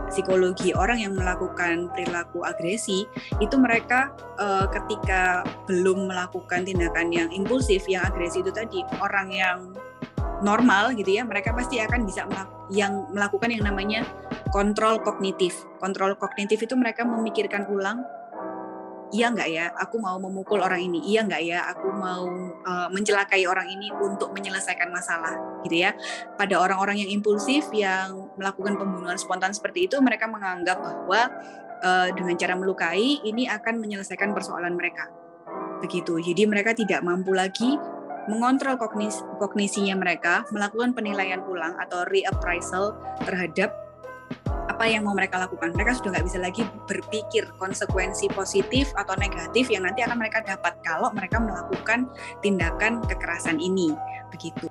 psikologi 0.09 0.73
orang 0.73 1.05
yang 1.05 1.13
melakukan 1.13 1.93
perilaku 1.93 2.41
agresi 2.41 3.05
itu 3.45 3.57
mereka 3.61 4.09
uh, 4.41 4.65
ketika 4.73 5.45
belum 5.69 6.09
melakukan 6.09 6.65
tindakan 6.65 7.13
yang 7.13 7.29
impulsif 7.29 7.85
yang 7.85 8.09
agresi 8.09 8.41
itu 8.41 8.49
tadi 8.49 8.81
orang 9.05 9.29
yang 9.29 9.59
normal 10.41 10.95
gitu 10.95 11.19
ya 11.19 11.27
mereka 11.27 11.51
pasti 11.51 11.83
akan 11.83 12.07
bisa 12.07 12.23
melak 12.27 12.49
yang 12.69 13.11
melakukan 13.11 13.51
yang 13.51 13.65
namanya 13.67 14.07
kontrol 14.55 15.01
kognitif. 15.03 15.57
Kontrol 15.83 16.15
kognitif 16.17 16.63
itu 16.63 16.75
mereka 16.77 17.03
memikirkan 17.03 17.67
ulang 17.69 18.05
iya 19.09 19.33
nggak 19.33 19.49
ya 19.49 19.73
aku 19.73 19.97
mau 19.97 20.21
memukul 20.21 20.61
orang 20.61 20.85
ini 20.85 21.01
iya 21.01 21.25
nggak 21.25 21.41
ya 21.41 21.65
aku 21.73 21.89
mau 21.97 22.29
uh, 22.61 22.89
mencelakai 22.93 23.41
orang 23.49 23.65
ini 23.65 23.89
untuk 23.89 24.37
menyelesaikan 24.37 24.93
masalah 24.93 25.33
gitu 25.65 25.81
ya. 25.81 25.97
Pada 26.37 26.61
orang-orang 26.61 27.03
yang 27.05 27.11
impulsif 27.17 27.73
yang 27.73 28.29
melakukan 28.37 28.77
pembunuhan 28.77 29.17
spontan 29.17 29.57
seperti 29.57 29.89
itu 29.89 29.97
mereka 30.05 30.29
menganggap 30.29 30.79
bahwa 30.81 31.33
uh, 31.83 32.09
dengan 32.13 32.37
cara 32.37 32.55
melukai 32.55 33.25
ini 33.25 33.49
akan 33.49 33.81
menyelesaikan 33.81 34.37
persoalan 34.37 34.77
mereka. 34.77 35.09
Begitu. 35.81 36.21
Jadi 36.21 36.43
mereka 36.45 36.77
tidak 36.77 37.01
mampu 37.01 37.33
lagi 37.33 37.79
mengontrol 38.29 38.77
kognis, 38.77 39.25
kognisinya 39.41 39.97
mereka, 39.97 40.45
melakukan 40.53 40.93
penilaian 40.93 41.41
ulang 41.49 41.75
atau 41.81 42.05
reappraisal 42.07 42.95
terhadap 43.25 43.73
apa 44.69 44.85
yang 44.87 45.09
mau 45.09 45.17
mereka 45.17 45.41
lakukan. 45.41 45.75
Mereka 45.75 45.99
sudah 45.99 46.15
nggak 46.15 46.27
bisa 46.29 46.39
lagi 46.39 46.63
berpikir 46.87 47.51
konsekuensi 47.59 48.31
positif 48.31 48.93
atau 48.95 49.17
negatif 49.19 49.73
yang 49.73 49.89
nanti 49.89 50.05
akan 50.05 50.21
mereka 50.21 50.45
dapat 50.45 50.77
kalau 50.85 51.11
mereka 51.17 51.41
melakukan 51.41 52.07
tindakan 52.45 53.03
kekerasan 53.09 53.59
ini. 53.59 53.97
Begitu. 54.31 54.71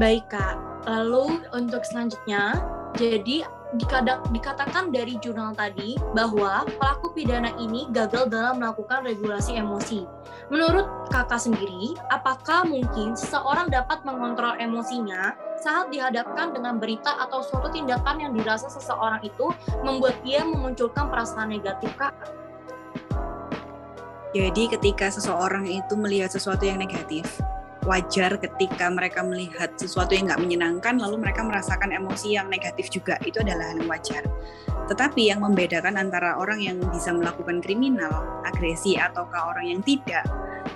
Baik 0.00 0.26
Kak, 0.26 0.58
lalu 0.90 1.46
untuk 1.54 1.86
selanjutnya, 1.86 2.58
jadi 2.98 3.46
dikatakan 4.30 4.94
dari 4.94 5.18
jurnal 5.18 5.54
tadi 5.54 5.98
bahwa 6.14 6.62
pelaku 6.78 7.10
pidana 7.14 7.50
ini 7.58 7.90
gagal 7.90 8.30
dalam 8.30 8.62
melakukan 8.62 9.02
regulasi 9.02 9.58
emosi. 9.58 10.06
Menurut 10.52 11.08
kakak 11.08 11.40
sendiri, 11.40 11.96
apakah 12.12 12.68
mungkin 12.68 13.16
seseorang 13.16 13.72
dapat 13.72 14.04
mengontrol 14.04 14.54
emosinya 14.60 15.32
saat 15.58 15.88
dihadapkan 15.88 16.52
dengan 16.52 16.76
berita 16.76 17.16
atau 17.24 17.40
suatu 17.40 17.72
tindakan 17.72 18.20
yang 18.20 18.32
dirasa 18.36 18.68
seseorang 18.68 19.24
itu 19.24 19.48
membuat 19.80 20.20
dia 20.20 20.44
memunculkan 20.44 21.08
perasaan 21.08 21.48
negatif, 21.48 21.90
Kak? 21.96 22.12
Jadi 24.34 24.66
ketika 24.66 25.14
seseorang 25.14 25.62
itu 25.62 25.94
melihat 25.94 26.26
sesuatu 26.26 26.66
yang 26.66 26.82
negatif, 26.82 27.38
wajar 27.84 28.40
ketika 28.40 28.88
mereka 28.88 29.20
melihat 29.20 29.72
sesuatu 29.76 30.16
yang 30.16 30.28
nggak 30.32 30.42
menyenangkan 30.42 30.96
lalu 30.96 31.20
mereka 31.20 31.44
merasakan 31.44 31.92
emosi 31.92 32.36
yang 32.36 32.48
negatif 32.48 32.88
juga. 32.88 33.20
Itu 33.24 33.44
adalah 33.44 33.72
hal 33.72 33.80
yang 33.80 33.90
wajar. 33.92 34.24
Tetapi 34.88 35.32
yang 35.32 35.40
membedakan 35.40 35.96
antara 35.96 36.36
orang 36.36 36.60
yang 36.60 36.76
bisa 36.92 37.12
melakukan 37.12 37.64
kriminal 37.64 38.44
agresi 38.44 38.96
ataukah 39.00 39.56
orang 39.56 39.76
yang 39.76 39.80
tidak 39.80 40.24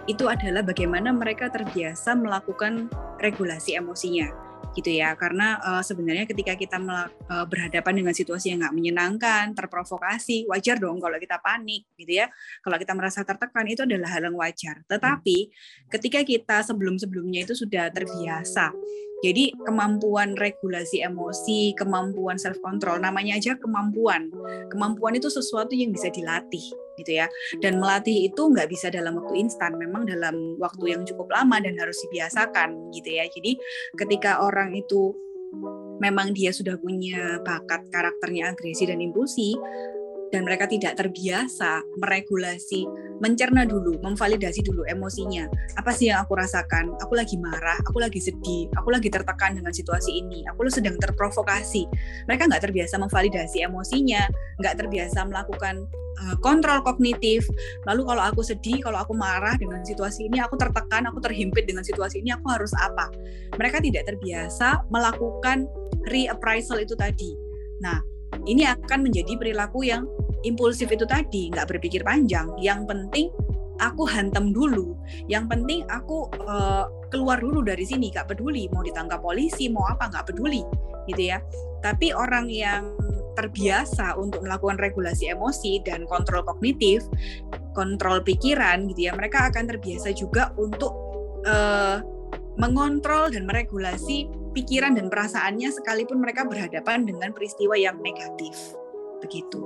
itu 0.09 0.25
adalah 0.25 0.65
bagaimana 0.65 1.13
mereka 1.13 1.53
terbiasa 1.53 2.17
melakukan 2.17 2.89
regulasi 3.21 3.77
emosinya 3.77 4.48
gitu 4.77 4.91
ya. 4.95 5.15
Karena 5.19 5.59
uh, 5.61 5.83
sebenarnya 5.83 6.25
ketika 6.29 6.55
kita 6.55 6.79
uh, 6.79 7.47
berhadapan 7.47 8.05
dengan 8.05 8.15
situasi 8.15 8.55
yang 8.55 8.63
nggak 8.63 8.75
menyenangkan 8.77 9.45
terprovokasi 9.57 10.47
wajar 10.47 10.79
dong 10.79 11.03
kalau 11.03 11.19
kita 11.19 11.41
panik 11.43 11.89
gitu 11.99 12.25
ya. 12.25 12.27
Kalau 12.63 12.77
kita 12.79 12.93
merasa 12.95 13.27
tertekan 13.27 13.67
itu 13.67 13.83
adalah 13.85 14.09
hal 14.13 14.29
yang 14.31 14.37
wajar. 14.37 14.83
Tetapi 14.87 15.39
ketika 15.91 16.21
kita 16.23 16.57
sebelum 16.63 16.99
sebelumnya 17.01 17.43
itu 17.43 17.55
sudah 17.59 17.91
terbiasa 17.91 18.71
Jadi 19.19 19.51
kemampuan 19.67 20.39
regulasi 20.39 21.03
emosi, 21.03 21.75
kemampuan 21.75 22.39
self 22.39 22.63
control, 22.63 23.03
namanya 23.03 23.35
aja 23.35 23.59
kemampuan. 23.59 24.31
Kemampuan 24.71 25.19
itu 25.19 25.27
sesuatu 25.27 25.75
yang 25.75 25.91
bisa 25.91 26.07
dilatih 26.15 26.63
gitu 26.99 27.19
ya. 27.19 27.27
Dan 27.59 27.83
melatih 27.83 28.31
itu 28.31 28.43
nggak 28.47 28.71
bisa 28.71 28.91
dalam 28.95 29.19
waktu 29.19 29.43
instan, 29.43 29.75
memang 29.75 30.07
dalam 30.07 30.59
waktu 30.63 30.95
yang 30.95 31.03
cukup 31.03 31.35
lama 31.35 31.59
dan 31.59 31.75
harus 31.79 31.99
dibiasakan 32.07 32.95
gitu 32.95 33.11
ya. 33.11 33.27
Jadi 33.27 33.59
ketika 33.99 34.43
orang 34.43 34.75
itu 34.79 35.15
memang 35.99 36.31
dia 36.31 36.55
sudah 36.55 36.79
punya 36.79 37.43
bakat 37.43 37.91
karakternya 37.91 38.55
agresi 38.55 38.87
dan 38.87 39.03
impulsi, 39.03 39.59
dan 40.29 40.45
mereka 40.45 40.69
tidak 40.69 41.01
terbiasa 41.01 41.81
meregulasi, 42.01 42.85
mencerna 43.19 43.65
dulu, 43.65 43.97
memvalidasi 44.05 44.61
dulu 44.61 44.85
emosinya. 44.87 45.49
Apa 45.81 45.91
sih 45.91 46.13
yang 46.13 46.25
aku 46.25 46.37
rasakan? 46.37 46.93
Aku 47.03 47.17
lagi 47.17 47.41
marah, 47.41 47.81
aku 47.89 47.99
lagi 47.99 48.21
sedih, 48.21 48.69
aku 48.77 48.93
lagi 48.93 49.09
tertekan 49.09 49.57
dengan 49.57 49.73
situasi 49.73 50.21
ini, 50.21 50.45
aku 50.47 50.69
sedang 50.69 51.01
terprovokasi. 51.01 51.89
Mereka 52.29 52.47
nggak 52.49 52.63
terbiasa 52.69 53.01
memvalidasi 53.01 53.65
emosinya, 53.65 54.29
nggak 54.61 54.75
terbiasa 54.85 55.25
melakukan 55.25 55.89
uh, 56.23 56.37
kontrol 56.45 56.85
kognitif. 56.85 57.49
Lalu 57.89 58.05
kalau 58.05 58.23
aku 58.29 58.41
sedih, 58.45 58.85
kalau 58.85 59.01
aku 59.01 59.17
marah 59.17 59.57
dengan 59.57 59.81
situasi 59.83 60.29
ini, 60.29 60.45
aku 60.45 60.61
tertekan, 60.61 61.09
aku 61.09 61.25
terhimpit 61.25 61.65
dengan 61.65 61.83
situasi 61.83 62.21
ini, 62.21 62.37
aku 62.37 62.47
harus 62.53 62.71
apa? 62.77 63.09
Mereka 63.57 63.81
tidak 63.81 64.05
terbiasa 64.07 64.85
melakukan 64.93 65.65
reappraisal 66.09 66.79
itu 66.79 66.93
tadi. 66.95 67.33
Nah, 67.79 68.18
ini 68.47 68.65
akan 68.65 69.09
menjadi 69.09 69.37
perilaku 69.37 69.87
yang 69.87 70.05
impulsif 70.47 70.89
itu 70.93 71.05
tadi 71.09 71.51
nggak 71.53 71.69
berpikir 71.77 72.05
panjang. 72.05 72.49
Yang 72.61 72.89
penting 72.89 73.27
aku 73.79 74.05
hantam 74.07 74.51
dulu. 74.51 74.95
Yang 75.27 75.45
penting 75.55 75.81
aku 75.89 76.29
uh, 76.45 76.87
keluar 77.09 77.41
dulu 77.41 77.65
dari 77.65 77.85
sini 77.87 78.13
nggak 78.13 78.35
peduli 78.35 78.69
mau 78.71 78.85
ditangkap 78.85 79.23
polisi 79.23 79.71
mau 79.73 79.87
apa 79.89 80.11
nggak 80.11 80.35
peduli 80.35 80.63
gitu 81.11 81.23
ya. 81.35 81.39
Tapi 81.81 82.13
orang 82.13 82.51
yang 82.51 82.95
terbiasa 83.39 84.19
untuk 84.19 84.43
melakukan 84.43 84.83
regulasi 84.83 85.31
emosi 85.31 85.79
dan 85.87 86.03
kontrol 86.11 86.43
kognitif 86.43 87.07
kontrol 87.71 88.19
pikiran 88.19 88.91
gitu 88.91 89.07
ya 89.07 89.15
mereka 89.15 89.47
akan 89.47 89.71
terbiasa 89.71 90.11
juga 90.11 90.51
untuk 90.59 90.91
uh, 91.47 92.03
mengontrol 92.59 93.31
dan 93.31 93.47
meregulasi 93.47 94.27
pikiran 94.59 94.99
dan 94.99 95.07
perasaannya 95.07 95.71
sekalipun 95.71 96.19
mereka 96.19 96.43
berhadapan 96.43 97.07
dengan 97.07 97.31
peristiwa 97.31 97.79
yang 97.79 98.03
negatif 98.03 98.75
begitu. 99.23 99.63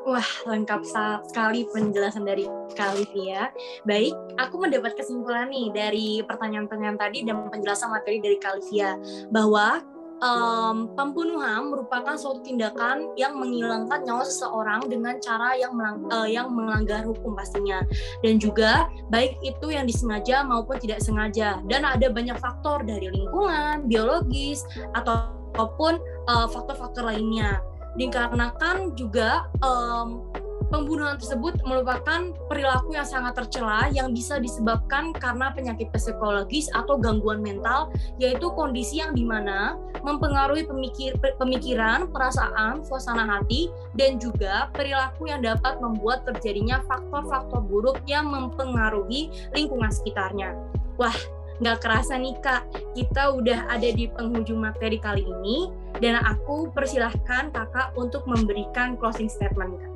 Wah, 0.00 0.30
lengkap 0.48 0.80
sekali 1.28 1.68
penjelasan 1.70 2.24
dari 2.24 2.48
Kalivia. 2.72 3.52
Baik, 3.84 4.16
aku 4.40 4.58
mendapat 4.58 4.96
kesimpulan 4.96 5.52
nih 5.52 5.70
dari 5.70 6.08
pertanyaan-pertanyaan 6.24 6.98
tadi 6.98 7.22
dan 7.22 7.46
penjelasan 7.52 7.92
materi 7.92 8.18
dari 8.18 8.40
Kalivia 8.40 8.96
bahwa 9.28 9.84
um, 10.20 10.92
pembunuhan 10.94 11.72
merupakan 11.72 12.14
suatu 12.14 12.40
tindakan 12.44 13.12
yang 13.16 13.36
menghilangkan 13.36 14.04
nyawa 14.04 14.24
seseorang 14.24 14.86
dengan 14.86 15.16
cara 15.18 15.56
yang 15.56 15.72
melang 15.74 16.06
uh, 16.12 16.28
yang 16.28 16.52
melanggar 16.52 17.02
hukum 17.04 17.34
pastinya. 17.34 17.82
Dan 18.24 18.40
juga 18.40 18.88
baik 19.08 19.40
itu 19.42 19.72
yang 19.72 19.88
disengaja 19.88 20.44
maupun 20.46 20.78
tidak 20.78 21.00
sengaja. 21.02 21.60
Dan 21.66 21.84
ada 21.84 22.08
banyak 22.12 22.36
faktor 22.38 22.84
dari 22.84 23.10
lingkungan 23.10 23.88
biologis 23.88 24.64
ataupun 24.94 25.98
uh, 26.30 26.46
faktor-faktor 26.48 27.08
lainnya. 27.08 27.60
Dikarenakan 27.98 28.94
juga 28.94 29.50
um, 29.66 30.30
pembunuhan 30.68 31.16
tersebut 31.16 31.56
merupakan 31.64 32.36
perilaku 32.46 32.92
yang 32.92 33.08
sangat 33.08 33.32
tercela 33.40 33.88
yang 33.90 34.12
bisa 34.12 34.36
disebabkan 34.36 35.16
karena 35.16 35.48
penyakit 35.56 35.88
psikologis 35.96 36.68
atau 36.76 37.00
gangguan 37.00 37.40
mental, 37.40 37.88
yaitu 38.20 38.52
kondisi 38.52 39.00
yang 39.00 39.16
di 39.16 39.24
mana 39.24 39.80
mempengaruhi 40.04 40.68
pemikir, 40.68 41.16
pemikiran, 41.40 42.12
perasaan, 42.12 42.84
suasana 42.84 43.24
hati, 43.24 43.72
dan 43.96 44.20
juga 44.20 44.68
perilaku 44.76 45.32
yang 45.32 45.40
dapat 45.40 45.80
membuat 45.80 46.28
terjadinya 46.28 46.84
faktor-faktor 46.84 47.64
buruk 47.64 47.98
yang 48.04 48.28
mempengaruhi 48.28 49.32
lingkungan 49.56 49.88
sekitarnya. 49.88 50.52
Wah, 51.00 51.16
nggak 51.60 51.80
kerasa 51.84 52.16
nih 52.16 52.36
kak, 52.40 52.64
kita 52.96 53.36
udah 53.36 53.68
ada 53.68 53.88
di 53.92 54.08
penghujung 54.08 54.64
materi 54.64 54.96
kali 54.96 55.24
ini 55.24 55.68
dan 56.00 56.16
aku 56.24 56.72
persilahkan 56.72 57.52
kakak 57.52 57.92
untuk 58.00 58.24
memberikan 58.24 58.96
closing 58.96 59.28
statement 59.28 59.76
kak. 59.76 59.92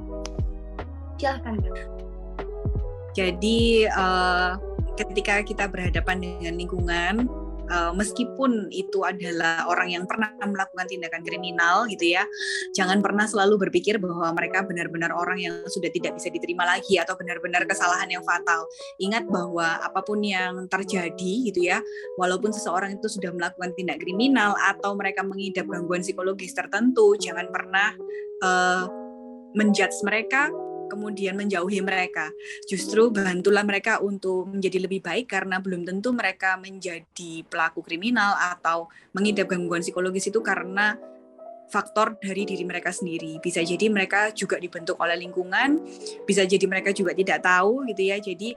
Silahkan. 1.24 1.56
Jadi 3.16 3.88
uh, 3.88 4.60
ketika 5.00 5.40
kita 5.40 5.64
berhadapan 5.72 6.20
dengan 6.20 6.52
lingkungan, 6.60 7.24
uh, 7.72 7.96
meskipun 7.96 8.68
itu 8.68 9.00
adalah 9.08 9.64
orang 9.72 9.88
yang 9.96 10.04
pernah 10.04 10.36
melakukan 10.36 10.84
tindakan 10.84 11.24
kriminal 11.24 11.88
gitu 11.88 12.12
ya 12.12 12.28
jangan 12.76 13.00
pernah 13.00 13.24
selalu 13.24 13.56
berpikir 13.56 13.96
bahwa 13.96 14.36
mereka 14.36 14.68
benar-benar 14.68 15.16
orang 15.16 15.40
yang 15.40 15.54
sudah 15.64 15.88
tidak 15.88 16.20
bisa 16.20 16.28
diterima 16.28 16.68
lagi 16.68 17.00
atau 17.00 17.16
benar-benar 17.16 17.64
kesalahan 17.64 18.12
yang 18.12 18.20
fatal 18.20 18.68
ingat 19.00 19.24
bahwa 19.24 19.80
apa 19.80 20.04
pun 20.04 20.20
yang 20.20 20.68
terjadi 20.68 21.32
gitu 21.48 21.72
ya 21.72 21.80
walaupun 22.20 22.52
seseorang 22.52 23.00
itu 23.00 23.08
sudah 23.08 23.32
melakukan 23.32 23.72
tindak 23.72 23.96
kriminal 23.96 24.52
atau 24.60 24.92
mereka 24.92 25.24
mengidap 25.24 25.64
gangguan 25.64 26.04
psikologis 26.04 26.52
tertentu 26.52 27.16
jangan 27.16 27.48
pernah 27.48 27.96
uh, 28.44 28.84
menjudge 29.54 29.96
mereka 30.04 30.50
kemudian 30.94 31.34
menjauhi 31.34 31.82
mereka. 31.82 32.30
Justru 32.70 33.10
bantulah 33.10 33.66
mereka 33.66 33.98
untuk 33.98 34.46
menjadi 34.46 34.78
lebih 34.86 35.02
baik 35.02 35.26
karena 35.26 35.58
belum 35.58 35.82
tentu 35.82 36.14
mereka 36.14 36.54
menjadi 36.56 37.42
pelaku 37.50 37.82
kriminal 37.82 38.38
atau 38.38 38.86
mengidap 39.10 39.50
gangguan 39.50 39.82
psikologis 39.82 40.30
itu 40.30 40.38
karena 40.38 40.94
faktor 41.68 42.14
dari 42.22 42.46
diri 42.46 42.62
mereka 42.62 42.94
sendiri. 42.94 43.42
Bisa 43.42 43.58
jadi 43.66 43.90
mereka 43.90 44.30
juga 44.30 44.62
dibentuk 44.62 44.94
oleh 45.02 45.18
lingkungan, 45.18 45.82
bisa 46.22 46.46
jadi 46.46 46.64
mereka 46.70 46.94
juga 46.94 47.16
tidak 47.16 47.42
tahu 47.42 47.82
gitu 47.90 48.02
ya. 48.14 48.16
Jadi 48.22 48.54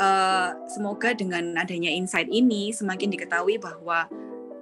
uh, 0.00 0.50
semoga 0.66 1.14
dengan 1.14 1.54
adanya 1.56 1.92
insight 1.92 2.26
ini 2.26 2.74
semakin 2.74 3.12
diketahui 3.12 3.62
bahwa 3.62 4.10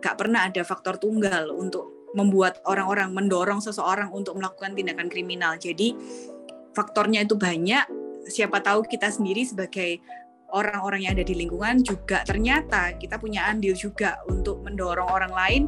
gak 0.04 0.20
pernah 0.20 0.44
ada 0.44 0.60
faktor 0.66 1.00
tunggal 1.00 1.48
untuk 1.54 2.12
membuat 2.14 2.62
orang-orang 2.62 3.10
mendorong 3.10 3.58
seseorang 3.58 4.14
untuk 4.14 4.38
melakukan 4.38 4.76
tindakan 4.78 5.10
kriminal. 5.10 5.58
Jadi 5.58 5.98
faktornya 6.74 7.22
itu 7.24 7.38
banyak 7.38 7.86
siapa 8.28 8.60
tahu 8.60 8.84
kita 8.84 9.08
sendiri 9.08 9.46
sebagai 9.46 10.02
orang-orang 10.54 11.08
yang 11.08 11.12
ada 11.18 11.26
di 11.26 11.34
lingkungan 11.34 11.82
juga 11.82 12.22
ternyata 12.22 12.94
kita 12.94 13.18
punya 13.18 13.50
andil 13.50 13.74
juga 13.74 14.22
untuk 14.30 14.62
mendorong 14.62 15.10
orang 15.10 15.32
lain 15.34 15.62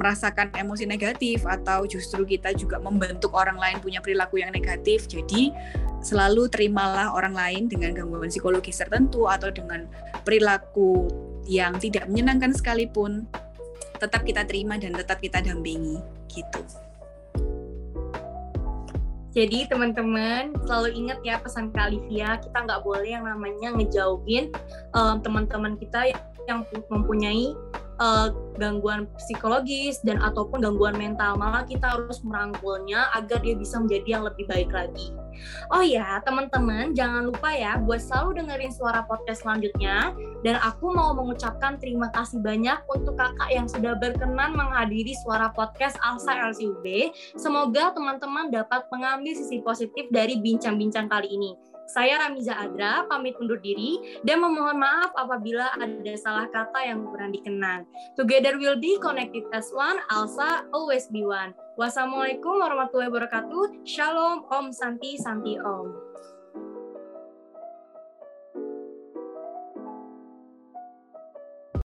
merasakan 0.00 0.48
emosi 0.56 0.88
negatif 0.88 1.44
atau 1.44 1.84
justru 1.84 2.24
kita 2.24 2.56
juga 2.56 2.80
membentuk 2.80 3.36
orang 3.36 3.60
lain 3.60 3.84
punya 3.84 4.00
perilaku 4.00 4.40
yang 4.40 4.48
negatif. 4.50 5.04
Jadi 5.04 5.52
selalu 6.00 6.48
terimalah 6.48 7.12
orang 7.12 7.36
lain 7.36 7.62
dengan 7.68 7.92
gangguan 7.92 8.32
psikologis 8.32 8.80
tertentu 8.80 9.28
atau 9.28 9.52
dengan 9.52 9.84
perilaku 10.24 11.12
yang 11.44 11.76
tidak 11.76 12.08
menyenangkan 12.08 12.56
sekalipun 12.56 13.28
tetap 14.00 14.24
kita 14.24 14.48
terima 14.48 14.80
dan 14.80 14.96
tetap 14.96 15.20
kita 15.20 15.44
dampingi 15.44 16.00
gitu. 16.32 16.64
Jadi 19.30 19.70
teman-teman 19.70 20.58
selalu 20.66 21.06
ingat 21.06 21.22
ya 21.22 21.38
pesan 21.38 21.70
Kak 21.70 21.94
Olivia, 21.94 22.42
kita 22.42 22.66
nggak 22.66 22.82
boleh 22.82 23.14
yang 23.14 23.22
namanya 23.22 23.70
ngejauhin 23.78 24.50
um, 24.90 25.22
teman-teman 25.22 25.78
kita 25.78 26.10
yang 26.50 26.66
mempunyai 26.90 27.54
uh, 28.00 28.32
gangguan 28.56 29.06
psikologis 29.20 30.00
dan 30.02 30.18
ataupun 30.20 30.64
gangguan 30.64 30.96
mental. 30.96 31.36
Malah 31.36 31.68
kita 31.68 31.96
harus 31.96 32.20
merangkulnya 32.26 33.12
agar 33.14 33.38
dia 33.44 33.54
bisa 33.54 33.78
menjadi 33.78 34.18
yang 34.18 34.24
lebih 34.26 34.44
baik 34.48 34.72
lagi. 34.72 35.12
Oh 35.72 35.80
ya, 35.80 36.20
teman-teman, 36.26 36.92
jangan 36.92 37.32
lupa 37.32 37.54
ya 37.54 37.80
buat 37.80 38.02
selalu 38.02 38.44
dengerin 38.44 38.72
suara 38.74 39.06
podcast 39.08 39.40
selanjutnya. 39.46 40.12
Dan 40.44 40.60
aku 40.60 40.92
mau 40.92 41.16
mengucapkan 41.16 41.80
terima 41.80 42.12
kasih 42.12 42.40
banyak 42.40 42.76
untuk 42.92 43.16
kakak 43.16 43.50
yang 43.52 43.64
sudah 43.68 43.96
berkenan 43.96 44.52
menghadiri 44.56 45.16
suara 45.24 45.48
podcast 45.52 45.96
Alsa 46.04 46.32
LCUB. 46.52 46.84
Semoga 47.40 47.92
teman-teman 47.96 48.52
dapat 48.52 48.84
mengambil 48.92 49.32
sisi 49.36 49.60
positif 49.64 50.08
dari 50.12 50.40
bincang-bincang 50.40 51.08
kali 51.08 51.28
ini. 51.28 51.69
Saya 51.90 52.22
Ramiza 52.22 52.54
Adra, 52.54 53.02
pamit 53.10 53.34
undur 53.42 53.58
diri 53.58 53.98
dan 54.22 54.38
memohon 54.38 54.78
maaf 54.78 55.10
apabila 55.18 55.74
ada 55.74 56.14
salah 56.14 56.46
kata 56.46 56.86
yang 56.86 57.02
kurang 57.02 57.34
dikenal. 57.34 57.82
Together 58.14 58.54
will 58.62 58.78
be 58.78 58.94
connected 59.02 59.42
as 59.50 59.66
one, 59.74 59.98
Alsa 60.06 60.70
always 60.70 61.10
be 61.10 61.26
one. 61.26 61.50
Wassalamualaikum 61.74 62.62
warahmatullahi 62.62 63.10
wabarakatuh. 63.10 63.82
Shalom, 63.82 64.46
Om 64.46 64.70
Santi, 64.70 65.18
Santi 65.18 65.58
Om. 65.58 65.99